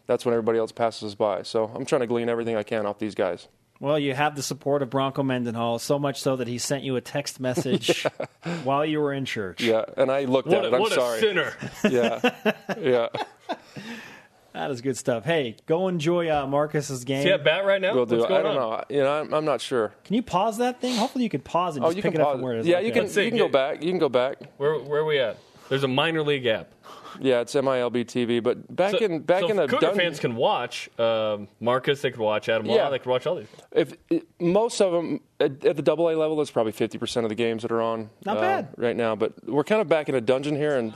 that's 0.05 0.23
when 0.25 0.33
everybody 0.33 0.59
else 0.59 0.71
passes 0.71 1.13
us 1.13 1.15
by. 1.15 1.41
So 1.41 1.71
I'm 1.73 1.83
trying 1.83 2.01
to 2.01 2.07
glean 2.07 2.29
everything 2.29 2.55
I 2.55 2.61
can 2.61 2.85
off 2.85 2.99
these 2.99 3.15
guys. 3.15 3.47
Well, 3.79 3.97
you 3.97 4.13
have 4.13 4.35
the 4.35 4.43
support 4.43 4.83
of 4.83 4.91
Bronco 4.91 5.23
Mendenhall, 5.23 5.79
so 5.79 5.97
much 5.97 6.21
so 6.21 6.35
that 6.35 6.47
he 6.47 6.59
sent 6.59 6.83
you 6.83 6.97
a 6.97 7.01
text 7.01 7.39
message 7.39 8.05
yeah. 8.45 8.57
while 8.63 8.85
you 8.85 8.99
were 8.99 9.11
in 9.11 9.25
church. 9.25 9.63
Yeah, 9.63 9.85
and 9.97 10.11
I 10.11 10.25
looked 10.25 10.47
what 10.47 10.59
at 10.59 10.65
it. 10.65 10.73
I'm 10.75 10.79
what 10.79 10.93
sorry. 10.93 11.17
a 11.17 11.21
sinner. 11.21 11.53
yeah, 11.89 12.53
yeah. 12.79 13.07
That 14.53 14.69
is 14.71 14.81
good 14.81 14.97
stuff. 14.97 15.23
Hey, 15.23 15.55
go 15.65 15.87
enjoy 15.87 16.29
uh, 16.29 16.45
Marcus's 16.45 17.05
game. 17.05 17.19
Is 17.19 17.25
he 17.25 17.31
at 17.31 17.43
bat 17.43 17.65
right 17.65 17.81
now? 17.81 17.93
We'll 17.93 18.05
do. 18.05 18.25
I 18.25 18.41
don't 18.41 18.45
on? 18.47 18.55
know. 18.55 18.83
You 18.89 19.03
know, 19.03 19.21
I'm, 19.21 19.33
I'm, 19.33 19.45
not 19.45 19.61
sure. 19.61 19.93
Can 20.03 20.15
you 20.15 20.21
pause 20.21 20.57
that 20.57 20.81
thing? 20.81 20.97
Hopefully, 20.97 21.23
you 21.23 21.29
could 21.29 21.45
pause 21.45 21.77
and 21.77 21.85
oh, 21.85 21.87
just 21.87 21.97
you 21.97 22.03
pick 22.03 22.13
can 22.13 22.21
it 22.21 22.23
pause 22.23 22.33
up 22.33 22.37
from 22.37 22.41
where 22.43 22.55
it 22.55 22.59
is. 22.61 22.67
Yeah, 22.67 22.77
okay. 22.77 22.87
you 22.87 22.91
can. 22.91 23.05
you 23.05 23.29
can 23.29 23.37
go 23.37 23.47
back. 23.47 23.81
You 23.81 23.89
can 23.89 23.99
go 23.99 24.09
back. 24.09 24.37
Where 24.57 24.77
Where 24.79 25.01
are 25.01 25.05
we 25.05 25.19
at? 25.19 25.37
There's 25.69 25.83
a 25.83 25.87
minor 25.87 26.21
league 26.21 26.45
app. 26.47 26.73
Yeah, 27.19 27.41
it's 27.41 27.53
MILB 27.53 28.05
TV. 28.05 28.41
But 28.43 28.73
back 28.73 28.91
so, 28.91 28.97
in 28.97 29.19
back 29.19 29.41
so 29.41 29.49
in 29.49 29.55
the 29.55 29.67
Cougar 29.67 29.87
dun- 29.87 29.95
fans 29.95 30.19
can 30.19 30.35
watch 30.35 30.89
uh, 30.97 31.37
Marcus. 31.59 32.01
They 32.01 32.11
could 32.11 32.19
watch 32.19 32.49
Adam 32.49 32.67
Law. 32.67 32.75
Yeah. 32.75 32.89
They 32.89 32.99
could 32.99 33.09
watch 33.09 33.25
all 33.25 33.35
these. 33.35 33.47
If 33.71 33.93
most 34.39 34.81
of 34.81 34.91
them 34.91 35.21
at, 35.39 35.63
at 35.65 35.75
the 35.75 35.81
Double 35.81 36.09
A 36.09 36.15
level, 36.15 36.41
it's 36.41 36.51
probably 36.51 36.71
50 36.71 36.97
percent 36.97 37.25
of 37.25 37.29
the 37.29 37.35
games 37.35 37.61
that 37.61 37.71
are 37.71 37.81
on. 37.81 38.09
Not 38.25 38.37
uh, 38.37 38.41
bad 38.41 38.67
right 38.77 38.95
now. 38.95 39.15
But 39.15 39.47
we're 39.47 39.63
kind 39.63 39.81
of 39.81 39.87
back 39.87 40.09
in 40.09 40.15
a 40.15 40.21
dungeon 40.21 40.55
here, 40.55 40.77
and 40.77 40.93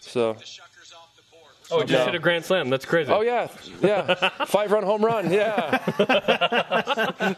so. 0.00 0.36
Oh, 1.74 1.80
he 1.80 1.86
just 1.86 2.00
no. 2.00 2.04
hit 2.06 2.14
a 2.14 2.18
grand 2.18 2.44
slam. 2.44 2.70
That's 2.70 2.84
crazy. 2.84 3.10
Oh 3.10 3.22
yeah, 3.22 3.48
yeah, 3.80 4.14
five 4.46 4.70
run 4.72 4.84
home 4.84 5.04
run. 5.04 5.32
Yeah. 5.32 5.78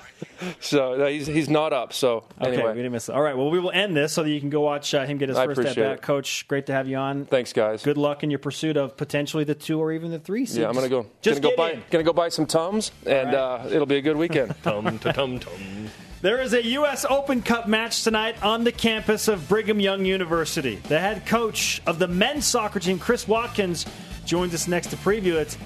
so 0.60 0.96
no, 0.96 1.06
he's 1.06 1.26
he's 1.26 1.48
not 1.48 1.72
up. 1.72 1.92
So 1.92 2.24
okay, 2.40 2.62
we 2.62 2.74
didn't 2.74 2.92
miss 2.92 3.08
it. 3.08 3.14
All 3.14 3.22
right, 3.22 3.36
well 3.36 3.50
we 3.50 3.58
will 3.58 3.70
end 3.70 3.96
this 3.96 4.12
so 4.12 4.22
that 4.22 4.30
you 4.30 4.40
can 4.40 4.50
go 4.50 4.60
watch 4.60 4.92
uh, 4.94 5.06
him 5.06 5.18
get 5.18 5.28
his 5.28 5.38
I 5.38 5.46
first 5.46 5.60
at 5.60 5.76
bat. 5.76 6.02
Coach, 6.02 6.46
great 6.48 6.66
to 6.66 6.72
have 6.72 6.88
you 6.88 6.96
on. 6.96 7.24
Thanks, 7.26 7.52
guys. 7.52 7.82
Good 7.82 7.98
luck 7.98 8.22
in 8.22 8.30
your 8.30 8.38
pursuit 8.38 8.76
of 8.76 8.96
potentially 8.96 9.44
the 9.44 9.54
two 9.54 9.80
or 9.80 9.92
even 9.92 10.10
the 10.10 10.18
three 10.18 10.46
seeds. 10.46 10.58
Yeah, 10.58 10.68
I'm 10.68 10.74
gonna 10.74 10.88
go. 10.88 11.06
Just 11.22 11.42
gonna 11.42 11.54
go 11.54 11.56
buy. 11.56 11.72
in. 11.72 11.82
Gonna 11.90 12.04
go 12.04 12.12
buy 12.12 12.28
some 12.28 12.46
tums, 12.46 12.92
and 13.06 13.28
right. 13.28 13.34
uh, 13.34 13.68
it'll 13.70 13.86
be 13.86 13.96
a 13.96 14.02
good 14.02 14.16
weekend. 14.16 14.54
tum 14.62 14.98
tum 14.98 15.12
tum 15.12 15.38
tum. 15.38 15.90
There 16.22 16.40
is 16.40 16.54
a 16.54 16.64
U.S. 16.64 17.04
Open 17.04 17.42
Cup 17.42 17.68
match 17.68 18.02
tonight 18.02 18.42
on 18.42 18.64
the 18.64 18.72
campus 18.72 19.28
of 19.28 19.48
Brigham 19.48 19.78
Young 19.78 20.06
University. 20.06 20.76
The 20.76 20.98
head 20.98 21.26
coach 21.26 21.82
of 21.86 21.98
the 21.98 22.08
men's 22.08 22.46
soccer 22.46 22.80
team, 22.80 22.98
Chris 22.98 23.28
Watkins, 23.28 23.84
joins 24.26 24.52
us 24.54 24.68
next 24.68 24.88
to 24.88 24.96
preview 24.96 25.34
it 25.34 25.56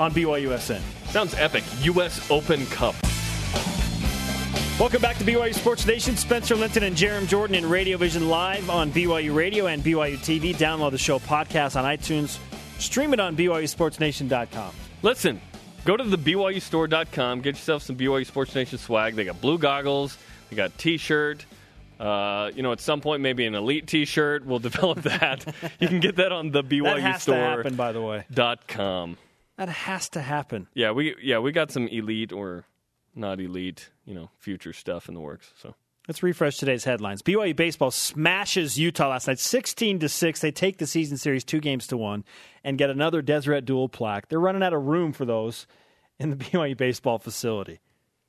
on 0.00 0.12
BYUSN. 0.12 0.80
Sounds 1.10 1.34
epic. 1.34 1.64
U.S. 1.82 2.30
Open 2.30 2.64
Cup. 2.66 2.94
Welcome 4.78 5.02
back 5.02 5.18
to 5.18 5.24
BYU 5.24 5.54
Sports 5.54 5.84
Nation. 5.86 6.16
Spencer 6.16 6.54
Linton 6.54 6.84
and 6.84 6.96
Jarom 6.96 7.26
Jordan 7.26 7.56
in 7.56 7.68
Radio 7.68 7.98
Vision 7.98 8.28
live 8.28 8.70
on 8.70 8.92
BYU 8.92 9.34
Radio 9.34 9.66
and 9.66 9.82
BYU 9.82 10.16
TV. 10.18 10.54
Download 10.54 10.92
the 10.92 10.98
show 10.98 11.18
podcast 11.18 11.76
on 11.76 11.84
iTunes 11.84 12.38
Stream 12.78 13.12
it 13.12 13.20
on 13.20 13.36
BYUSportsNation.com. 13.36 14.72
Listen, 15.02 15.40
go 15.84 15.96
to 15.96 16.04
the 16.04 16.18
BYUstore.com, 16.18 17.40
get 17.40 17.56
yourself 17.56 17.82
some 17.82 17.96
BYU 17.96 18.24
Sports 18.24 18.54
Nation 18.54 18.78
swag. 18.78 19.14
They 19.14 19.24
got 19.24 19.40
blue 19.40 19.58
goggles, 19.58 20.16
they 20.48 20.56
got 20.56 20.76
T-shirt. 20.78 21.44
Uh, 21.98 22.50
you 22.54 22.62
know, 22.62 22.72
at 22.72 22.80
some 22.80 23.00
point, 23.00 23.22
maybe 23.22 23.44
an 23.46 23.54
elite 23.54 23.86
T-shirt. 23.86 24.44
We'll 24.46 24.58
develop 24.70 25.02
that. 25.02 25.44
you 25.80 25.88
can 25.88 26.00
get 26.00 26.16
that 26.16 26.32
on 26.32 26.50
the 26.52 26.62
BYU 26.62 26.84
That 26.84 27.00
has 27.00 27.22
store. 27.22 27.34
to 27.34 27.40
happen, 27.40 27.74
by 27.74 27.92
the 27.92 28.00
way. 28.02 28.24
Dot 28.32 28.68
com. 28.68 29.16
That 29.56 29.68
has 29.68 30.08
to 30.10 30.20
happen. 30.22 30.68
Yeah, 30.74 30.92
we 30.92 31.16
yeah 31.22 31.38
we 31.40 31.50
got 31.52 31.70
some 31.72 31.88
elite 31.88 32.32
or 32.32 32.64
not 33.14 33.40
elite, 33.40 33.90
you 34.04 34.14
know, 34.14 34.30
future 34.38 34.72
stuff 34.72 35.08
in 35.08 35.14
the 35.14 35.20
works. 35.20 35.52
So 35.60 35.74
Let's 36.06 36.22
refresh 36.22 36.56
today's 36.56 36.84
headlines. 36.84 37.20
BYU 37.20 37.54
baseball 37.54 37.90
smashes 37.90 38.78
Utah 38.78 39.08
last 39.08 39.26
night, 39.26 39.38
sixteen 39.40 39.98
to 39.98 40.08
six. 40.08 40.40
They 40.40 40.50
take 40.52 40.78
the 40.78 40.86
season 40.86 41.18
series 41.18 41.44
two 41.44 41.60
games 41.60 41.86
to 41.88 41.96
one, 41.98 42.24
and 42.64 42.78
get 42.78 42.88
another 42.88 43.20
Deseret 43.20 43.64
Duel 43.66 43.88
plaque. 43.88 44.28
They're 44.28 44.40
running 44.40 44.62
out 44.62 44.72
of 44.72 44.84
room 44.84 45.12
for 45.12 45.24
those 45.26 45.66
in 46.18 46.30
the 46.30 46.36
BYU 46.44 46.76
baseball 46.76 47.18
facility. 47.18 47.80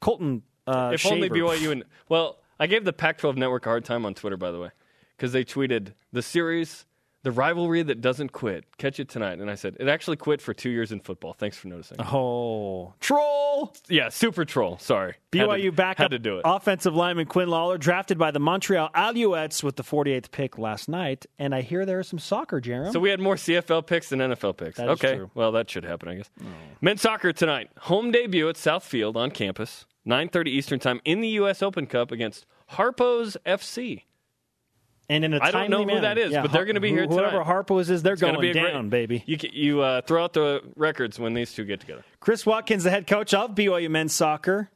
Colton, 0.02 0.42
uh, 0.68 0.92
if 0.96 1.06
only 1.06 1.28
Shaver. 1.30 1.36
BYU 1.36 1.72
and 1.72 1.84
well, 2.10 2.40
I 2.60 2.68
gave 2.68 2.84
the 2.84 2.94
Pac-12 2.94 3.38
network 3.38 3.66
a 3.66 3.70
hard 3.70 3.86
time 3.86 4.06
on 4.06 4.14
Twitter 4.14 4.38
by 4.38 4.52
the 4.52 4.60
way 4.60 4.70
because 5.18 5.32
they 5.32 5.44
tweeted 5.44 5.94
the 6.12 6.22
series, 6.22 6.86
the 7.24 7.32
rivalry 7.32 7.84
that 7.84 8.00
doesn't 8.00 8.32
quit. 8.32 8.66
Catch 8.78 9.00
it 9.00 9.10
tonight, 9.10 9.40
and 9.40 9.50
I 9.50 9.56
said 9.56 9.76
it 9.80 9.88
actually 9.90 10.18
quit 10.18 10.42
for 10.42 10.54
two 10.54 10.70
years 10.70 10.92
in 10.92 11.02
football. 11.02 11.34
Thanks 11.34 11.58
for 11.58 11.68
noticing. 11.68 11.98
Oh, 12.00 12.94
troll! 13.02 13.74
Yeah, 13.90 14.08
super 14.10 14.46
troll. 14.46 14.78
Sorry, 14.78 15.16
BYU 15.32 15.50
had 15.50 15.62
to, 15.62 15.72
backup 15.72 16.04
had 16.04 16.12
to 16.12 16.20
do 16.20 16.38
it. 16.38 16.44
offensive 16.46 16.96
lineman 16.96 17.26
Quinn 17.26 17.50
Lawler 17.50 17.78
drafted 17.78 18.18
by 18.18 18.32
the 18.32 18.40
Montreal 18.40 18.90
Alouettes 18.96 19.64
with 19.64 19.76
the 19.76 19.84
48th 19.84 20.32
pick 20.32 20.58
last 20.58 20.88
night, 20.88 21.26
and 21.38 21.54
I 21.54 21.62
hear 21.62 21.86
there 21.86 22.00
is 22.00 22.08
some 22.08 22.20
soccer, 22.20 22.62
Jeremy. 22.62 22.94
So 22.94 23.00
we 23.02 23.10
had 23.10 23.20
more 23.20 23.36
CFL 23.36 23.86
picks 23.86 24.10
than 24.10 24.20
NFL 24.20 24.56
picks. 24.56 24.78
That 24.78 24.86
is 24.86 24.92
okay, 24.92 25.16
true. 25.18 25.32
well 25.36 25.52
that 25.52 25.70
should 25.70 25.84
happen, 25.84 26.08
I 26.08 26.16
guess. 26.16 26.30
Men's 26.80 27.02
soccer 27.02 27.34
tonight, 27.34 27.70
home 27.80 28.12
debut 28.12 28.48
at 28.48 28.56
South 28.56 28.86
Field 28.86 29.18
on 29.18 29.32
campus, 29.32 29.86
9:30 30.10 30.48
Eastern 30.48 30.80
time 30.80 31.00
in 31.06 31.22
the 31.22 31.28
U.S. 31.30 31.62
Open 31.62 31.86
Cup 31.86 32.12
against 32.12 32.46
Harpo's 32.72 33.38
FC. 33.46 34.04
and 35.12 35.24
in 35.26 35.34
a 35.34 35.38
I 35.38 35.50
don't 35.52 35.70
timely 35.72 35.86
know 35.86 35.96
who 35.96 36.02
that 36.02 36.18
is, 36.18 36.32
Yeah, 36.32 36.42
but 36.44 36.52
they're 36.52 36.66
gonna 36.66 36.80
be 36.80 36.90
here 36.90 37.08
who- 37.08 37.16
Whoever. 37.18 37.44
Harpo's 37.44 37.90
is, 37.90 38.04
they're 38.04 38.14
It's 38.14 38.22
gonna 38.22 38.40
be 38.40 38.52
a 38.52 38.54
great- 38.54 38.72
down, 38.74 38.90
baby. 38.90 39.24
You 39.26 39.38
you 39.52 39.82
uh, 39.82 40.02
throw 40.02 40.24
out 40.24 40.34
the 40.34 40.62
records 40.76 41.18
when 41.20 41.34
these 41.34 41.54
two 41.54 41.64
get 41.66 41.80
together. 41.80 42.04
Chris 42.20 42.46
Watkins, 42.46 42.84
the 42.84 42.92
head 42.92 43.08
coach 43.08 43.34
of 43.34 43.56
BYU 43.56 43.90
men's 43.90 44.14
soccer, 44.14 44.70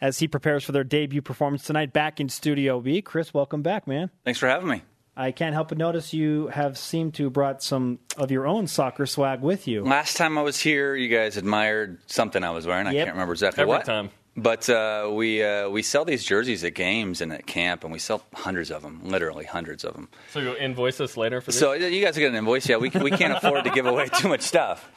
as 0.00 0.18
he 0.18 0.26
prepares 0.26 0.64
for 0.64 0.72
their 0.72 0.82
debut 0.84 1.22
performance 1.22 1.62
tonight 1.64 1.92
back 1.92 2.18
in 2.20 2.28
Studio 2.28 2.80
B. 2.80 3.00
Chris, 3.02 3.32
welcome 3.34 3.62
back, 3.62 3.86
man. 3.86 4.10
Thanks 4.24 4.40
for 4.40 4.48
having 4.48 4.68
me. 4.68 4.82
I 5.16 5.30
can't 5.32 5.52
help 5.54 5.68
but 5.68 5.78
notice 5.78 6.14
you 6.14 6.46
have 6.48 6.78
seemed 6.78 7.14
to 7.14 7.28
brought 7.30 7.62
some 7.62 7.98
of 8.16 8.30
your 8.30 8.46
own 8.46 8.66
soccer 8.66 9.04
swag 9.06 9.40
with 9.42 9.68
you. 9.68 9.84
Last 9.84 10.16
time 10.16 10.38
I 10.38 10.42
was 10.42 10.58
here, 10.58 10.96
you 10.96 11.08
guys 11.14 11.36
admired 11.36 11.98
something 12.06 12.42
I 12.42 12.50
was 12.50 12.66
wearing. 12.66 12.86
I 12.86 12.92
can't 12.94 13.10
remember 13.12 13.34
exactly 13.34 13.60
Every 13.62 13.68
what. 13.74 13.84
time. 13.84 14.10
But 14.42 14.68
uh, 14.70 15.10
we 15.12 15.42
uh, 15.44 15.68
we 15.68 15.82
sell 15.82 16.04
these 16.04 16.24
jerseys 16.24 16.64
at 16.64 16.74
games 16.74 17.20
and 17.20 17.30
at 17.32 17.46
camp, 17.46 17.84
and 17.84 17.92
we 17.92 17.98
sell 17.98 18.22
hundreds 18.34 18.70
of 18.70 18.80
them, 18.82 19.00
literally 19.04 19.44
hundreds 19.44 19.84
of 19.84 19.92
them. 19.94 20.08
So 20.32 20.40
you'll 20.40 20.54
invoice 20.56 20.98
us 21.00 21.16
later 21.16 21.40
for 21.40 21.50
this. 21.50 21.58
So 21.60 21.72
you 21.74 22.02
guys 22.02 22.14
will 22.14 22.20
get 22.20 22.30
an 22.30 22.36
invoice. 22.36 22.66
Yeah, 22.68 22.78
we, 22.78 22.88
we 22.90 23.10
can't 23.10 23.34
afford 23.36 23.64
to 23.64 23.70
give 23.70 23.86
away 23.86 24.06
too 24.08 24.28
much 24.28 24.40
stuff, 24.42 24.88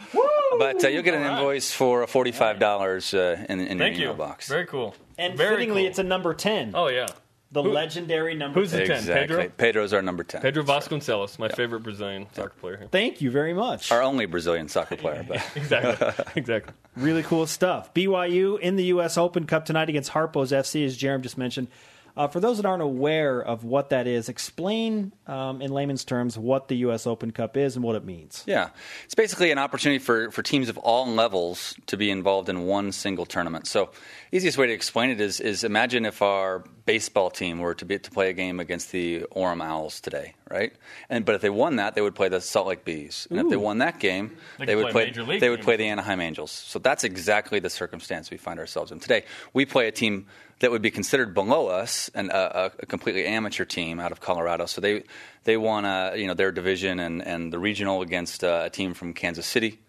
but 0.60 0.84
uh, 0.86 0.88
you'll 0.88 1.04
get 1.04 1.16
an 1.16 1.24
invoice 1.24 1.72
for 1.74 2.08
forty 2.08 2.32
five 2.32 2.60
dollars 2.60 3.14
uh, 3.14 3.44
in, 3.50 3.60
in 3.60 3.78
your 3.78 3.88
Thank 3.88 4.00
you. 4.00 4.14
box. 4.14 4.48
Very 4.48 4.66
cool. 4.68 4.96
And 5.18 5.36
Very 5.38 5.56
fittingly, 5.58 5.82
cool. 5.84 5.90
it's 5.90 6.00
a 6.00 6.04
number 6.04 6.34
10. 6.34 6.72
oh 6.74 6.88
yeah. 6.88 7.08
The 7.54 7.64
who- 7.64 7.72
legendary 7.72 8.36
number 8.36 8.60
who's 8.60 8.72
the 8.72 8.80
10. 8.80 8.88
10? 8.88 8.98
exactly. 8.98 9.28
Pedro? 9.38 9.50
Pedro's 9.58 9.94
our 9.94 10.02
number 10.02 10.24
ten. 10.24 10.42
Pedro 10.42 10.64
Vasconcelos, 10.64 11.38
my 11.40 11.48
favorite 11.50 11.82
Brazilian 11.84 12.28
soccer 12.34 12.54
player. 12.60 12.78
Here. 12.78 12.88
Thank 12.92 13.22
you 13.22 13.32
very 13.32 13.54
much. 13.54 13.92
our 13.92 14.02
only 14.02 14.26
Brazilian 14.26 14.68
soccer 14.68 14.98
player. 14.98 15.24
But 15.28 15.42
Exactly. 15.56 16.26
exactly. 16.36 16.74
Really 16.98 17.24
cool 17.24 17.48
stuff. 17.48 17.94
BYU 17.94 18.60
in 18.60 18.76
the 18.76 18.86
U.S. 18.86 19.18
Open 19.18 19.46
Cup 19.46 19.66
tonight 19.66 19.88
against 19.90 20.12
Harpo's 20.12 20.52
FC, 20.52 20.86
as 20.86 20.98
Jarom 20.98 21.22
just 21.22 21.38
mentioned. 21.38 21.68
Uh, 22.16 22.28
for 22.28 22.40
those 22.40 22.58
that 22.58 22.66
aren't 22.66 22.84
aware 22.84 23.42
of 23.42 23.64
what 23.64 23.90
that 23.90 24.06
is, 24.06 24.30
explain 24.30 25.12
um, 25.26 25.62
in 25.62 25.72
layman's 25.72 26.06
terms 26.06 26.38
what 26.38 26.68
the 26.68 26.76
U.S. 26.78 27.08
Open 27.08 27.32
Cup 27.32 27.58
is 27.58 27.76
and 27.76 27.84
what 27.84 27.96
it 27.96 28.06
means. 28.06 28.44
Yeah, 28.46 28.70
it's 29.04 29.16
basically 29.16 29.52
an 29.52 29.58
opportunity 29.58 29.98
for, 29.98 30.30
for 30.30 30.44
teams 30.44 30.70
of 30.70 30.78
all 30.78 31.08
levels 31.08 31.76
to 31.88 31.98
be 31.98 32.12
involved 32.12 32.50
in 32.50 32.66
one 32.66 32.92
single 32.92 33.26
tournament. 33.26 33.68
So, 33.68 33.90
easiest 34.32 34.58
way 34.58 34.68
to 34.68 34.74
explain 34.74 35.10
it 35.10 35.20
is 35.20 35.40
is 35.40 35.64
imagine 35.64 36.06
if 36.06 36.22
our 36.22 36.64
baseball 36.86 37.30
team 37.30 37.60
were 37.60 37.74
to 37.76 37.86
be 37.86 37.98
to 37.98 38.12
play 38.12 38.30
a 38.30 38.34
game 38.34 38.60
against 38.60 38.92
the 38.92 39.26
Orem 39.36 39.64
Owls 39.64 40.02
today, 40.02 40.36
right? 40.52 40.74
And 41.10 41.26
but 41.26 41.36
if 41.36 41.42
they 41.42 41.50
won 41.50 41.78
that, 41.78 41.96
they 41.96 42.02
would 42.02 42.16
play 42.16 42.30
the 42.30 42.42
Salt 42.42 42.68
Lake 42.68 42.86
Bees, 42.86 43.28
and 43.30 43.40
if 43.40 43.50
they 43.50 43.58
won 43.58 43.80
that 43.80 44.00
game, 44.00 44.38
They 44.60 44.66
they, 44.66 44.76
would 44.76 44.92
play 44.92 44.92
play 44.92 45.06
Major 45.06 45.24
League 45.24 45.42
they 45.42 45.50
would 45.50 45.62
play 45.62 45.78
the 45.78 45.88
Anaheim 45.88 46.22
Angels. 46.22 46.52
So 46.52 46.80
that's 46.80 47.04
exactly 47.04 47.60
the 47.60 47.70
circumstance 47.70 48.30
we 48.30 48.38
find 48.38 48.60
ourselves 48.60 48.92
in 48.92 49.00
today. 49.00 49.24
We 49.54 49.66
play 49.66 49.88
a 49.88 49.92
team 49.92 50.28
that 50.60 50.72
would 50.72 50.82
be 50.82 50.92
considered 50.92 51.34
below 51.34 51.68
us 51.68 52.10
and 52.14 52.30
a, 52.30 52.66
a, 52.66 52.72
a 52.80 52.86
completely 52.86 53.26
amateur 53.26 53.66
team 53.66 54.00
out 54.00 54.12
of 54.12 54.22
Colorado. 54.22 54.66
So 54.66 54.82
they 54.82 55.04
they 55.44 55.58
won 55.58 55.86
uh, 55.86 56.14
you 56.16 56.28
know 56.28 56.34
their 56.34 56.52
division 56.52 57.00
and, 57.00 57.26
and 57.26 57.52
the 57.52 57.60
regional 57.60 58.02
against 58.02 58.44
uh, 58.44 58.64
a 58.66 58.70
team 58.70 58.94
from 58.94 59.14
Kansas 59.14 59.46
City. 59.46 59.80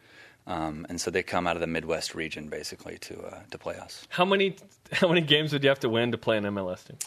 Um, 0.46 0.85
and 0.90 1.00
so 1.00 1.11
they 1.11 1.22
come 1.22 1.46
out 1.46 1.57
of 1.57 1.61
the 1.61 1.66
Midwest 1.66 2.14
region 2.14 2.48
basically 2.48 2.98
to 2.98 3.22
uh, 3.22 3.40
to 3.50 3.59
play 3.59 3.77
us. 3.77 4.07
How 4.11 4.24
many 4.24 4.57
how 4.92 5.09
many 5.09 5.20
games 5.20 5.53
would 5.53 5.62
you 5.62 5.68
have 5.68 5.81
to 5.81 5.88
win 5.88 6.12
to 6.12 6.18
play 6.18 6.37
an 6.37 6.44
MLS 6.44 6.87
team? 6.87 6.98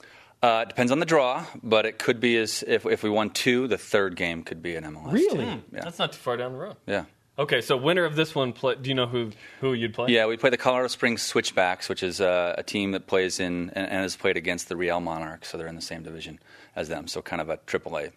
Uh, 0.41 0.61
it 0.63 0.69
depends 0.69 0.91
on 0.91 0.99
the 0.99 1.05
draw, 1.05 1.43
but 1.63 1.87
it 1.87 1.97
could 1.97 2.19
be 2.19 2.37
as 2.37 2.63
if 2.67 2.85
if 2.85 3.03
we 3.03 3.09
won 3.09 3.29
two, 3.29 3.67
the 3.67 3.77
third 3.77 4.15
game 4.15 4.43
could 4.43 4.61
be 4.61 4.75
an 4.75 4.83
MLS. 4.83 5.11
Really? 5.11 5.45
team. 5.45 5.63
Yeah. 5.73 5.81
That's 5.83 5.99
not 5.99 6.13
too 6.13 6.19
far 6.19 6.37
down 6.37 6.53
the 6.53 6.59
road. 6.59 6.75
Yeah. 6.85 7.05
Okay, 7.39 7.61
so 7.61 7.77
winner 7.77 8.03
of 8.03 8.15
this 8.15 8.33
one, 8.33 8.51
play, 8.51 8.75
do 8.81 8.89
you 8.89 8.95
know 8.95 9.05
who 9.05 9.31
who 9.61 9.73
you'd 9.73 9.93
play? 9.93 10.07
Yeah, 10.09 10.25
we 10.25 10.37
play 10.37 10.49
the 10.49 10.57
Colorado 10.57 10.87
Springs 10.87 11.21
Switchbacks, 11.21 11.87
which 11.87 12.01
is 12.01 12.19
uh, 12.19 12.55
a 12.57 12.63
team 12.63 12.91
that 12.91 13.05
plays 13.05 13.39
in 13.39 13.69
and, 13.75 13.87
and 13.89 14.01
has 14.01 14.15
played 14.15 14.37
against 14.37 14.69
the 14.69 14.75
Real 14.75 14.99
Monarchs, 14.99 15.49
so 15.49 15.57
they're 15.57 15.67
in 15.67 15.75
the 15.75 15.81
same 15.81 16.01
division 16.03 16.39
as 16.75 16.89
them. 16.89 17.07
So 17.07 17.21
kind 17.21 17.41
of 17.41 17.49
a 17.49 17.57
AAA 17.57 18.11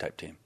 type 0.00 0.16
team. 0.16 0.36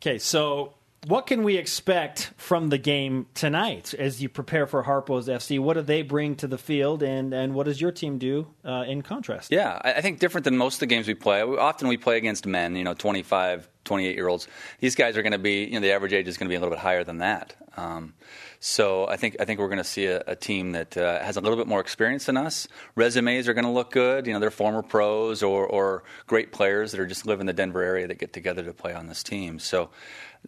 Okay, 0.00 0.18
so 0.18 0.74
what 1.08 1.26
can 1.26 1.42
we 1.42 1.56
expect 1.58 2.32
from 2.38 2.70
the 2.70 2.78
game 2.78 3.26
tonight 3.34 3.92
as 3.94 4.22
you 4.22 4.28
prepare 4.30 4.66
for 4.66 4.82
Harpo's 4.84 5.28
FC? 5.28 5.60
What 5.60 5.74
do 5.74 5.82
they 5.82 6.00
bring 6.00 6.36
to 6.36 6.46
the 6.46 6.58
field, 6.58 7.02
and, 7.02 7.34
and 7.34 7.54
what 7.54 7.66
does 7.66 7.80
your 7.82 7.92
team 7.92 8.16
do 8.16 8.46
uh, 8.64 8.84
in 8.88 9.02
contrast? 9.02 9.52
Yeah, 9.52 9.78
I 9.84 9.92
I 9.94 10.00
think 10.00 10.20
different 10.20 10.44
than 10.46 10.56
most 10.56 10.76
of 10.76 10.80
the 10.80 10.86
games 10.86 11.06
we 11.06 11.14
play. 11.14 11.44
We- 11.44 11.58
Often 11.58 11.88
we 11.88 11.98
play 11.98 12.16
against 12.16 12.46
men, 12.46 12.76
you 12.76 12.84
know, 12.84 12.94
25, 12.94 13.68
28 13.86 14.14
year 14.14 14.28
olds. 14.28 14.46
These 14.80 14.94
guys 14.94 15.16
are 15.16 15.22
going 15.22 15.32
to 15.32 15.38
be, 15.38 15.64
you 15.64 15.72
know, 15.72 15.80
the 15.80 15.92
average 15.92 16.12
age 16.12 16.28
is 16.28 16.36
going 16.36 16.48
to 16.48 16.50
be 16.50 16.56
a 16.56 16.60
little 16.60 16.74
bit 16.74 16.80
higher 16.80 17.04
than 17.04 17.18
that. 17.18 17.54
Um, 17.76 18.14
so 18.60 19.06
I 19.06 19.16
think 19.16 19.36
I 19.38 19.44
think 19.44 19.60
we're 19.60 19.68
going 19.68 19.78
to 19.78 19.84
see 19.84 20.06
a, 20.06 20.22
a 20.26 20.34
team 20.36 20.72
that 20.72 20.96
uh, 20.96 21.22
has 21.22 21.36
a 21.36 21.40
little 21.40 21.58
bit 21.58 21.66
more 21.66 21.80
experience 21.80 22.26
than 22.26 22.36
us. 22.36 22.68
Resumes 22.94 23.48
are 23.48 23.54
going 23.54 23.64
to 23.64 23.70
look 23.70 23.90
good. 23.90 24.26
You 24.26 24.32
know, 24.32 24.40
they're 24.40 24.50
former 24.50 24.82
pros 24.82 25.42
or, 25.42 25.66
or 25.66 26.04
great 26.26 26.52
players 26.52 26.92
that 26.92 27.00
are 27.00 27.06
just 27.06 27.26
live 27.26 27.40
in 27.40 27.46
the 27.46 27.52
Denver 27.52 27.82
area 27.82 28.06
that 28.06 28.18
get 28.18 28.32
together 28.32 28.62
to 28.64 28.72
play 28.72 28.94
on 28.94 29.08
this 29.08 29.22
team. 29.22 29.58
So 29.58 29.90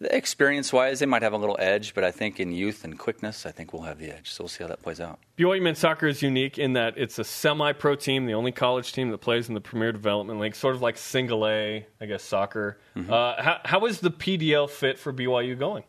experience 0.01 0.71
wise, 0.71 0.99
they 0.99 1.05
might 1.05 1.21
have 1.21 1.33
a 1.33 1.37
little 1.37 1.57
edge, 1.59 1.93
but 1.93 2.03
I 2.03 2.11
think 2.11 2.39
in 2.39 2.51
youth 2.51 2.83
and 2.83 2.97
quickness, 2.97 3.45
I 3.45 3.51
think 3.51 3.73
we'll 3.73 3.83
have 3.83 3.99
the 3.99 4.11
edge. 4.11 4.31
So 4.31 4.43
we'll 4.43 4.49
see 4.49 4.63
how 4.63 4.69
that 4.69 4.81
plays 4.81 4.99
out. 4.99 5.19
BYU 5.37 5.61
men's 5.61 5.79
soccer 5.79 6.07
is 6.07 6.21
unique 6.21 6.57
in 6.57 6.73
that 6.73 6.95
it's 6.97 7.19
a 7.19 7.23
semi-pro 7.23 7.95
team, 7.95 8.25
the 8.25 8.33
only 8.33 8.51
college 8.51 8.93
team 8.93 9.09
that 9.11 9.19
plays 9.19 9.47
in 9.49 9.55
the 9.55 9.61
Premier 9.61 9.91
Development 9.91 10.39
League, 10.39 10.55
sort 10.55 10.75
of 10.75 10.81
like 10.81 10.97
single 10.97 11.47
A, 11.47 11.85
I 11.99 12.05
guess, 12.05 12.23
soccer. 12.23 12.79
Uh, 13.09 13.41
how, 13.41 13.59
how 13.65 13.85
is 13.85 13.99
the 13.99 14.11
PDL 14.11 14.69
fit 14.69 14.99
for 14.99 15.13
BYU 15.13 15.57
going? 15.57 15.83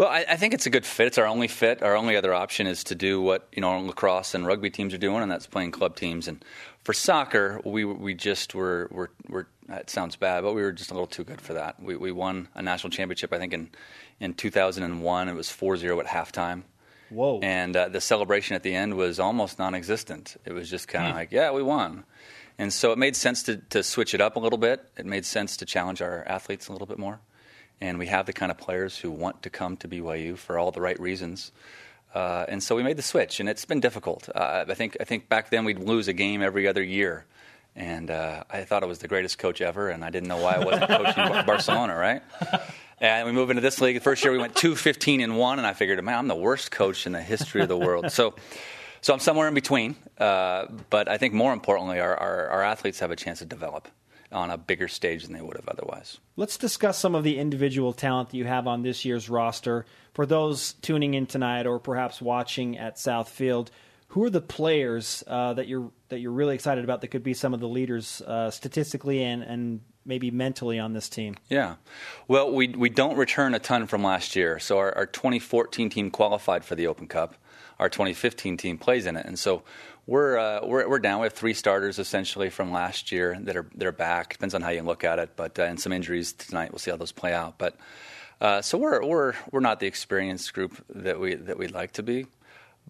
Well, 0.00 0.08
I, 0.08 0.24
I 0.26 0.36
think 0.36 0.54
it's 0.54 0.64
a 0.64 0.70
good 0.70 0.86
fit. 0.86 1.08
It's 1.08 1.18
our 1.18 1.26
only 1.26 1.46
fit. 1.46 1.82
Our 1.82 1.94
only 1.94 2.16
other 2.16 2.32
option 2.32 2.66
is 2.66 2.84
to 2.84 2.94
do 2.94 3.20
what 3.20 3.46
you 3.52 3.60
know 3.60 3.78
lacrosse 3.80 4.34
and 4.34 4.46
rugby 4.46 4.70
teams 4.70 4.94
are 4.94 4.98
doing, 4.98 5.22
and 5.22 5.30
that's 5.30 5.46
playing 5.46 5.72
club 5.72 5.94
teams. 5.94 6.26
And 6.26 6.42
for 6.84 6.94
soccer, 6.94 7.60
we 7.66 7.84
we 7.84 8.14
just 8.14 8.54
were 8.54 8.88
were, 8.90 9.10
were 9.28 9.46
it 9.68 9.90
sounds 9.90 10.16
bad, 10.16 10.42
but 10.42 10.54
we 10.54 10.62
were 10.62 10.72
just 10.72 10.90
a 10.90 10.94
little 10.94 11.06
too 11.06 11.22
good 11.22 11.42
for 11.42 11.52
that. 11.52 11.82
We 11.82 11.96
we 11.96 12.12
won 12.12 12.48
a 12.54 12.62
national 12.62 12.92
championship, 12.92 13.30
I 13.30 13.38
think 13.38 13.52
in 13.52 13.68
in 14.20 14.32
2001. 14.32 15.28
It 15.28 15.34
was 15.34 15.48
4-0 15.48 16.00
at 16.00 16.06
halftime. 16.06 16.62
Whoa. 17.10 17.40
And 17.42 17.76
uh, 17.76 17.90
the 17.90 18.00
celebration 18.00 18.56
at 18.56 18.62
the 18.62 18.74
end 18.74 18.94
was 18.94 19.20
almost 19.20 19.58
non-existent. 19.58 20.38
It 20.46 20.52
was 20.52 20.70
just 20.70 20.88
kind 20.88 21.08
of 21.08 21.14
like, 21.14 21.30
yeah, 21.30 21.50
we 21.50 21.62
won. 21.62 22.04
And 22.56 22.72
so 22.72 22.92
it 22.92 22.98
made 22.98 23.16
sense 23.16 23.42
to, 23.44 23.56
to 23.56 23.82
switch 23.82 24.14
it 24.14 24.22
up 24.22 24.36
a 24.36 24.38
little 24.38 24.58
bit. 24.58 24.82
It 24.96 25.04
made 25.04 25.26
sense 25.26 25.58
to 25.58 25.66
challenge 25.66 26.00
our 26.00 26.24
athletes 26.26 26.68
a 26.68 26.72
little 26.72 26.86
bit 26.86 26.98
more. 26.98 27.20
And 27.80 27.98
we 27.98 28.06
have 28.06 28.26
the 28.26 28.32
kind 28.32 28.50
of 28.50 28.58
players 28.58 28.98
who 28.98 29.10
want 29.10 29.42
to 29.42 29.50
come 29.50 29.76
to 29.78 29.88
BYU 29.88 30.36
for 30.36 30.58
all 30.58 30.70
the 30.70 30.80
right 30.80 30.98
reasons. 31.00 31.52
Uh, 32.14 32.44
and 32.48 32.62
so 32.62 32.74
we 32.74 32.82
made 32.82 32.96
the 32.96 33.02
switch, 33.02 33.40
and 33.40 33.48
it's 33.48 33.64
been 33.64 33.80
difficult. 33.80 34.28
Uh, 34.34 34.64
I 34.68 34.74
think 34.74 34.96
I 35.00 35.04
think 35.04 35.28
back 35.28 35.50
then 35.50 35.64
we'd 35.64 35.78
lose 35.78 36.08
a 36.08 36.12
game 36.12 36.42
every 36.42 36.66
other 36.66 36.82
year, 36.82 37.24
and 37.76 38.10
uh, 38.10 38.44
I 38.50 38.64
thought 38.64 38.82
I 38.82 38.86
was 38.86 38.98
the 38.98 39.08
greatest 39.08 39.38
coach 39.38 39.60
ever, 39.60 39.88
and 39.88 40.04
I 40.04 40.10
didn't 40.10 40.28
know 40.28 40.38
why 40.38 40.54
I 40.54 40.64
wasn't 40.64 40.88
coaching 40.88 41.46
Barcelona, 41.46 41.94
right? 41.94 42.22
And 43.00 43.26
we 43.26 43.32
moved 43.32 43.50
into 43.50 43.62
this 43.62 43.80
league. 43.80 43.94
The 43.94 44.00
first 44.00 44.22
year 44.24 44.32
we 44.32 44.38
went 44.38 44.54
2 44.56 44.76
15 44.76 45.20
and 45.20 45.38
1, 45.38 45.58
and 45.58 45.66
I 45.66 45.72
figured, 45.72 46.02
man, 46.04 46.18
I'm 46.18 46.28
the 46.28 46.34
worst 46.34 46.70
coach 46.70 47.06
in 47.06 47.12
the 47.12 47.22
history 47.22 47.62
of 47.62 47.68
the 47.68 47.76
world. 47.76 48.10
So, 48.12 48.34
so 49.00 49.14
I'm 49.14 49.20
somewhere 49.20 49.48
in 49.48 49.54
between. 49.54 49.96
Uh, 50.18 50.66
but 50.90 51.08
I 51.08 51.16
think 51.16 51.32
more 51.32 51.52
importantly, 51.52 52.00
our, 52.00 52.14
our, 52.14 52.48
our 52.48 52.62
athletes 52.62 52.98
have 53.00 53.10
a 53.10 53.16
chance 53.16 53.38
to 53.38 53.46
develop. 53.46 53.88
On 54.32 54.50
a 54.50 54.56
bigger 54.56 54.88
stage 54.88 55.24
than 55.24 55.32
they 55.32 55.42
would 55.42 55.56
have 55.56 55.68
otherwise. 55.68 56.18
Let's 56.36 56.56
discuss 56.56 56.98
some 56.98 57.14
of 57.14 57.24
the 57.24 57.38
individual 57.38 57.92
talent 57.92 58.30
that 58.30 58.36
you 58.36 58.44
have 58.44 58.66
on 58.66 58.82
this 58.82 59.04
year's 59.04 59.28
roster. 59.28 59.86
For 60.14 60.26
those 60.26 60.74
tuning 60.74 61.14
in 61.14 61.26
tonight 61.26 61.66
or 61.66 61.78
perhaps 61.78 62.20
watching 62.20 62.78
at 62.78 62.96
Southfield, 62.96 63.68
who 64.08 64.24
are 64.24 64.30
the 64.30 64.40
players 64.40 65.22
uh, 65.26 65.54
that 65.54 65.68
you're 65.68 65.90
that 66.08 66.18
you're 66.18 66.32
really 66.32 66.54
excited 66.54 66.84
about 66.84 67.00
that 67.00 67.08
could 67.08 67.22
be 67.22 67.34
some 67.34 67.54
of 67.54 67.60
the 67.60 67.68
leaders 67.68 68.20
uh, 68.22 68.50
statistically 68.50 69.22
and, 69.22 69.42
and 69.42 69.80
maybe 70.04 70.30
mentally 70.30 70.78
on 70.78 70.92
this 70.92 71.08
team? 71.08 71.36
Yeah. 71.48 71.76
Well, 72.26 72.52
we, 72.52 72.68
we 72.68 72.88
don't 72.88 73.16
return 73.16 73.54
a 73.54 73.58
ton 73.58 73.86
from 73.86 74.02
last 74.02 74.34
year. 74.34 74.58
So 74.58 74.78
our, 74.78 74.96
our 74.96 75.06
2014 75.06 75.90
team 75.90 76.10
qualified 76.10 76.64
for 76.64 76.74
the 76.74 76.86
Open 76.86 77.06
Cup. 77.06 77.36
Our 77.78 77.88
2015 77.88 78.56
team 78.56 78.76
plays 78.76 79.06
in 79.06 79.16
it. 79.16 79.24
And 79.24 79.38
so 79.38 79.62
we're, 80.10 80.36
uh, 80.38 80.66
we're, 80.66 80.88
we're 80.88 80.98
down. 80.98 81.20
We 81.20 81.26
have 81.26 81.32
three 81.32 81.54
starters 81.54 81.98
essentially 82.00 82.50
from 82.50 82.72
last 82.72 83.12
year 83.12 83.38
that 83.42 83.56
are, 83.56 83.66
that 83.76 83.86
are 83.86 83.92
back. 83.92 84.32
Depends 84.32 84.54
on 84.54 84.60
how 84.62 84.70
you 84.70 84.82
look 84.82 85.04
at 85.04 85.18
it. 85.20 85.30
But, 85.36 85.58
uh, 85.58 85.62
and 85.62 85.78
some 85.80 85.92
injuries 85.92 86.32
tonight. 86.32 86.72
We'll 86.72 86.80
see 86.80 86.90
how 86.90 86.96
those 86.96 87.12
play 87.12 87.32
out. 87.32 87.58
But 87.58 87.76
uh, 88.40 88.60
so 88.60 88.76
we're, 88.76 89.06
we're, 89.06 89.34
we're 89.52 89.60
not 89.60 89.78
the 89.80 89.86
experienced 89.86 90.52
group 90.52 90.84
that, 90.94 91.20
we, 91.20 91.36
that 91.36 91.56
we'd 91.58 91.70
like 91.70 91.92
to 91.92 92.02
be. 92.02 92.26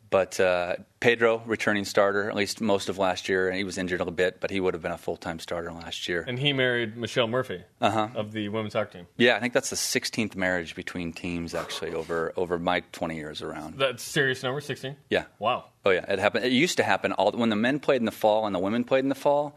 But 0.08 0.40
uh, 0.40 0.76
Pedro, 0.98 1.42
returning 1.46 1.84
starter, 1.84 2.28
at 2.28 2.34
least 2.34 2.60
most 2.60 2.88
of 2.88 2.98
last 2.98 3.28
year, 3.28 3.48
and 3.48 3.56
he 3.56 3.62
was 3.64 3.76
injured 3.78 4.00
a 4.00 4.02
little 4.04 4.14
bit, 4.14 4.40
but 4.40 4.50
he 4.50 4.58
would 4.58 4.74
have 4.74 4.82
been 4.82 4.90
a 4.90 4.98
full 4.98 5.16
time 5.16 5.38
starter 5.38 5.70
last 5.72 6.08
year. 6.08 6.24
And 6.26 6.38
he 6.38 6.52
married 6.52 6.96
Michelle 6.96 7.28
Murphy 7.28 7.62
Uh-huh. 7.80 8.08
of 8.14 8.32
the 8.32 8.48
women's 8.48 8.72
soccer 8.72 8.92
team. 8.98 9.06
Yeah, 9.18 9.36
I 9.36 9.40
think 9.40 9.52
that's 9.52 9.70
the 9.70 9.76
16th 9.76 10.34
marriage 10.34 10.74
between 10.74 11.12
teams 11.12 11.54
actually 11.54 11.92
over 11.94 12.32
over 12.36 12.58
my 12.58 12.80
20 12.92 13.16
years 13.16 13.40
around. 13.42 13.78
That's 13.78 14.02
serious 14.02 14.42
number, 14.42 14.60
16? 14.60 14.96
Yeah. 15.10 15.24
Wow. 15.38 15.66
Oh 15.84 15.90
yeah, 15.90 16.04
it 16.12 16.18
happened. 16.18 16.44
It 16.44 16.52
used 16.52 16.76
to 16.76 16.82
happen 16.82 17.12
all 17.12 17.32
when 17.32 17.48
the 17.48 17.56
men 17.56 17.80
played 17.80 18.00
in 18.00 18.04
the 18.04 18.10
fall 18.12 18.46
and 18.46 18.54
the 18.54 18.58
women 18.58 18.84
played 18.84 19.04
in 19.04 19.08
the 19.08 19.14
fall. 19.14 19.56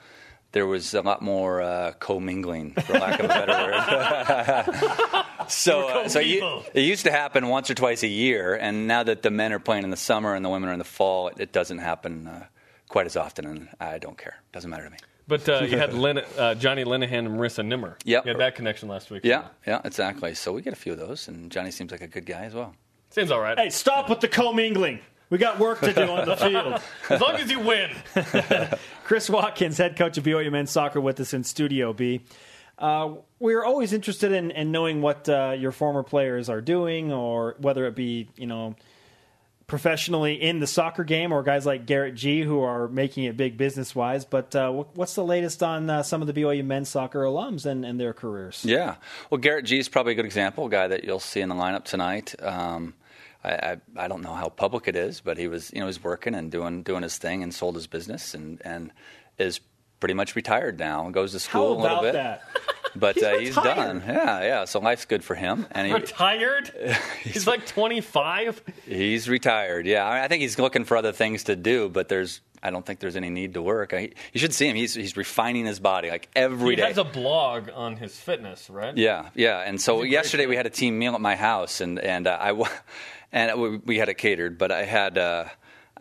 There 0.54 0.68
was 0.68 0.94
a 0.94 1.02
lot 1.02 1.22
more 1.24 1.62
uh, 1.64 1.94
commingling, 2.00 2.74
for 2.76 2.94
lack 2.94 3.20
of 3.20 3.26
a 3.26 3.28
better 3.28 3.54
word. 5.12 5.26
so, 5.50 5.88
uh, 5.88 6.08
so 6.08 6.20
you, 6.20 6.62
it 6.76 6.82
used 6.82 7.06
to 7.06 7.12
happen 7.12 7.48
once 7.48 7.72
or 7.72 7.74
twice 7.74 8.04
a 8.04 8.08
year, 8.08 8.54
and 8.56 8.88
now 8.88 9.02
that 9.02 9.24
the 9.24 9.32
men 9.32 9.52
are 9.52 9.58
playing 9.60 9.84
in 9.84 9.90
the 9.90 9.98
summer 9.98 10.36
and 10.36 10.46
the 10.46 10.50
women 10.50 10.70
are 10.70 10.74
in 10.74 10.78
the 10.78 10.86
fall, 10.86 11.30
it, 11.30 11.40
it 11.40 11.52
doesn't 11.54 11.80
happen 11.80 12.28
uh, 12.28 12.46
quite 12.88 13.08
as 13.08 13.18
often, 13.18 13.46
and 13.48 13.68
I 13.80 13.98
don't 13.98 14.16
care. 14.18 14.36
It 14.50 14.54
Doesn't 14.54 14.70
matter 14.70 14.84
to 14.86 14.92
me. 14.92 14.98
But 15.28 15.50
uh, 15.50 15.62
you 15.68 15.78
had 15.78 15.94
Lin- 15.96 16.22
uh, 16.38 16.54
Johnny 16.54 16.84
Linehan 16.84 17.20
and 17.26 17.30
Marissa 17.30 17.66
Nimmer. 17.66 17.98
Yeah, 18.06 18.22
You 18.24 18.30
had 18.34 18.40
that 18.40 18.54
connection 18.56 18.90
last 18.90 19.10
week. 19.10 19.22
Yeah, 19.24 19.46
yeah, 19.66 19.82
exactly. 19.84 20.36
So 20.36 20.52
we 20.52 20.62
get 20.62 20.74
a 20.74 20.76
few 20.76 20.92
of 20.92 21.00
those, 21.00 21.28
and 21.28 21.52
Johnny 21.52 21.72
seems 21.72 21.92
like 21.92 22.02
a 22.02 22.08
good 22.08 22.28
guy 22.28 22.44
as 22.46 22.54
well. 22.54 22.76
Seems 23.10 23.32
all 23.32 23.40
right. 23.40 23.58
Hey, 23.58 23.70
stop 23.70 24.08
with 24.10 24.20
the 24.20 24.28
commingling. 24.28 25.00
We 25.34 25.40
got 25.40 25.58
work 25.58 25.80
to 25.80 25.92
do 25.92 26.04
on 26.04 26.28
the 26.28 26.38
field. 26.38 26.80
As 27.10 27.20
long 27.20 27.38
as 27.38 27.50
you 27.50 27.60
win. 27.60 27.90
Chris 29.04 29.32
Watkins, 29.32 29.80
head 29.80 29.96
coach 29.96 30.16
of 30.20 30.26
BYU 30.26 30.52
men's 30.52 30.70
soccer, 30.70 31.02
with 31.02 31.20
us 31.20 31.34
in 31.34 31.44
Studio 31.44 31.92
B. 31.92 32.22
Uh, 32.78 33.16
we're 33.40 33.64
always 33.64 33.94
interested 33.94 34.32
in, 34.32 34.52
in 34.52 34.72
knowing 34.72 35.02
what 35.02 35.28
uh, 35.28 35.56
your 35.58 35.72
former 35.72 36.04
players 36.04 36.50
are 36.50 36.62
doing, 36.62 37.12
or 37.12 37.56
whether 37.58 37.88
it 37.88 37.96
be 37.96 38.30
you 38.36 38.46
know 38.46 38.76
professionally 39.66 40.40
in 40.40 40.60
the 40.60 40.68
soccer 40.68 41.04
game, 41.04 41.32
or 41.32 41.42
guys 41.42 41.66
like 41.66 41.88
Garrett 41.88 42.14
Gee 42.14 42.44
who 42.44 42.60
are 42.62 42.88
making 42.88 43.24
it 43.24 43.36
big 43.36 43.58
business 43.58 43.96
wise. 43.96 44.26
But 44.26 44.56
uh, 44.56 44.72
what's 44.94 45.16
the 45.16 45.26
latest 45.26 45.64
on 45.64 45.90
uh, 45.90 46.04
some 46.04 46.22
of 46.22 46.28
the 46.28 46.34
BYU 46.34 46.64
men's 46.64 46.90
soccer 46.90 47.24
alums 47.24 47.66
and, 47.66 47.84
and 47.84 48.00
their 48.00 48.14
careers? 48.14 48.64
Yeah. 48.64 48.98
Well, 49.32 49.40
Garrett 49.40 49.66
Gee 49.66 49.80
is 49.80 49.90
probably 49.90 50.12
a 50.12 50.16
good 50.16 50.26
example, 50.26 50.68
a 50.68 50.70
guy 50.70 50.88
that 50.90 51.04
you'll 51.04 51.20
see 51.20 51.42
in 51.42 51.50
the 51.50 51.56
lineup 51.56 51.86
tonight. 51.86 52.36
Um, 52.40 52.94
I, 53.44 53.52
I, 53.52 53.78
I 54.06 54.08
don't 54.08 54.22
know 54.22 54.34
how 54.34 54.50
public 54.50 54.88
it 54.88 54.96
is, 54.96 55.22
but 55.22 55.38
he 55.38 55.48
was 55.48 55.72
you 55.74 55.80
know 55.80 55.86
was 55.88 56.04
working 56.04 56.34
and 56.36 56.52
doing 56.52 56.84
doing 56.84 57.04
his 57.04 57.18
thing 57.18 57.44
and 57.44 57.54
sold 57.54 57.76
his 57.76 57.88
business 57.88 58.34
and 58.34 58.62
and 58.64 58.92
is 59.38 59.60
pretty 60.00 60.14
much 60.14 60.36
retired 60.36 60.78
now 60.80 61.06
and 61.06 61.14
goes 61.14 61.32
to 61.32 61.40
school 61.40 61.80
a 61.80 61.82
little 61.82 62.02
bit. 62.02 62.14
that? 62.14 62.42
But 62.96 63.16
He's 63.16 63.24
uh, 63.24 63.38
he's 63.40 63.56
done. 63.56 64.04
Yeah, 64.06 64.42
yeah. 64.44 64.66
So 64.66 64.80
life's 64.80 65.06
good 65.06 65.24
for 65.24 65.34
him, 65.34 65.66
and 65.72 65.88
he, 65.88 65.94
Retired? 65.96 66.70
He's 67.24 67.48
like 67.48 67.66
25. 67.66 68.62
he's 68.86 69.28
retired. 69.28 69.88
Yeah, 69.88 70.06
I 70.06 70.26
I 70.26 70.28
think 70.28 70.42
he's 70.42 70.60
looking 70.60 70.84
for 70.86 70.96
other 70.96 71.12
things 71.12 71.46
to 71.46 71.56
do, 71.56 71.90
but 71.90 72.08
there's. 72.08 72.42
I 72.62 72.70
don't 72.70 72.86
think 72.86 73.00
there's 73.00 73.16
any 73.16 73.32
need 73.32 73.56
to 73.56 73.64
work. 73.64 73.96
I, 73.96 74.12
you 74.32 74.40
should 74.40 74.54
see 74.54 74.68
him. 74.70 74.76
He's 74.76 74.94
he's 74.94 75.18
refining 75.18 75.66
his 75.66 75.80
body 75.80 76.12
like 76.12 76.30
every 76.36 76.70
He 76.72 76.76
day. 76.76 76.84
has 76.90 77.00
a 77.00 77.04
blog 77.04 77.70
on 77.74 77.96
his 77.96 78.16
fitness, 78.16 78.70
right? 78.70 78.96
Yeah, 78.96 79.30
yeah. 79.34 79.62
And 79.66 79.82
so 79.82 80.04
yesterday 80.04 80.46
we 80.46 80.56
had 80.56 80.68
a 80.68 80.70
team 80.70 81.00
meal 81.00 81.16
at 81.16 81.22
my 81.22 81.36
house, 81.36 81.82
and 81.82 81.98
and 81.98 82.28
uh, 82.28 82.38
I 82.40 82.52
and 83.34 83.60
we, 83.60 83.78
we 83.78 83.98
had 83.98 84.08
it 84.08 84.16
catered, 84.18 84.58
but 84.58 84.72
I 84.72 84.84
had. 84.84 85.18
Uh, 85.18 85.46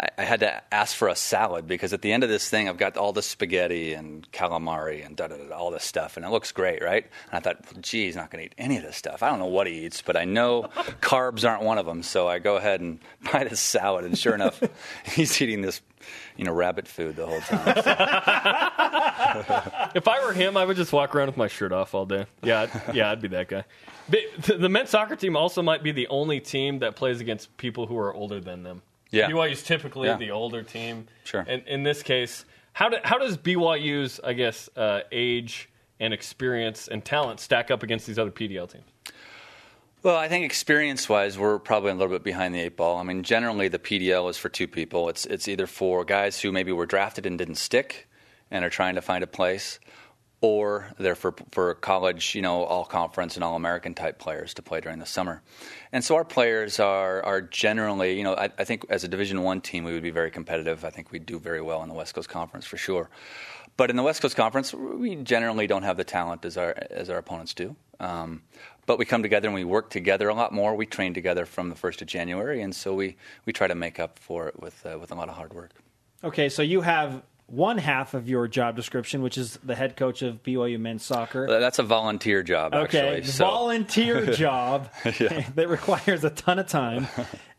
I 0.00 0.08
I 0.18 0.22
had 0.24 0.40
to 0.40 0.62
ask 0.74 0.94
for 0.96 1.08
a 1.08 1.14
salad 1.16 1.66
because 1.66 1.92
at 1.92 2.00
the 2.02 2.12
end 2.12 2.22
of 2.24 2.30
this 2.30 2.48
thing, 2.48 2.68
I've 2.68 2.78
got 2.78 2.96
all 2.96 3.12
the 3.12 3.22
spaghetti 3.22 3.92
and 3.92 4.30
calamari 4.32 5.04
and 5.04 5.16
da 5.16 5.28
da 5.28 5.36
da, 5.36 5.54
all 5.54 5.70
this 5.70 5.84
stuff, 5.84 6.16
and 6.16 6.24
it 6.24 6.30
looks 6.30 6.50
great, 6.52 6.82
right? 6.82 7.04
And 7.30 7.34
I 7.34 7.40
thought, 7.40 7.64
well, 7.64 7.80
gee, 7.82 8.06
he's 8.06 8.16
not 8.16 8.30
going 8.30 8.40
to 8.42 8.46
eat 8.46 8.54
any 8.58 8.76
of 8.78 8.82
this 8.84 8.96
stuff. 8.96 9.22
I 9.22 9.28
don't 9.30 9.38
know 9.38 9.46
what 9.46 9.66
he 9.66 9.84
eats, 9.84 10.00
but 10.02 10.16
I 10.16 10.24
know 10.24 10.62
carbs 11.02 11.48
aren't 11.48 11.62
one 11.62 11.78
of 11.78 11.86
them. 11.86 12.02
So 12.02 12.26
I 12.28 12.38
go 12.38 12.56
ahead 12.56 12.80
and 12.80 13.00
buy 13.32 13.44
this 13.44 13.60
salad, 13.60 14.04
and 14.04 14.16
sure 14.18 14.34
enough, 14.34 14.62
he's 15.04 15.40
eating 15.42 15.60
this, 15.62 15.80
you 16.36 16.44
know, 16.44 16.52
rabbit 16.52 16.88
food 16.88 17.16
the 17.16 17.26
whole 17.26 17.40
time. 17.40 17.74
So- 17.82 17.92
If 19.94 20.08
I 20.08 20.24
were 20.24 20.32
him, 20.32 20.56
I 20.56 20.64
would 20.64 20.76
just 20.76 20.92
walk 20.92 21.14
around 21.14 21.26
with 21.28 21.36
my 21.36 21.48
shirt 21.48 21.72
off 21.72 21.94
all 21.94 22.06
day. 22.06 22.26
Yeah, 22.42 22.62
I'd, 22.62 22.94
yeah, 22.94 23.10
I'd 23.10 23.20
be 23.20 23.28
that 23.28 23.48
guy. 23.48 23.64
But 24.08 24.20
the 24.58 24.68
men's 24.68 24.90
soccer 24.90 25.16
team 25.16 25.36
also 25.36 25.62
might 25.62 25.82
be 25.82 25.92
the 25.92 26.08
only 26.08 26.40
team 26.40 26.80
that 26.80 26.96
plays 26.96 27.20
against 27.20 27.56
people 27.56 27.86
who 27.86 27.96
are 27.98 28.12
older 28.12 28.40
than 28.40 28.62
them. 28.62 28.82
Yeah. 29.12 29.28
BYU's 29.30 29.62
typically 29.62 30.08
Yeah. 30.08 30.16
the 30.16 30.30
older 30.32 30.62
team. 30.62 31.06
Sure. 31.24 31.44
And 31.46 31.62
in 31.68 31.84
this 31.84 32.02
case, 32.02 32.44
how, 32.72 32.88
do, 32.88 32.96
how 33.04 33.18
does 33.18 33.36
BYU's, 33.38 34.18
I 34.24 34.32
guess, 34.32 34.68
uh, 34.76 35.02
age 35.12 35.68
and 36.00 36.12
experience 36.12 36.88
and 36.88 37.04
talent 37.04 37.38
stack 37.38 37.70
up 37.70 37.82
against 37.84 38.06
these 38.06 38.18
other 38.18 38.30
PDL 38.30 38.70
teams? 38.72 38.84
Well, 40.02 40.16
I 40.16 40.26
think 40.26 40.44
experience-wise, 40.44 41.38
we're 41.38 41.60
probably 41.60 41.92
a 41.92 41.94
little 41.94 42.12
bit 42.12 42.24
behind 42.24 42.54
the 42.54 42.60
eight 42.60 42.76
ball. 42.76 42.96
I 42.98 43.04
mean, 43.04 43.22
generally 43.22 43.68
the 43.68 43.78
PDL 43.78 44.28
is 44.30 44.36
for 44.36 44.48
two 44.48 44.66
people. 44.66 45.08
It's 45.08 45.26
it's 45.26 45.46
either 45.46 45.68
for 45.68 46.04
guys 46.04 46.40
who 46.40 46.50
maybe 46.50 46.72
were 46.72 46.86
drafted 46.86 47.24
and 47.24 47.38
didn't 47.38 47.54
stick, 47.54 48.08
and 48.50 48.64
are 48.64 48.70
trying 48.70 48.96
to 48.96 49.00
find 49.00 49.22
a 49.22 49.28
place, 49.28 49.78
or 50.42 50.92
they're 50.98 51.14
for 51.14 51.34
for 51.52 51.74
college, 51.74 52.34
you 52.34 52.42
know, 52.42 52.64
all 52.64 52.84
conference 52.84 53.36
and 53.36 53.44
all 53.44 53.56
American 53.56 53.94
type 53.94 54.18
players 54.18 54.52
to 54.54 54.62
play 54.62 54.80
during 54.80 54.98
the 54.98 55.06
summer. 55.06 55.40
And 55.92 56.04
so 56.04 56.16
our 56.16 56.24
players 56.24 56.78
are 56.78 57.24
are 57.24 57.40
generally, 57.40 58.18
you 58.18 58.24
know, 58.24 58.34
I, 58.34 58.50
I 58.58 58.64
think 58.64 58.84
as 58.90 59.04
a 59.04 59.08
Division 59.08 59.42
One 59.42 59.60
team, 59.60 59.84
we 59.84 59.92
would 59.92 60.02
be 60.02 60.10
very 60.10 60.30
competitive. 60.30 60.84
I 60.84 60.90
think 60.90 61.12
we'd 61.12 61.24
do 61.24 61.38
very 61.38 61.62
well 61.62 61.82
in 61.82 61.88
the 61.88 61.94
West 61.94 62.14
Coast 62.14 62.28
Conference 62.28 62.66
for 62.66 62.76
sure. 62.76 63.08
But 63.76 63.88
in 63.88 63.96
the 63.96 64.02
West 64.02 64.20
Coast 64.20 64.36
Conference, 64.36 64.74
we 64.74 65.16
generally 65.16 65.66
don't 65.66 65.84
have 65.84 65.96
the 65.96 66.04
talent 66.04 66.44
as 66.44 66.58
our 66.58 66.74
as 66.90 67.08
our 67.08 67.18
opponents 67.18 67.54
do. 67.54 67.74
Um, 68.00 68.42
but 68.84 68.98
we 68.98 69.04
come 69.04 69.22
together 69.22 69.46
and 69.46 69.54
we 69.54 69.64
work 69.64 69.90
together 69.90 70.28
a 70.28 70.34
lot 70.34 70.52
more. 70.52 70.74
We 70.74 70.86
train 70.86 71.14
together 71.14 71.46
from 71.46 71.70
the 71.70 71.76
first 71.76 72.02
of 72.02 72.08
January, 72.08 72.62
and 72.62 72.74
so 72.74 72.94
we, 72.94 73.16
we 73.46 73.52
try 73.52 73.68
to 73.68 73.76
make 73.76 74.00
up 74.00 74.18
for 74.18 74.48
it 74.48 74.60
with 74.60 74.84
uh, 74.84 74.98
with 74.98 75.12
a 75.12 75.14
lot 75.14 75.28
of 75.28 75.36
hard 75.36 75.54
work. 75.54 75.70
Okay, 76.24 76.48
so 76.48 76.62
you 76.62 76.80
have 76.80 77.22
one 77.52 77.76
half 77.76 78.14
of 78.14 78.30
your 78.30 78.48
job 78.48 78.76
description, 78.76 79.20
which 79.20 79.36
is 79.36 79.58
the 79.62 79.74
head 79.74 79.94
coach 79.94 80.22
of 80.22 80.42
BYU 80.42 80.80
men's 80.80 81.04
soccer. 81.04 81.46
That's 81.46 81.78
a 81.78 81.82
volunteer 81.82 82.42
job, 82.42 82.72
Okay, 82.72 83.16
actually. 83.18 83.30
So, 83.30 83.44
volunteer 83.44 84.26
job 84.32 84.90
that 85.04 85.66
requires 85.68 86.24
a 86.24 86.30
ton 86.30 86.58
of 86.58 86.66
time. 86.66 87.08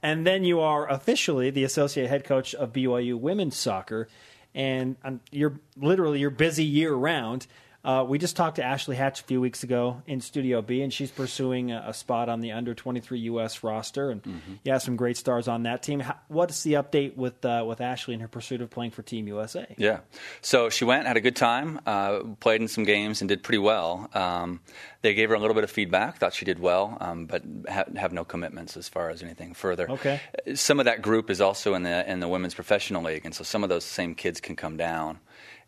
And 0.02 0.26
then 0.26 0.44
you 0.44 0.62
are 0.62 0.90
officially 0.90 1.52
the 1.52 1.64
associate 1.64 2.10
head 2.10 2.24
coach 2.24 2.56
of 2.56 2.74
BYU 2.74 3.20
women's 3.20 3.56
soccer, 3.56 4.08
and 4.56 4.96
um, 5.04 5.22
you're 5.32 5.60
literally 5.78 6.20
you're 6.20 6.32
busy 6.32 6.66
year 6.66 6.94
round. 6.94 7.46
Uh, 7.84 8.06
we 8.08 8.18
just 8.18 8.38
talked 8.38 8.56
to 8.56 8.64
Ashley 8.64 8.96
Hatch 8.96 9.20
a 9.20 9.24
few 9.24 9.42
weeks 9.42 9.64
ago 9.64 10.02
in 10.08 10.22
Studio 10.22 10.62
B, 10.62 10.82
and 10.82 10.94
she's 10.94 11.12
pursuing 11.12 11.72
a, 11.74 11.84
a 11.88 11.94
spot 11.94 12.30
on 12.30 12.40
the 12.40 12.54
under 12.54 12.74
23 12.74 13.20
U.S. 13.20 13.62
roster, 13.64 14.10
and 14.10 14.24
Mm-hmm. 14.24 14.54
you 14.64 14.72
have 14.72 14.82
some 14.82 14.96
great 14.96 15.18
stars 15.18 15.50
on 15.50 15.64
that 15.64 15.84
team. 15.84 16.00
How, 16.00 16.16
what's 16.30 16.64
the 16.64 16.74
update 16.74 17.18
with 17.18 17.44
uh, 17.44 17.66
with 17.68 17.82
Ashley 17.82 18.14
in 18.14 18.22
her 18.22 18.28
pursuit 18.30 18.62
of 18.62 18.70
playing 18.70 18.92
for 18.92 19.02
Team 19.02 19.28
USA? 19.28 19.66
Yeah. 19.78 20.00
So 20.42 20.70
she 20.70 20.86
went, 20.86 21.08
had 21.08 21.18
a 21.18 21.22
good 21.22 21.36
time, 21.36 21.82
uh, 21.86 22.20
played 22.40 22.62
in 22.62 22.70
some 22.70 22.86
games, 22.86 23.22
and 23.22 23.28
did 23.28 23.44
pretty 23.44 23.58
well. 23.58 24.10
Um, 24.14 24.62
they 25.02 25.14
gave 25.14 25.28
her 25.28 25.36
a 25.36 25.40
little 25.40 25.54
bit 25.56 25.66
of 25.66 25.72
feedback, 25.72 26.20
thought 26.20 26.34
she 26.34 26.46
did 26.46 26.60
well, 26.60 26.98
um, 27.02 27.26
but 27.26 27.44
ha- 27.70 27.84
have 27.98 28.14
no 28.14 28.24
commitments 28.24 28.78
as 28.78 28.88
far 28.88 29.10
as 29.10 29.22
anything 29.22 29.54
further. 29.54 29.90
Okay. 29.92 30.22
Some 30.56 30.80
of 30.80 30.86
that 30.86 31.02
group 31.02 31.30
is 31.30 31.42
also 31.42 31.74
in 31.74 31.84
the 31.84 32.10
in 32.10 32.22
the 32.22 32.30
women's 32.30 32.54
professional 32.54 33.04
league, 33.04 33.26
and 33.26 33.36
so 33.36 33.44
some 33.44 33.62
of 33.64 33.70
those 33.70 33.84
same 33.84 34.16
kids 34.16 34.40
can 34.40 34.56
come 34.56 34.78
down. 34.78 35.20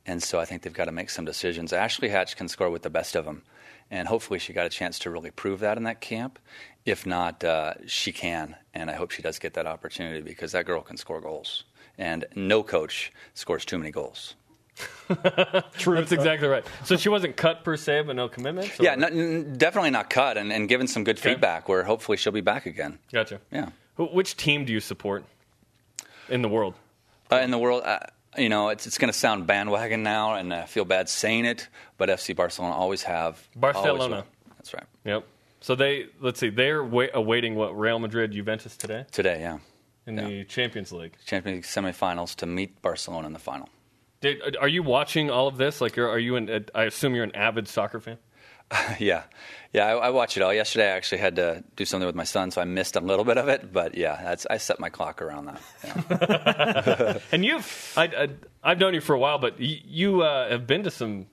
And 0.06 0.22
so 0.22 0.40
I 0.40 0.46
think 0.46 0.62
they've 0.62 0.74
got 0.74 0.86
to 0.86 0.92
make 0.92 1.10
some 1.10 1.26
decisions. 1.26 1.74
Ashley 1.74 2.10
Hatch 2.10 2.36
can 2.36 2.48
score 2.48 2.70
with 2.70 2.84
the 2.84 2.90
best 2.90 3.16
of 3.16 3.26
them, 3.26 3.42
and 3.90 4.08
hopefully 4.08 4.38
she 4.40 4.54
got 4.54 4.66
a 4.66 4.70
chance 4.70 5.00
to 5.00 5.10
really 5.10 5.32
prove 5.32 5.60
that 5.62 5.78
in 5.78 5.84
that 5.84 6.00
camp. 6.02 6.38
If 6.86 7.06
not, 7.08 7.44
uh, 7.44 7.74
she 7.88 8.12
can, 8.12 8.56
and 8.74 8.92
I 8.92 8.94
hope 8.94 9.10
she 9.12 9.24
does 9.24 9.40
get 9.40 9.56
that 9.56 9.66
opportunity 9.66 10.22
because 10.22 10.52
that 10.52 10.66
girl 10.68 10.82
can 10.82 10.98
score 10.98 11.20
goals, 11.22 11.64
and 11.98 12.26
no 12.36 12.62
coach 12.62 13.12
scores 13.34 13.66
too 13.66 13.80
many 13.80 13.90
goals. 13.90 14.36
True. 15.78 15.96
That's 15.96 16.12
exactly 16.12 16.48
right. 16.48 16.66
So 16.84 16.98
she 16.98 17.10
wasn't 17.10 17.36
cut 17.38 17.64
per 17.64 17.78
se, 17.78 18.04
but 18.04 18.16
no 18.16 18.28
commitment. 18.28 18.80
or- 18.80 18.84
Yeah, 18.84 18.96
no, 18.96 19.44
definitely 19.44 19.92
not 19.92 20.10
cut, 20.10 20.38
and, 20.38 20.52
and 20.52 20.68
given 20.70 20.88
some 20.88 21.04
good 21.04 21.18
Okay. 21.18 21.32
feedback 21.32 21.68
where 21.70 21.84
hopefully 21.84 22.18
she'll 22.18 22.34
be 22.34 22.42
back 22.42 22.66
again. 22.66 23.00
Gotcha. 23.12 23.40
Yeah. 23.52 23.70
Wh- 23.96 24.14
Which 24.14 24.36
team 24.38 24.66
do 24.66 24.74
you 24.74 24.80
support 24.82 25.24
in 26.30 26.42
the 26.42 26.50
world? 26.50 26.76
Uh, 27.32 27.38
in 27.38 27.50
the 27.52 27.58
world, 27.58 27.84
uh, 27.86 28.00
you 28.38 28.50
know, 28.50 28.70
it's 28.70 28.86
it's 28.88 28.98
going 28.98 29.12
to 29.12 29.18
sound 29.18 29.48
bandwagon 29.48 30.04
now, 30.04 30.36
and 30.36 30.54
I 30.54 30.66
feel 30.66 30.86
bad 30.86 31.10
saying 31.10 31.46
it, 31.46 31.68
but 31.98 32.10
FC 32.10 32.36
Barcelona 32.36 32.74
always 32.76 33.04
have 33.04 33.48
Barcelona. 33.56 34.04
always. 34.16 34.24
That's 34.58 34.74
right. 34.74 34.86
Yep. 35.06 35.26
So 35.62 35.76
they 35.76 36.08
let's 36.20 36.40
see, 36.40 36.50
they're 36.50 36.84
wa- 36.84 37.08
awaiting 37.14 37.56
what 37.56 37.78
Real 37.78 38.00
Madrid, 38.00 38.32
Juventus 38.34 38.78
today 38.78 39.06
Today, 39.12 39.40
yeah, 39.42 39.58
in 40.06 40.18
Yeah. 40.18 40.28
the 40.28 40.44
Champions 40.46 40.92
League. 40.92 41.16
Champions 41.26 41.58
League 41.76 41.86
semifinals 41.86 42.36
to 42.36 42.46
meet 42.46 42.82
Barcelona 42.82 43.28
in 43.28 43.34
the 43.34 43.40
final. 43.40 43.70
Did, 44.22 44.56
are 44.58 44.68
you 44.68 44.82
watching 44.84 45.30
all 45.30 45.48
of 45.48 45.58
this? 45.58 45.82
Like, 45.82 45.98
are 45.98 46.10
are 46.10 46.20
you? 46.20 46.36
An, 46.36 46.66
I 46.74 46.84
assume 46.84 47.16
you're 47.16 47.24
an 47.24 47.36
avid 47.36 47.68
soccer 47.68 48.00
fan. 48.00 48.18
yeah, 49.00 49.24
yeah, 49.74 49.86
I, 49.88 50.08
I 50.08 50.10
watch 50.10 50.38
it 50.38 50.44
all. 50.44 50.54
Yesterday, 50.54 50.86
I 50.92 50.96
actually 50.96 51.20
had 51.20 51.36
to 51.36 51.64
do 51.76 51.86
something 51.86 52.06
with 52.08 52.16
my 52.16 52.24
son, 52.24 52.52
so 52.52 52.62
I 52.62 52.66
missed 52.66 52.96
a 52.96 53.00
little 53.00 53.26
bit 53.26 53.38
of 53.38 53.48
it. 53.48 53.72
But 53.72 53.96
yeah, 53.96 54.20
that's, 54.22 54.46
I 54.50 54.58
set 54.58 54.80
my 54.80 54.90
clock 54.90 55.22
around 55.22 55.46
that. 55.46 55.62
Yeah. 55.84 57.18
And 57.32 57.46
you've, 57.46 57.94
I, 57.96 58.04
I, 58.06 58.28
I've 58.64 58.80
known 58.80 58.94
you 58.94 59.02
for 59.02 59.14
a 59.14 59.20
while, 59.20 59.38
but 59.38 59.60
y- 59.60 59.82
you 59.86 60.22
uh, 60.22 60.50
have 60.50 60.66
been 60.66 60.84
to 60.84 60.92
some 60.92 61.28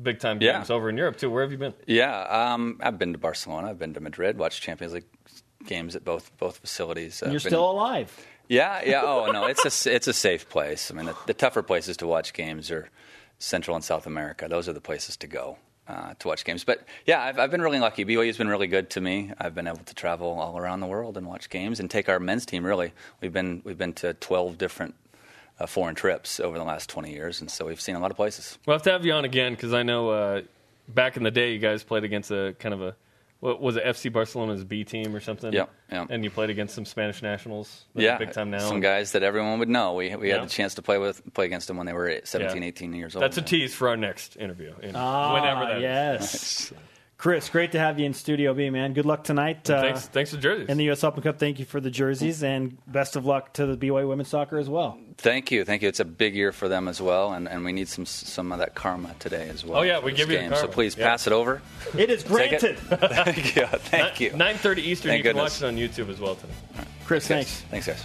big 0.00 0.18
time 0.18 0.38
Yeah. 0.40 0.54
games 0.54 0.70
over 0.70 0.88
in 0.88 0.96
Europe 0.96 1.18
too. 1.18 1.30
Where 1.30 1.42
have 1.42 1.52
you 1.52 1.58
been? 1.58 1.74
Yeah, 1.86 2.20
um, 2.54 2.78
I've 2.82 2.98
been 2.98 3.12
to 3.12 3.18
Barcelona. 3.18 3.70
I've 3.70 3.78
been 3.78 3.94
to 3.94 4.00
Madrid. 4.00 4.38
Watched 4.38 4.62
Champions 4.62 4.94
League 4.94 5.04
games 5.66 5.94
at 5.94 6.04
both 6.04 6.36
both 6.38 6.58
facilities. 6.58 7.22
Uh, 7.22 7.26
You're 7.26 7.34
been- 7.34 7.50
still 7.50 7.70
alive. 7.70 8.26
Yeah, 8.48 8.82
yeah. 8.84 9.02
Oh 9.04 9.30
no, 9.30 9.46
it's 9.46 9.64
a 9.64 9.68
s- 9.68 9.86
it's 9.86 10.08
a 10.08 10.12
safe 10.12 10.48
place. 10.48 10.90
I 10.90 10.94
mean, 10.94 11.06
the, 11.06 11.16
the 11.26 11.34
tougher 11.34 11.62
places 11.62 11.96
to 11.98 12.06
watch 12.08 12.32
games 12.32 12.70
are 12.70 12.88
Central 13.38 13.76
and 13.76 13.84
South 13.84 14.06
America. 14.06 14.48
Those 14.48 14.68
are 14.68 14.72
the 14.72 14.80
places 14.80 15.16
to 15.18 15.26
go 15.28 15.58
uh, 15.92 16.14
to 16.18 16.28
watch 16.28 16.44
games. 16.44 16.64
But 16.64 16.86
yeah, 17.06 17.22
I've, 17.22 17.38
I've 17.38 17.50
been 17.50 17.60
really 17.60 17.78
lucky. 17.78 18.04
BYU's 18.04 18.38
been 18.38 18.48
really 18.48 18.66
good 18.66 18.88
to 18.90 19.00
me. 19.00 19.30
I've 19.38 19.54
been 19.54 19.66
able 19.66 19.84
to 19.84 19.94
travel 19.94 20.40
all 20.40 20.58
around 20.58 20.80
the 20.80 20.86
world 20.86 21.16
and 21.16 21.26
watch 21.26 21.50
games 21.50 21.80
and 21.80 21.90
take 21.90 22.08
our 22.08 22.18
men's 22.18 22.46
team. 22.46 22.64
Really, 22.64 22.92
we've 23.20 23.32
been 23.32 23.62
we've 23.64 23.78
been 23.78 23.92
to 23.94 24.14
twelve 24.14 24.58
different 24.58 24.94
uh, 25.60 25.66
foreign 25.66 25.94
trips 25.94 26.40
over 26.40 26.56
the 26.58 26.64
last 26.64 26.88
twenty 26.88 27.12
years, 27.12 27.40
and 27.40 27.50
so 27.50 27.66
we've 27.66 27.80
seen 27.80 27.94
a 27.94 28.00
lot 28.00 28.10
of 28.10 28.16
places. 28.16 28.58
We'll 28.66 28.74
have 28.74 28.82
to 28.84 28.92
have 28.92 29.04
you 29.04 29.12
on 29.12 29.24
again 29.24 29.52
because 29.52 29.74
I 29.74 29.82
know 29.82 30.10
uh, 30.10 30.42
back 30.88 31.16
in 31.16 31.22
the 31.22 31.30
day 31.30 31.52
you 31.52 31.58
guys 31.58 31.84
played 31.84 32.04
against 32.04 32.30
a 32.30 32.56
kind 32.58 32.74
of 32.74 32.82
a 32.82 32.96
what 33.42 33.60
was 33.60 33.74
it 33.76 33.82
FC 33.84 34.10
Barcelona's 34.12 34.62
B 34.62 34.84
team 34.84 35.16
or 35.16 35.18
something? 35.20 35.52
Yep, 35.52 35.68
yep. 35.90 36.06
And 36.10 36.22
you 36.22 36.30
played 36.30 36.48
against 36.48 36.76
some 36.76 36.84
Spanish 36.84 37.22
nationals. 37.22 37.84
that 37.96 38.02
Yeah, 38.02 38.16
big 38.16 38.30
time 38.32 38.50
now. 38.52 38.60
some 38.60 38.78
guys 38.78 39.12
that 39.12 39.24
everyone 39.24 39.58
would 39.58 39.68
know. 39.68 39.94
We 39.94 40.14
we 40.14 40.28
Yeah. 40.28 40.38
had 40.38 40.44
the 40.48 40.52
chance 40.52 40.74
to 40.76 40.82
play 40.82 40.96
with 40.98 41.20
play 41.34 41.46
against 41.46 41.66
them 41.66 41.76
when 41.76 41.86
they 41.86 41.92
were 41.92 42.20
17, 42.22 42.62
Yeah. 42.62 42.68
18 42.68 42.94
years 42.94 43.16
old. 43.16 43.22
That's 43.24 43.38
a 43.38 43.42
tease 43.42 43.74
for 43.74 43.88
our 43.88 43.96
next 43.96 44.36
interview. 44.36 44.72
in- 44.80 44.94
Ah, 44.94 45.34
whenever 45.34 45.80
that 45.80 46.20
is. 46.20 46.72
yes. 47.22 47.24
Chris, 47.24 47.48
great 47.48 47.72
to 47.72 47.78
have 47.78 47.98
you 48.00 48.06
in 48.06 48.14
Studio 48.14 48.52
B, 48.54 48.68
man. 48.70 48.92
Good 48.94 49.06
luck 49.06 49.22
tonight. 49.24 49.68
Uh, 49.70 49.80
Thanks, 49.80 50.06
thanks 50.08 50.30
for 50.34 50.38
jerseys. 50.40 50.68
in 50.68 50.76
the 50.78 50.84
U.S. 50.84 51.04
Open 51.04 51.22
Cup, 51.22 51.38
thank 51.38 51.58
you 51.58 51.64
for 51.64 51.80
the 51.80 51.90
jerseys, 51.90 52.42
and 52.42 52.76
best 52.86 53.16
of 53.16 53.24
luck 53.24 53.52
to 53.54 53.66
the 53.66 53.76
BYU 53.76 54.08
women's 54.08 54.28
soccer 54.28 54.58
as 54.58 54.68
well. 54.68 54.98
Thank 55.18 55.50
you, 55.52 55.64
thank 55.64 55.82
you. 55.82 55.88
It's 55.88 56.00
a 56.00 56.04
big 56.04 56.34
year 56.34 56.52
for 56.52 56.68
them 56.68 56.88
as 56.88 57.00
well, 57.00 57.32
and, 57.32 57.48
and 57.48 57.64
we 57.64 57.72
need 57.72 57.86
some 57.88 58.06
some 58.06 58.50
of 58.50 58.58
that 58.58 58.74
karma 58.74 59.14
today 59.20 59.48
as 59.50 59.64
well. 59.64 59.78
Oh, 59.78 59.82
yeah, 59.82 60.00
we 60.00 60.10
this 60.10 60.20
give 60.20 60.30
you 60.30 60.38
game. 60.38 60.50
karma. 60.50 60.66
So 60.66 60.68
please 60.72 60.96
Yeah. 60.96 61.08
pass 61.10 61.26
it 61.26 61.32
over. 61.32 61.62
It 61.96 62.10
is 62.10 62.24
Take 62.24 62.52
it. 62.52 62.60
granted. 62.60 62.78
thank 63.24 63.56
you, 63.56 63.66
thank 63.66 64.20
you. 64.20 64.32
Nine 64.36 64.56
thirty 64.56 64.82
Eastern. 64.82 65.10
Thank 65.10 65.18
you 65.24 65.30
can 65.30 65.36
goodness. 65.36 65.60
watch 65.60 65.70
it 65.70 65.72
on 65.72 65.76
YouTube 65.76 66.08
as 66.10 66.18
well 66.18 66.34
today. 66.34 66.52
Chris, 67.04 67.28
thanks. 67.28 67.60
Thanks, 67.70 67.86
guys. 67.86 68.04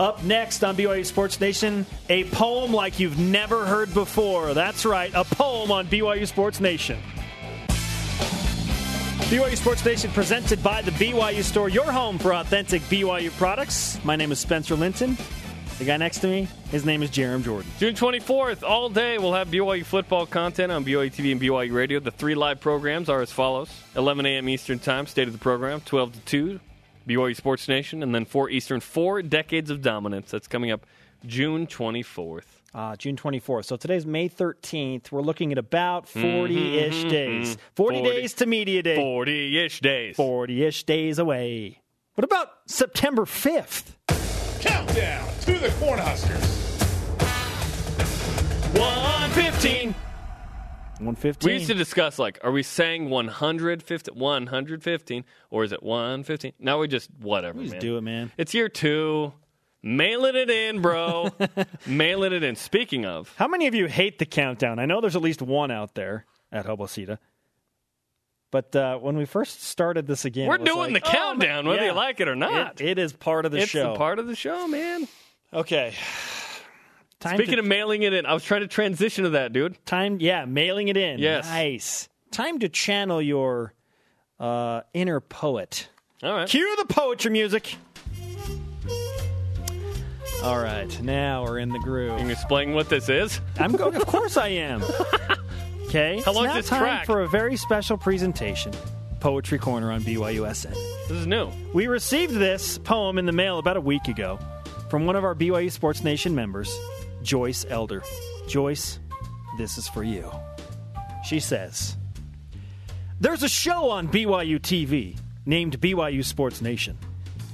Up 0.00 0.24
next 0.24 0.64
on 0.64 0.76
BYU 0.76 1.04
Sports 1.06 1.40
Nation, 1.40 1.86
a 2.08 2.24
poem 2.30 2.72
like 2.72 2.98
you've 2.98 3.18
never 3.18 3.64
heard 3.64 3.94
before. 3.94 4.52
That's 4.54 4.84
right, 4.84 5.12
a 5.14 5.22
poem 5.24 5.70
on 5.70 5.86
BYU 5.86 6.26
Sports 6.26 6.60
Nation. 6.60 6.98
BYU 9.24 9.56
Sports 9.56 9.82
Nation 9.86 10.10
presented 10.10 10.62
by 10.62 10.82
the 10.82 10.90
BYU 10.92 11.42
Store, 11.42 11.70
your 11.70 11.90
home 11.90 12.18
for 12.18 12.34
authentic 12.34 12.82
BYU 12.82 13.30
products. 13.38 13.98
My 14.04 14.16
name 14.16 14.30
is 14.32 14.38
Spencer 14.38 14.74
Linton. 14.74 15.16
The 15.78 15.86
guy 15.86 15.96
next 15.96 16.18
to 16.18 16.28
me, 16.28 16.46
his 16.70 16.84
name 16.84 17.02
is 17.02 17.10
Jarom 17.10 17.42
Jordan. 17.42 17.68
June 17.78 17.94
24th, 17.94 18.62
all 18.62 18.90
day, 18.90 19.16
we'll 19.16 19.32
have 19.32 19.48
BYU 19.48 19.82
football 19.82 20.26
content 20.26 20.70
on 20.70 20.84
BYU 20.84 21.10
TV 21.10 21.32
and 21.32 21.40
BYU 21.40 21.72
Radio. 21.72 22.00
The 22.00 22.10
three 22.10 22.34
live 22.34 22.60
programs 22.60 23.08
are 23.08 23.22
as 23.22 23.32
follows 23.32 23.70
11 23.96 24.26
a.m. 24.26 24.46
Eastern 24.46 24.78
Time, 24.78 25.06
state 25.06 25.26
of 25.26 25.32
the 25.32 25.40
program, 25.40 25.80
12 25.80 26.12
to 26.12 26.20
2, 26.20 26.60
BYU 27.08 27.34
Sports 27.34 27.66
Nation, 27.66 28.02
and 28.02 28.14
then 28.14 28.26
4 28.26 28.50
Eastern, 28.50 28.80
four 28.80 29.22
decades 29.22 29.70
of 29.70 29.80
dominance. 29.80 30.30
That's 30.30 30.48
coming 30.48 30.70
up 30.70 30.84
June 31.26 31.66
24th. 31.66 32.44
Uh, 32.74 32.96
June 32.96 33.14
24th. 33.14 33.66
So 33.66 33.76
today's 33.76 34.04
May 34.04 34.28
13th. 34.28 35.12
We're 35.12 35.22
looking 35.22 35.52
at 35.52 35.58
about 35.58 36.06
mm-hmm, 36.06 36.18
mm-hmm, 36.18 36.38
40 36.38 36.78
ish 36.78 36.94
mm-hmm. 36.94 37.08
days. 37.08 37.56
40, 37.76 37.98
40. 38.00 38.10
days 38.10 38.34
to 38.34 38.46
Media 38.46 38.82
Day. 38.82 38.96
40 38.96 39.58
ish 39.64 39.80
days. 39.80 40.16
40 40.16 40.64
ish 40.64 40.82
days 40.82 41.20
away. 41.20 41.80
What 42.14 42.24
about 42.24 42.48
September 42.66 43.26
5th? 43.26 43.94
Countdown 44.60 45.28
to 45.42 45.58
the 45.58 45.68
Cornhuskers. 45.68 46.64
115. 48.76 49.94
115. 50.98 51.48
We 51.48 51.54
used 51.54 51.66
to 51.68 51.74
discuss, 51.74 52.18
like, 52.18 52.38
are 52.42 52.50
we 52.50 52.62
saying 52.62 53.10
115, 53.10 54.18
115 54.18 55.24
or 55.50 55.64
is 55.64 55.72
it 55.72 55.82
115? 55.82 56.52
Now 56.58 56.80
we 56.80 56.88
just, 56.88 57.10
whatever, 57.20 57.58
We 57.58 57.64
Just 57.64 57.74
man. 57.74 57.80
do 57.80 57.96
it, 57.98 58.00
man. 58.00 58.32
It's 58.36 58.54
year 58.54 58.68
two. 58.68 59.32
Mailing 59.86 60.34
it 60.34 60.48
in, 60.48 60.80
bro. 60.80 61.28
Mailing 61.86 62.32
it 62.32 62.42
in. 62.42 62.56
Speaking 62.56 63.04
of, 63.04 63.34
How 63.36 63.46
many 63.46 63.66
of 63.66 63.74
you 63.74 63.86
hate 63.86 64.18
the 64.18 64.24
countdown? 64.24 64.78
I 64.78 64.86
know 64.86 65.02
there's 65.02 65.14
at 65.14 65.20
least 65.20 65.42
one 65.42 65.70
out 65.70 65.94
there 65.94 66.24
at 66.50 66.64
Hobosita. 66.64 67.18
But 68.50 68.74
uh, 68.74 68.96
when 68.96 69.18
we 69.18 69.26
first 69.26 69.62
started 69.62 70.06
this 70.06 70.24
again, 70.24 70.48
we're 70.48 70.56
doing 70.56 70.94
like, 70.94 71.04
the 71.04 71.10
oh, 71.10 71.12
countdown, 71.12 71.68
whether 71.68 71.82
yeah. 71.82 71.88
you 71.88 71.92
like 71.92 72.20
it 72.20 72.28
or 72.28 72.34
not. 72.34 72.80
It, 72.80 72.92
it 72.92 72.98
is 72.98 73.12
part 73.12 73.44
of 73.44 73.52
the 73.52 73.58
it's 73.58 73.70
show. 73.70 73.92
a 73.92 73.96
part 73.98 74.18
of 74.18 74.26
the 74.26 74.34
show, 74.34 74.66
man. 74.66 75.06
okay. 75.52 75.92
Time 77.20 77.36
Speaking 77.36 77.56
to, 77.56 77.60
of 77.60 77.66
mailing 77.66 78.04
it 78.04 78.14
in, 78.14 78.24
I 78.24 78.32
was 78.32 78.42
trying 78.42 78.62
to 78.62 78.68
transition 78.68 79.24
to 79.24 79.30
that, 79.30 79.52
dude. 79.52 79.84
time, 79.84 80.18
yeah, 80.18 80.46
mailing 80.46 80.88
it 80.88 80.96
in. 80.96 81.18
Yes. 81.18 81.46
Nice. 81.46 82.08
Time 82.30 82.58
to 82.60 82.70
channel 82.70 83.20
your 83.20 83.74
uh, 84.40 84.80
inner 84.94 85.20
poet. 85.20 85.88
All 86.22 86.32
right. 86.32 86.48
Cue 86.48 86.76
the 86.76 86.86
poetry 86.86 87.32
music. 87.32 87.76
All 90.44 90.60
right, 90.60 91.00
now 91.02 91.42
we're 91.44 91.58
in 91.58 91.70
the 91.70 91.78
groove. 91.78 92.18
Can 92.18 92.26
you 92.26 92.32
explain 92.32 92.74
what 92.74 92.90
this 92.90 93.08
is? 93.08 93.40
I'm 93.58 93.72
going. 93.72 93.96
Of 93.96 94.04
course, 94.06 94.36
I 94.36 94.48
am. 94.48 94.82
Okay. 95.86 96.20
How 96.24 96.32
it's 96.32 96.36
long's 96.36 96.48
now 96.48 96.54
this 96.56 96.68
time 96.68 96.80
track? 96.80 97.06
for 97.06 97.20
a 97.20 97.28
very 97.28 97.56
special 97.56 97.96
presentation. 97.96 98.72
Poetry 99.20 99.58
Corner 99.60 99.92
on 99.92 100.02
BYUSN. 100.02 100.72
This 101.08 101.18
is 101.18 101.26
new. 101.28 101.50
We 101.72 101.86
received 101.86 102.34
this 102.34 102.78
poem 102.78 103.16
in 103.16 103.26
the 103.26 103.32
mail 103.32 103.60
about 103.60 103.76
a 103.76 103.80
week 103.80 104.08
ago 104.08 104.40
from 104.90 105.06
one 105.06 105.14
of 105.14 105.22
our 105.22 105.36
BYU 105.36 105.70
Sports 105.70 106.02
Nation 106.02 106.34
members, 106.34 106.76
Joyce 107.22 107.64
Elder. 107.68 108.02
Joyce, 108.48 108.98
this 109.56 109.78
is 109.78 109.86
for 109.86 110.02
you. 110.02 110.28
She 111.24 111.38
says, 111.38 111.96
There's 113.20 113.44
a 113.44 113.48
show 113.48 113.88
on 113.90 114.08
BYU 114.08 114.58
TV 114.58 115.16
named 115.46 115.80
BYU 115.80 116.24
Sports 116.24 116.60
Nation. 116.60 116.98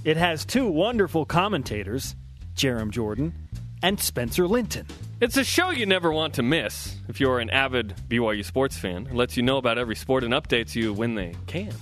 It 0.03 0.17
has 0.17 0.47
two 0.47 0.67
wonderful 0.67 1.27
commentators, 1.27 2.17
Jarom 2.61 2.91
Jordan 2.91 3.33
and 3.83 3.99
Spencer 3.99 4.47
Linton. 4.47 4.87
It's 5.19 5.39
a 5.39 5.45
show 5.45 5.71
you 5.71 5.87
never 5.87 6.13
want 6.13 6.35
to 6.35 6.43
miss 6.43 6.95
if 7.09 7.19
you're 7.19 7.39
an 7.39 7.49
avid 7.49 7.95
BYU 8.09 8.45
sports 8.45 8.77
fan. 8.77 9.07
It 9.07 9.15
lets 9.15 9.35
you 9.37 9.43
know 9.43 9.57
about 9.57 9.79
every 9.79 9.97
sport 9.97 10.25
and 10.25 10.35
updates 10.35 10.75
you 10.75 10.93
when 10.93 11.15
they 11.15 11.35
can. 11.47 11.73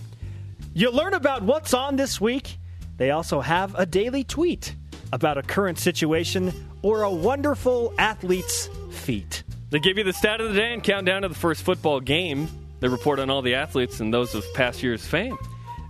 You 0.74 0.92
learn 0.92 1.14
about 1.14 1.42
what's 1.42 1.74
on 1.74 1.96
this 1.96 2.20
week. 2.20 2.58
They 2.96 3.10
also 3.10 3.40
have 3.40 3.74
a 3.74 3.86
daily 3.86 4.22
tweet 4.22 4.76
about 5.12 5.36
a 5.36 5.42
current 5.42 5.80
situation 5.80 6.52
or 6.82 7.02
a 7.02 7.10
wonderful 7.10 7.92
athlete's 7.98 8.68
feat. 8.92 9.42
They 9.70 9.80
give 9.80 9.98
you 9.98 10.04
the 10.04 10.12
stat 10.12 10.40
of 10.40 10.50
the 10.50 10.60
day 10.60 10.72
and 10.72 10.82
countdown 10.82 11.22
to 11.22 11.28
the 11.28 11.34
first 11.34 11.62
football 11.62 11.98
game. 11.98 12.48
They 12.78 12.86
report 12.86 13.18
on 13.18 13.30
all 13.30 13.42
the 13.42 13.56
athletes 13.56 13.98
and 13.98 14.14
those 14.14 14.32
of 14.36 14.44
past 14.54 14.82
year's 14.84 15.04
fame. 15.04 15.36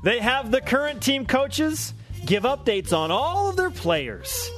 They 0.02 0.18
have 0.20 0.50
the 0.50 0.62
current 0.62 1.02
team 1.02 1.26
coaches 1.26 1.92
give 2.24 2.44
updates 2.44 2.96
on 2.96 3.10
all 3.10 3.50
of 3.50 3.56
their 3.56 3.70
players, 3.70 4.50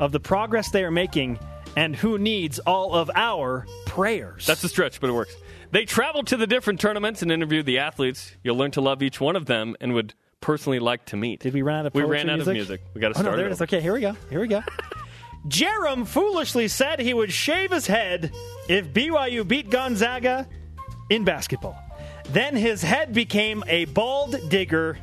of 0.00 0.12
the 0.12 0.20
progress 0.20 0.70
they 0.70 0.84
are 0.84 0.90
making, 0.90 1.38
and 1.76 1.94
who 1.96 2.18
needs 2.18 2.58
all 2.60 2.94
of 2.94 3.10
our 3.14 3.66
prayers. 3.86 4.46
That's 4.46 4.62
a 4.64 4.68
stretch, 4.68 5.00
but 5.00 5.10
it 5.10 5.12
works. 5.12 5.34
They 5.70 5.84
traveled 5.84 6.28
to 6.28 6.36
the 6.36 6.46
different 6.46 6.80
tournaments 6.80 7.22
and 7.22 7.32
interviewed 7.32 7.66
the 7.66 7.78
athletes. 7.78 8.32
You'll 8.44 8.56
learn 8.56 8.70
to 8.72 8.80
love 8.80 9.02
each 9.02 9.20
one 9.20 9.34
of 9.34 9.46
them 9.46 9.74
and 9.80 9.92
would 9.94 10.14
personally 10.40 10.78
like 10.78 11.06
to 11.06 11.16
meet. 11.16 11.40
Did 11.40 11.54
we 11.54 11.62
run 11.62 11.80
out 11.80 11.86
of 11.86 11.94
We 11.94 12.02
ran 12.04 12.30
out 12.30 12.40
of 12.40 12.46
music. 12.46 12.80
We 12.94 13.00
got 13.00 13.08
to 13.14 13.18
Oh, 13.18 13.22
start 13.22 13.32
no, 13.32 13.36
there 13.38 13.46
it 13.48 13.52
is. 13.52 13.62
Okay, 13.62 13.80
here 13.80 13.92
we 13.92 14.00
go. 14.00 14.16
Here 14.30 14.40
we 14.40 14.46
go. 14.46 14.62
Jarom 15.48 16.06
foolishly 16.06 16.68
said 16.68 17.00
he 17.00 17.12
would 17.12 17.32
shave 17.32 17.70
his 17.70 17.86
head 17.86 18.32
if 18.68 18.92
BYU 18.92 19.46
beat 19.46 19.68
Gonzaga 19.68 20.48
in 21.10 21.24
basketball. 21.24 21.76
Then 22.30 22.56
his 22.56 22.82
head 22.82 23.12
became 23.12 23.62
a 23.66 23.84
bald 23.86 24.48
digger. 24.48 24.96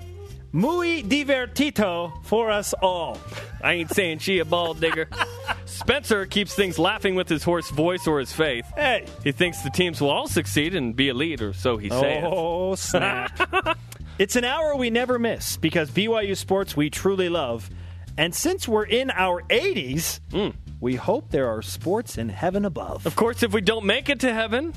Muy 0.51 1.03
divertito 1.03 2.23
for 2.25 2.49
us 2.49 2.73
all. 2.81 3.19
I 3.63 3.73
ain't 3.73 3.91
saying 3.91 4.19
she 4.19 4.39
a 4.39 4.45
bald 4.45 4.79
digger. 4.79 5.09
Spencer 5.65 6.25
keeps 6.25 6.53
things 6.53 6.77
laughing 6.77 7.15
with 7.15 7.29
his 7.29 7.43
hoarse 7.43 7.69
voice 7.69 8.07
or 8.07 8.19
his 8.19 8.31
faith. 8.31 8.65
Hey. 8.75 9.05
He 9.23 9.31
thinks 9.31 9.61
the 9.61 9.69
teams 9.69 10.01
will 10.01 10.09
all 10.09 10.27
succeed 10.27 10.75
and 10.75 10.95
be 10.95 11.09
elite, 11.09 11.41
or 11.41 11.53
so 11.53 11.77
he 11.77 11.89
says. 11.89 12.23
Oh, 12.25 12.75
snap. 12.75 13.77
it's 14.19 14.35
an 14.35 14.43
hour 14.43 14.75
we 14.75 14.89
never 14.89 15.17
miss 15.17 15.57
because 15.57 15.89
BYU 15.91 16.35
sports 16.35 16.75
we 16.75 16.89
truly 16.89 17.29
love. 17.29 17.69
And 18.17 18.35
since 18.35 18.67
we're 18.67 18.85
in 18.85 19.09
our 19.11 19.41
80s, 19.43 20.19
hmm. 20.31 20.49
We 20.81 20.95
hope 20.95 21.29
there 21.29 21.47
are 21.47 21.61
sports 21.61 22.17
in 22.17 22.29
heaven 22.29 22.65
above. 22.65 23.05
Of 23.05 23.15
course, 23.15 23.43
if 23.43 23.53
we 23.53 23.61
don't 23.61 23.85
make 23.85 24.09
it 24.09 24.19
to 24.21 24.33
heaven, 24.33 24.73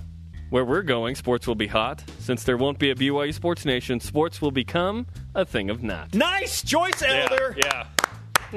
where 0.50 0.62
we're 0.62 0.82
going, 0.82 1.14
sports 1.14 1.46
will 1.46 1.54
be 1.54 1.66
hot. 1.66 2.04
Since 2.18 2.44
there 2.44 2.58
won't 2.58 2.78
be 2.78 2.90
a 2.90 2.94
BYU 2.94 3.32
Sports 3.32 3.64
Nation, 3.64 4.00
sports 4.00 4.42
will 4.42 4.50
become 4.50 5.06
a 5.34 5.46
thing 5.46 5.70
of 5.70 5.82
not. 5.82 6.14
Nice, 6.14 6.60
Joyce 6.60 7.02
Elder. 7.02 7.56
Yeah. 7.56 7.64
yeah. 7.64 7.86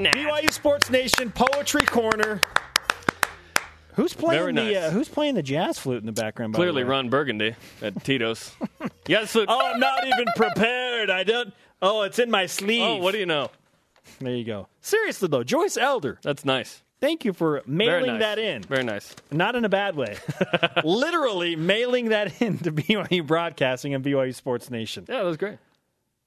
BYU 0.06 0.52
Sports 0.52 0.90
Nation 0.90 1.30
Poetry 1.32 1.82
Corner. 1.84 2.40
Who's 3.94 4.14
playing 4.14 4.40
Very 4.40 4.52
the 4.52 4.62
nice. 4.74 4.76
uh, 4.76 4.90
Who's 4.92 5.08
playing 5.08 5.34
the 5.34 5.42
jazz 5.42 5.76
flute 5.78 6.00
in 6.00 6.06
the 6.06 6.12
background? 6.12 6.52
by 6.52 6.58
the 6.58 6.62
Clearly, 6.62 6.84
way? 6.84 6.90
Ron 6.90 7.08
Burgundy 7.08 7.54
at 7.82 8.04
Tito's. 8.04 8.52
yes. 9.08 9.34
Oh, 9.34 9.44
Oh, 9.48 9.60
I'm 9.72 9.80
not 9.80 10.06
even 10.06 10.26
prepared. 10.36 11.10
I 11.10 11.24
don't. 11.24 11.52
Oh, 11.82 12.02
it's 12.02 12.18
in 12.20 12.30
my 12.30 12.46
sleeve. 12.46 12.82
oh, 12.82 12.96
what 12.96 13.12
do 13.12 13.18
you 13.18 13.26
know? 13.26 13.50
There 14.20 14.34
you 14.34 14.44
go. 14.44 14.68
Seriously 14.80 15.26
though, 15.28 15.42
Joyce 15.42 15.76
Elder. 15.76 16.18
That's 16.22 16.44
nice. 16.44 16.82
Thank 17.00 17.24
you 17.24 17.32
for 17.32 17.62
Very 17.66 17.76
mailing 17.76 18.06
nice. 18.14 18.20
that 18.20 18.38
in. 18.38 18.62
Very 18.62 18.82
nice. 18.84 19.14
Not 19.30 19.54
in 19.56 19.64
a 19.64 19.68
bad 19.68 19.94
way. 19.96 20.16
Literally 20.84 21.54
mailing 21.56 22.08
that 22.10 22.40
in 22.40 22.58
to 22.58 22.72
BYU 22.72 23.26
Broadcasting 23.26 23.94
and 23.94 24.04
BYU 24.04 24.34
Sports 24.34 24.70
Nation. 24.70 25.04
Yeah, 25.08 25.18
that 25.18 25.24
was 25.24 25.36
great. 25.36 25.58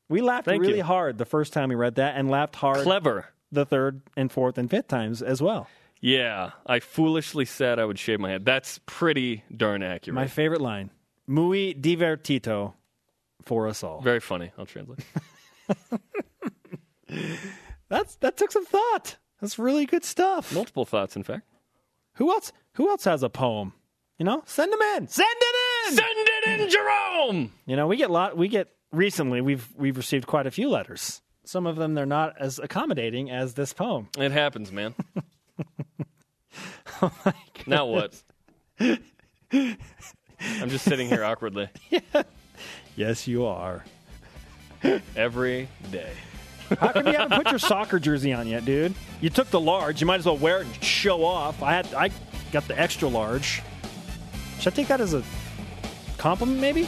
We 0.09 0.21
laughed 0.21 0.45
Thank 0.45 0.61
really 0.61 0.77
you. 0.77 0.83
hard 0.83 1.17
the 1.17 1.25
first 1.25 1.51
time 1.53 1.69
we 1.69 1.75
read 1.75 1.95
that, 1.95 2.15
and 2.17 2.29
laughed 2.29 2.55
hard 2.57 2.79
Clever. 2.83 3.27
The 3.51 3.65
third 3.65 4.01
and 4.15 4.31
fourth 4.31 4.57
and 4.57 4.69
fifth 4.69 4.87
times 4.87 5.21
as 5.21 5.41
well. 5.41 5.67
Yeah, 5.99 6.51
I 6.65 6.79
foolishly 6.79 7.45
said 7.45 7.77
I 7.77 7.85
would 7.85 7.99
shave 7.99 8.19
my 8.19 8.29
head. 8.31 8.45
That's 8.45 8.79
pretty 8.85 9.43
darn 9.55 9.83
accurate. 9.83 10.15
My 10.15 10.27
favorite 10.27 10.61
line: 10.61 10.89
"Muy 11.27 11.73
divertito 11.73 12.73
for 13.43 13.67
us 13.67 13.83
all." 13.83 14.01
Very 14.01 14.19
funny. 14.19 14.51
I'll 14.57 14.65
translate. 14.65 14.99
That's 17.89 18.15
that 18.17 18.37
took 18.37 18.51
some 18.51 18.65
thought. 18.65 19.17
That's 19.41 19.59
really 19.59 19.85
good 19.85 20.05
stuff. 20.05 20.53
Multiple 20.53 20.85
thoughts, 20.85 21.15
in 21.15 21.23
fact. 21.23 21.43
Who 22.15 22.31
else? 22.31 22.51
Who 22.73 22.89
else 22.89 23.03
has 23.03 23.21
a 23.23 23.29
poem? 23.29 23.73
You 24.17 24.25
know, 24.25 24.43
send 24.45 24.71
them 24.71 24.79
in. 24.95 25.07
Send 25.07 25.27
it 25.29 25.55
in. 25.89 25.95
Send 25.95 26.07
it 26.15 26.61
in, 26.61 26.67
Jarom. 26.69 27.49
You 27.65 27.75
know, 27.75 27.87
we 27.87 27.97
get 27.97 28.09
lot. 28.11 28.37
We 28.37 28.47
get 28.47 28.69
recently. 28.91 29.41
We've 29.41 29.67
we've 29.75 29.97
received 29.97 30.25
quite 30.27 30.47
a 30.47 30.51
few 30.51 30.69
letters. 30.69 31.21
Some 31.51 31.67
of 31.67 31.75
them 31.75 31.95
they're 31.95 32.05
not 32.05 32.37
as 32.39 32.59
accommodating 32.59 33.29
as 33.29 33.55
this 33.55 33.73
poem. 33.73 34.07
It 34.17 34.31
happens, 34.31 34.71
man. 34.71 34.95
Oh 37.03 37.11
now 37.65 37.87
what? 37.87 38.21
I'm 38.79 38.99
just 40.69 40.85
sitting 40.85 41.09
here 41.09 41.23
awkwardly 41.23 41.67
Yes, 42.95 43.27
you 43.27 43.45
are. 43.45 43.83
every 45.15 45.67
day. 45.91 46.11
How 46.79 46.91
come 46.93 47.07
you 47.07 47.13
haven't 47.13 47.43
put 47.43 47.49
your 47.49 47.59
soccer 47.59 47.99
jersey 47.99 48.31
on 48.33 48.47
yet, 48.47 48.63
dude? 48.63 48.93
You 49.19 49.29
took 49.31 49.49
the 49.49 49.59
large. 49.59 49.99
You 49.99 50.07
might 50.07 50.19
as 50.19 50.25
well 50.27 50.37
wear 50.37 50.61
it 50.61 50.67
and 50.67 50.83
show 50.83 51.25
off. 51.25 51.61
I 51.63 51.73
had 51.73 51.93
I 51.95 52.11
got 52.51 52.67
the 52.67 52.79
extra 52.79 53.07
large. 53.09 53.61
Should 54.59 54.71
I 54.73 54.75
take 54.75 54.87
that 54.87 55.01
as 55.01 55.13
a 55.15 55.23
compliment, 56.17 56.59
maybe? 56.61 56.87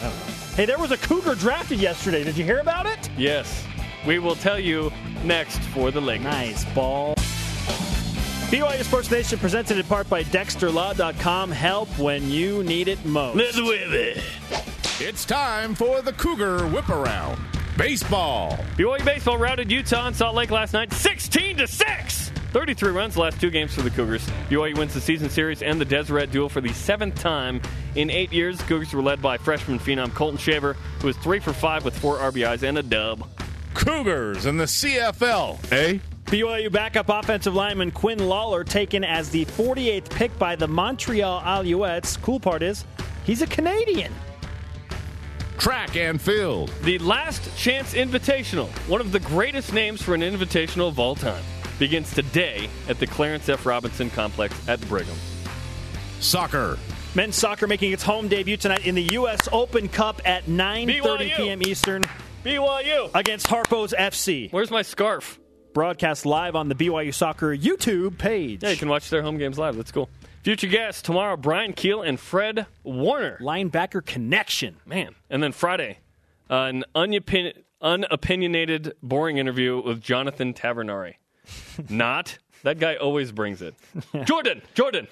I 0.00 0.02
don't 0.02 0.10
know. 0.10 0.34
Hey, 0.56 0.66
there 0.66 0.78
was 0.78 0.90
a 0.90 0.98
cougar 0.98 1.34
drafted 1.36 1.78
yesterday. 1.78 2.24
Did 2.24 2.36
you 2.36 2.44
hear 2.44 2.58
about 2.58 2.86
it? 2.86 3.08
Yes, 3.16 3.64
we 4.06 4.18
will 4.18 4.36
tell 4.36 4.58
you 4.58 4.92
next 5.24 5.58
for 5.58 5.90
the 5.90 6.00
Lakers. 6.00 6.24
Nice 6.24 6.64
ball. 6.74 7.14
BYU 8.46 8.84
Sports 8.84 9.10
Nation 9.10 9.38
presented 9.40 9.76
in 9.76 9.84
part 9.86 10.08
by 10.08 10.22
DexterLaw.com. 10.22 11.50
Help 11.50 11.88
when 11.98 12.30
you 12.30 12.62
need 12.62 12.86
it 12.86 13.04
most. 13.04 13.36
Let's 13.36 13.60
whip 13.60 13.90
it. 13.90 14.22
It's 15.00 15.24
time 15.24 15.74
for 15.74 16.00
the 16.00 16.12
Cougar 16.12 16.68
Whip 16.68 16.88
Around. 16.88 17.40
Baseball. 17.76 18.56
BYU 18.76 19.04
baseball 19.04 19.36
routed 19.36 19.70
Utah 19.70 20.06
and 20.06 20.14
Salt 20.16 20.36
Lake 20.36 20.50
last 20.50 20.72
night, 20.72 20.92
16 20.92 21.56
to 21.58 21.66
six. 21.66 22.30
33 22.52 22.92
runs 22.92 23.14
the 23.14 23.20
last 23.20 23.40
two 23.40 23.50
games 23.50 23.74
for 23.74 23.82
the 23.82 23.90
Cougars. 23.90 24.26
BYU 24.48 24.78
wins 24.78 24.94
the 24.94 25.00
season 25.00 25.28
series 25.28 25.60
and 25.62 25.80
the 25.80 25.84
Deseret 25.84 26.30
duel 26.30 26.48
for 26.48 26.60
the 26.60 26.72
seventh 26.72 27.16
time 27.16 27.60
in 27.96 28.08
eight 28.10 28.32
years. 28.32 28.62
Cougars 28.62 28.94
were 28.94 29.02
led 29.02 29.20
by 29.20 29.36
freshman 29.36 29.78
phenom 29.78 30.14
Colton 30.14 30.38
Shaver, 30.38 30.74
who 31.00 31.08
was 31.08 31.16
three 31.18 31.40
for 31.40 31.52
five 31.52 31.84
with 31.84 31.98
four 31.98 32.16
RBIs 32.18 32.62
and 32.62 32.78
a 32.78 32.82
dub. 32.82 33.28
Cougars 33.76 34.46
in 34.46 34.56
the 34.56 34.64
CFL, 34.64 35.70
eh? 35.70 35.98
BYU 36.24 36.72
backup 36.72 37.10
offensive 37.10 37.54
lineman 37.54 37.90
Quinn 37.90 38.18
Lawler 38.18 38.64
taken 38.64 39.04
as 39.04 39.28
the 39.28 39.44
48th 39.44 40.08
pick 40.10 40.36
by 40.38 40.56
the 40.56 40.66
Montreal 40.66 41.42
Alouettes. 41.42 42.20
Cool 42.20 42.40
part 42.40 42.62
is, 42.62 42.84
he's 43.24 43.42
a 43.42 43.46
Canadian. 43.46 44.12
Track 45.58 45.94
and 45.94 46.20
field. 46.20 46.72
The 46.82 46.98
Last 46.98 47.54
Chance 47.56 47.92
Invitational, 47.94 48.68
one 48.88 49.00
of 49.00 49.12
the 49.12 49.20
greatest 49.20 49.72
names 49.74 50.02
for 50.02 50.14
an 50.14 50.22
invitational 50.22 50.88
of 50.88 50.98
all 50.98 51.14
time, 51.14 51.44
begins 51.78 52.12
today 52.14 52.70
at 52.88 52.98
the 52.98 53.06
Clarence 53.06 53.48
F. 53.48 53.66
Robinson 53.66 54.08
Complex 54.08 54.68
at 54.68 54.80
Brigham. 54.88 55.16
Soccer. 56.20 56.78
Men's 57.14 57.36
soccer 57.36 57.66
making 57.66 57.92
its 57.92 58.02
home 58.02 58.28
debut 58.28 58.56
tonight 58.56 58.86
in 58.86 58.94
the 58.94 59.02
U.S. 59.12 59.48
Open 59.52 59.88
Cup 59.88 60.20
at 60.24 60.46
9:30 60.46 61.00
BYU. 61.00 61.36
p.m. 61.36 61.62
Eastern 61.62 62.02
BYU! 62.46 63.10
against 63.14 63.48
Harpo's 63.48 63.92
FC. 63.92 64.52
Where's 64.52 64.70
my 64.70 64.82
scarf? 64.82 65.40
Broadcast 65.74 66.24
live 66.24 66.54
on 66.54 66.68
the 66.68 66.76
BYU 66.76 67.12
Soccer 67.12 67.54
YouTube 67.56 68.18
page. 68.18 68.62
Yeah, 68.62 68.70
you 68.70 68.76
can 68.76 68.88
watch 68.88 69.10
their 69.10 69.20
home 69.20 69.36
games 69.36 69.58
live. 69.58 69.76
That's 69.76 69.90
cool. 69.90 70.08
Future 70.44 70.68
guests 70.68 71.02
tomorrow: 71.02 71.36
Brian 71.36 71.72
Keel 71.72 72.02
and 72.02 72.20
Fred 72.20 72.66
Warner. 72.84 73.36
Linebacker 73.40 74.04
connection. 74.04 74.76
Man, 74.86 75.16
and 75.28 75.42
then 75.42 75.50
Friday, 75.50 75.98
uh, 76.48 76.54
an 76.70 76.84
unopin- 76.94 77.64
unopinionated, 77.82 78.92
boring 79.02 79.38
interview 79.38 79.82
with 79.82 80.00
Jonathan 80.00 80.54
Tavernari. 80.54 81.14
Not 81.90 82.38
that 82.62 82.78
guy 82.78 82.94
always 82.94 83.32
brings 83.32 83.60
it. 83.60 83.74
Jordan, 84.24 84.62
Jordan. 84.74 85.08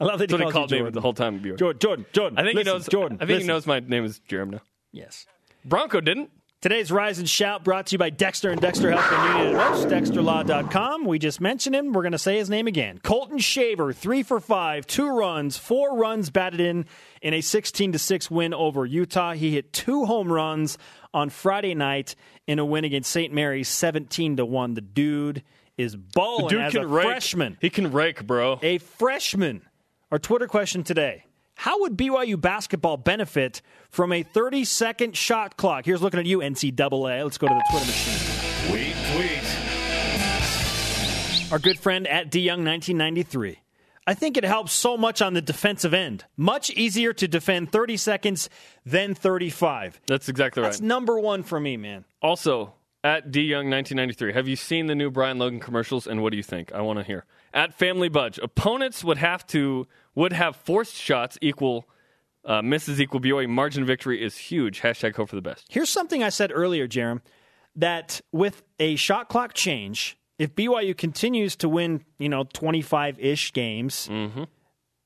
I 0.00 0.04
love 0.04 0.20
that 0.20 0.30
That's 0.30 0.40
what 0.40 0.46
he 0.48 0.52
called 0.52 0.70
me 0.70 0.78
Jordan. 0.78 0.94
the 0.94 1.00
whole 1.02 1.12
time. 1.12 1.42
Jordan, 1.42 1.58
Jordan, 1.58 1.78
Jordan, 1.80 2.06
Jordan. 2.12 2.38
I 2.38 2.42
think 2.44 2.54
listen, 2.56 2.66
he 2.66 2.72
knows. 2.72 2.88
Jordan. 2.88 3.16
I 3.16 3.20
think 3.20 3.28
listen. 3.30 3.42
he 3.42 3.46
knows 3.48 3.66
my 3.66 3.80
name 3.80 4.04
is 4.06 4.20
Jarom 4.28 4.50
now. 4.50 4.60
Yes. 4.90 5.26
Bronco 5.66 6.00
didn't. 6.00 6.30
Today's 6.60 6.90
Rise 6.90 7.20
and 7.20 7.28
Shout 7.30 7.62
brought 7.62 7.86
to 7.86 7.92
you 7.94 7.98
by 7.98 8.10
Dexter 8.10 8.50
and 8.50 8.60
Dexter 8.60 8.90
Health 8.90 9.08
when 9.12 9.26
you 9.38 9.44
need 9.44 9.50
it 9.52 9.56
most. 9.56 9.86
DexterLaw.com. 9.86 11.04
We 11.04 11.20
just 11.20 11.40
mentioned 11.40 11.76
him. 11.76 11.92
We're 11.92 12.02
going 12.02 12.10
to 12.10 12.18
say 12.18 12.36
his 12.36 12.50
name 12.50 12.66
again. 12.66 12.98
Colton 12.98 13.38
Shaver, 13.38 13.92
three 13.92 14.24
for 14.24 14.40
five, 14.40 14.84
two 14.84 15.08
runs, 15.08 15.56
four 15.56 15.96
runs 15.96 16.30
batted 16.30 16.58
in 16.58 16.86
in 17.22 17.32
a 17.32 17.42
16 17.42 17.92
to 17.92 17.98
6 18.00 18.30
win 18.32 18.52
over 18.52 18.84
Utah. 18.84 19.34
He 19.34 19.52
hit 19.52 19.72
two 19.72 20.04
home 20.04 20.32
runs 20.32 20.78
on 21.14 21.30
Friday 21.30 21.76
night 21.76 22.16
in 22.48 22.58
a 22.58 22.64
win 22.64 22.84
against 22.84 23.12
St. 23.12 23.32
Mary's 23.32 23.68
17 23.68 24.38
to 24.38 24.44
1. 24.44 24.74
The 24.74 24.80
dude 24.80 25.44
is 25.76 25.94
balling 25.94 26.48
Dude 26.48 26.60
as 26.60 26.72
can 26.72 26.82
a 26.82 26.86
rake. 26.88 27.06
freshman. 27.06 27.56
He 27.60 27.70
can 27.70 27.92
rake, 27.92 28.26
bro. 28.26 28.58
A 28.62 28.78
freshman. 28.78 29.62
Our 30.10 30.18
Twitter 30.18 30.48
question 30.48 30.82
today. 30.82 31.24
How 31.58 31.80
would 31.80 31.96
BYU 31.96 32.40
basketball 32.40 32.96
benefit 32.96 33.62
from 33.90 34.12
a 34.12 34.22
30 34.22 34.64
second 34.64 35.16
shot 35.16 35.56
clock? 35.56 35.84
Here's 35.84 36.00
looking 36.00 36.20
at 36.20 36.26
you, 36.26 36.38
NCAA. 36.38 37.24
Let's 37.24 37.36
go 37.36 37.48
to 37.48 37.54
the 37.54 37.64
Twitter 37.68 37.86
machine. 37.86 38.68
Tweet, 38.68 38.94
tweet. 39.12 39.42
Our 41.50 41.58
good 41.58 41.80
friend 41.80 42.06
at 42.06 42.30
DYoung1993. 42.30 43.56
I 44.06 44.14
think 44.14 44.36
it 44.36 44.44
helps 44.44 44.72
so 44.72 44.96
much 44.96 45.20
on 45.20 45.34
the 45.34 45.42
defensive 45.42 45.92
end. 45.92 46.26
Much 46.36 46.70
easier 46.70 47.12
to 47.14 47.26
defend 47.26 47.72
30 47.72 47.96
seconds 47.96 48.48
than 48.86 49.16
35. 49.16 50.00
That's 50.06 50.28
exactly 50.28 50.62
right. 50.62 50.68
That's 50.68 50.80
number 50.80 51.18
one 51.18 51.42
for 51.42 51.58
me, 51.58 51.76
man. 51.76 52.04
Also, 52.22 52.72
at 53.02 53.32
D 53.32 53.40
Young 53.40 53.68
1993, 53.68 54.32
have 54.32 54.46
you 54.46 54.54
seen 54.54 54.86
the 54.86 54.94
new 54.94 55.10
Brian 55.10 55.38
Logan 55.38 55.58
commercials 55.58 56.06
and 56.06 56.22
what 56.22 56.30
do 56.30 56.36
you 56.36 56.42
think? 56.44 56.72
I 56.72 56.82
want 56.82 57.00
to 57.00 57.04
hear. 57.04 57.24
At 57.54 57.74
Family 57.74 58.08
Budge, 58.08 58.38
opponents 58.38 59.02
would 59.02 59.18
have 59.18 59.46
to 59.48 59.86
would 60.18 60.32
have 60.32 60.56
forced 60.56 60.94
shots 60.94 61.38
equal 61.40 61.88
uh, 62.44 62.62
misses 62.62 63.00
equal 63.00 63.20
BYU 63.20 63.48
margin 63.48 63.82
of 63.82 63.86
victory 63.86 64.22
is 64.22 64.36
huge. 64.36 64.80
Hashtag 64.80 65.14
hope 65.16 65.28
for 65.28 65.36
the 65.36 65.42
best. 65.42 65.66
Here's 65.68 65.90
something 65.90 66.22
I 66.22 66.28
said 66.30 66.50
earlier, 66.52 66.88
Jarom, 66.88 67.20
that 67.76 68.20
with 68.32 68.62
a 68.80 68.96
shot 68.96 69.28
clock 69.28 69.54
change, 69.54 70.18
if 70.38 70.54
BYU 70.54 70.96
continues 70.96 71.56
to 71.56 71.68
win, 71.68 72.04
you 72.18 72.28
know, 72.28 72.44
25 72.52 73.18
ish 73.20 73.52
games, 73.52 74.08
Mm-hmm. 74.10 74.44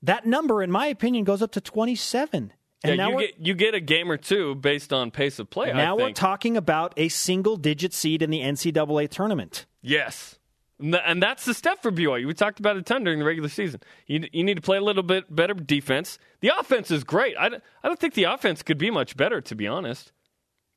that 0.03 0.25
number, 0.27 0.63
in 0.63 0.71
my 0.71 0.87
opinion, 0.87 1.25
goes 1.25 1.43
up 1.43 1.53
to 1.53 1.61
27. 1.61 2.53
And 2.85 2.89
yeah, 2.91 2.95
now 2.97 3.11
you 3.13 3.19
get 3.19 3.35
you 3.39 3.55
get 3.55 3.75
a 3.75 3.81
game 3.81 4.11
or 4.11 4.17
two 4.17 4.55
based 4.57 4.93
on 4.93 5.11
pace 5.11 5.39
of 5.39 5.49
play. 5.51 5.73
now 5.73 5.95
we're 5.97 6.13
talking 6.13 6.57
about 6.57 6.93
a 6.97 7.09
single 7.09 7.57
digit 7.57 7.93
seed 7.93 8.23
in 8.23 8.31
the 8.31 8.41
NCAA 8.41 9.09
tournament. 9.09 9.67
Yes. 9.83 10.39
And 10.83 11.23
that's 11.23 11.45
the 11.45 11.55
step 11.55 11.81
for 11.83 11.93
BYU. 11.93 12.27
We 12.27 12.35
talked 12.35 12.59
about 12.59 12.77
it 12.77 12.81
a 12.81 12.83
ton 12.83 13.05
during 13.05 13.19
the 13.19 13.25
regular 13.25 13.49
season. 13.49 13.81
You, 14.07 14.27
you 14.33 14.43
need 14.45 14.55
to 14.57 14.61
play 14.63 14.77
a 14.79 14.81
little 14.83 15.03
bit 15.03 15.35
better 15.35 15.55
defense. 15.55 16.19
The 16.41 16.51
offense 16.59 16.91
is 16.91 17.05
great. 17.05 17.37
I, 17.39 17.49
don't- 17.49 17.63
I 17.83 17.89
don't 17.89 17.99
think 18.01 18.15
the 18.15 18.25
offense 18.25 18.63
could 18.63 18.79
be 18.79 18.91
much 18.91 19.17
better, 19.17 19.41
to 19.41 19.55
be 19.55 19.67
honest. 19.67 20.13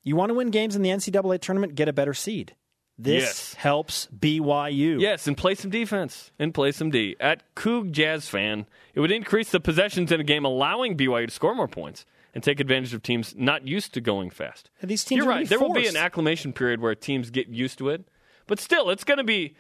You 0.04 0.16
want 0.16 0.30
to 0.30 0.34
win 0.36 0.52
games 0.52 0.76
in 0.76 0.84
the 0.84 0.90
NCAA 0.90 1.42
tournament, 1.42 1.74
get 1.76 1.88
a 1.88 1.94
better 1.94 2.14
seed. 2.14 2.56
This 2.98 3.24
Yes. 3.24 3.54
helps 3.56 4.08
BYU. 4.18 5.02
Yes, 5.02 5.28
and 5.28 5.36
play 5.36 5.56
some 5.56 5.70
defense 5.72 6.32
and 6.40 6.54
play 6.54 6.72
some 6.72 6.92
D. 6.92 7.16
At 7.20 7.44
Coug 7.56 7.92
Jazz 7.92 8.30
fan, 8.30 8.68
it 8.94 9.00
would 9.00 9.12
increase 9.12 9.50
the 9.52 9.60
possessions 9.60 10.12
in 10.12 10.22
a 10.22 10.24
game, 10.24 10.46
allowing 10.46 10.96
BYU 10.96 11.26
to 11.28 11.32
score 11.34 11.56
more 11.56 11.68
points 11.68 12.06
and 12.34 12.44
take 12.44 12.60
advantage 12.60 12.94
of 12.94 13.02
teams 13.04 13.34
not 13.36 13.68
used 13.68 13.94
to 13.96 14.02
going 14.02 14.30
fast. 14.30 14.70
And 14.82 14.90
these 14.90 15.04
teams 15.04 15.18
You're 15.18 15.28
right. 15.28 15.48
There 15.50 15.60
will 15.60 15.74
be 15.74 15.88
an 15.88 15.98
acclimation 15.98 16.54
period 16.54 16.80
where 16.82 16.94
teams 16.96 17.32
get 17.32 17.48
used 17.50 17.78
to 17.80 17.90
it, 17.90 18.08
but 18.48 18.60
still, 18.60 18.90
it's 18.90 19.04
going 19.04 19.18
to 19.18 19.24
be. 19.24 19.56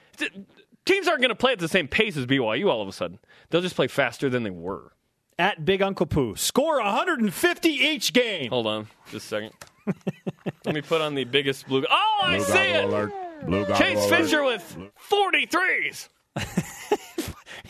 teams 0.85 1.07
aren't 1.07 1.21
going 1.21 1.29
to 1.29 1.35
play 1.35 1.53
at 1.53 1.59
the 1.59 1.67
same 1.67 1.87
pace 1.87 2.17
as 2.17 2.25
BYU 2.25 2.69
all 2.69 2.81
of 2.81 2.87
a 2.87 2.91
sudden. 2.91 3.19
They'll 3.49 3.61
just 3.61 3.75
play 3.75 3.87
faster 3.87 4.29
than 4.29 4.43
they 4.43 4.49
were. 4.49 4.93
At 5.37 5.65
Big 5.65 5.81
Uncle 5.81 6.05
Pooh, 6.05 6.35
score 6.35 6.77
150 6.81 7.69
each 7.69 8.13
game. 8.13 8.49
Hold 8.49 8.67
on, 8.67 8.87
just 9.11 9.25
a 9.25 9.27
second. 9.27 9.51
Let 10.65 10.75
me 10.75 10.81
put 10.81 11.01
on 11.01 11.13
the 11.13 11.25
biggest 11.25 11.67
blue. 11.67 11.85
Oh, 11.89 12.19
I 12.23 12.39
see 12.39 12.57
it. 12.57 12.85
alert. 12.85 13.11
Blue 13.45 13.61
goggle 13.65 13.75
Chase 13.75 14.05
alert. 14.05 14.17
Fisher 14.17 14.43
with 14.43 14.77
43s. 15.09 16.09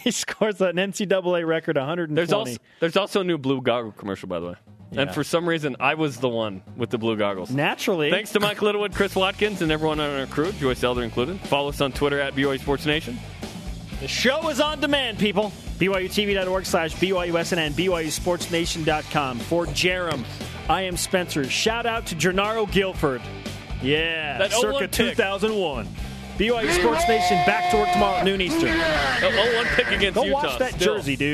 He 0.05 0.11
scores 0.11 0.61
an 0.61 0.76
NCAA 0.76 1.47
record 1.47 1.78
120. 1.78 2.13
There's 2.13 2.32
also 2.32 2.57
there's 2.80 2.95
also 2.95 3.22
a 3.22 3.24
new 3.24 3.39
blue 3.39 3.59
goggle 3.59 3.91
commercial, 3.91 4.30
by 4.30 4.39
the 4.39 4.49
way. 4.49 4.55
Yeah. 4.96 5.02
And 5.02 5.12
for 5.14 5.24
some 5.24 5.48
reason, 5.48 5.76
I 5.80 5.93
was 5.96 6.18
the 6.18 6.30
one 6.30 6.62
with 6.78 6.89
the 6.89 6.98
blue 6.98 7.16
goggles. 7.18 7.52
Naturally. 7.52 8.10
Thanks 8.12 8.32
to 8.32 8.39
Mike 8.39 8.62
Littlewood, 8.62 8.93
Chris 8.96 9.16
Watkins, 9.16 9.62
and 9.62 9.72
everyone 9.72 10.00
on 10.00 10.20
our 10.20 10.26
crew, 10.26 10.52
Joyce 10.54 10.84
Elder 10.84 11.04
included. 11.04 11.39
Follow 11.41 11.70
us 11.70 11.82
on 11.82 11.91
Twitter 11.91 12.20
at 12.20 12.34
BYU 12.34 12.60
Sports 12.60 12.86
Nation. 12.86 13.18
The 14.00 14.08
show 14.08 14.50
is 14.50 14.60
on 14.60 14.80
demand, 14.82 15.20
people. 15.20 15.52
BYUTV.org 15.80 16.66
slash 16.66 16.93
BYUSN 16.96 17.58
and 17.58 17.76
BYUSportsNation.com. 17.76 19.39
For 19.39 19.66
Jarom, 19.68 20.24
I 20.70 20.82
am 20.84 20.98
Spencer. 20.98 21.43
Shout 21.50 21.86
out 21.86 22.06
to 22.08 22.16
Gennaro 22.16 22.66
Guilford. 22.66 23.22
Yeah, 23.82 24.38
That 24.38 24.52
circa 24.52 24.88
2001. 24.88 25.88
BYU 26.38 26.70
Sports 26.82 27.08
Nation 27.08 27.38
back 27.46 27.72
to 27.72 27.78
work 27.78 27.89
tomorrow 27.93 28.18
at 28.18 28.26
noon 28.26 28.41
Eastern. 28.41 28.70
Oh, 28.70 29.64
0-1 29.64 29.76
pick 29.76 29.88
against 29.88 30.16
Go 30.16 30.26
Utah. 30.26 30.43
watch 30.43 30.60
that 30.60 30.74
still. 30.74 30.96
jersey, 30.98 31.16
dude. 31.16 31.34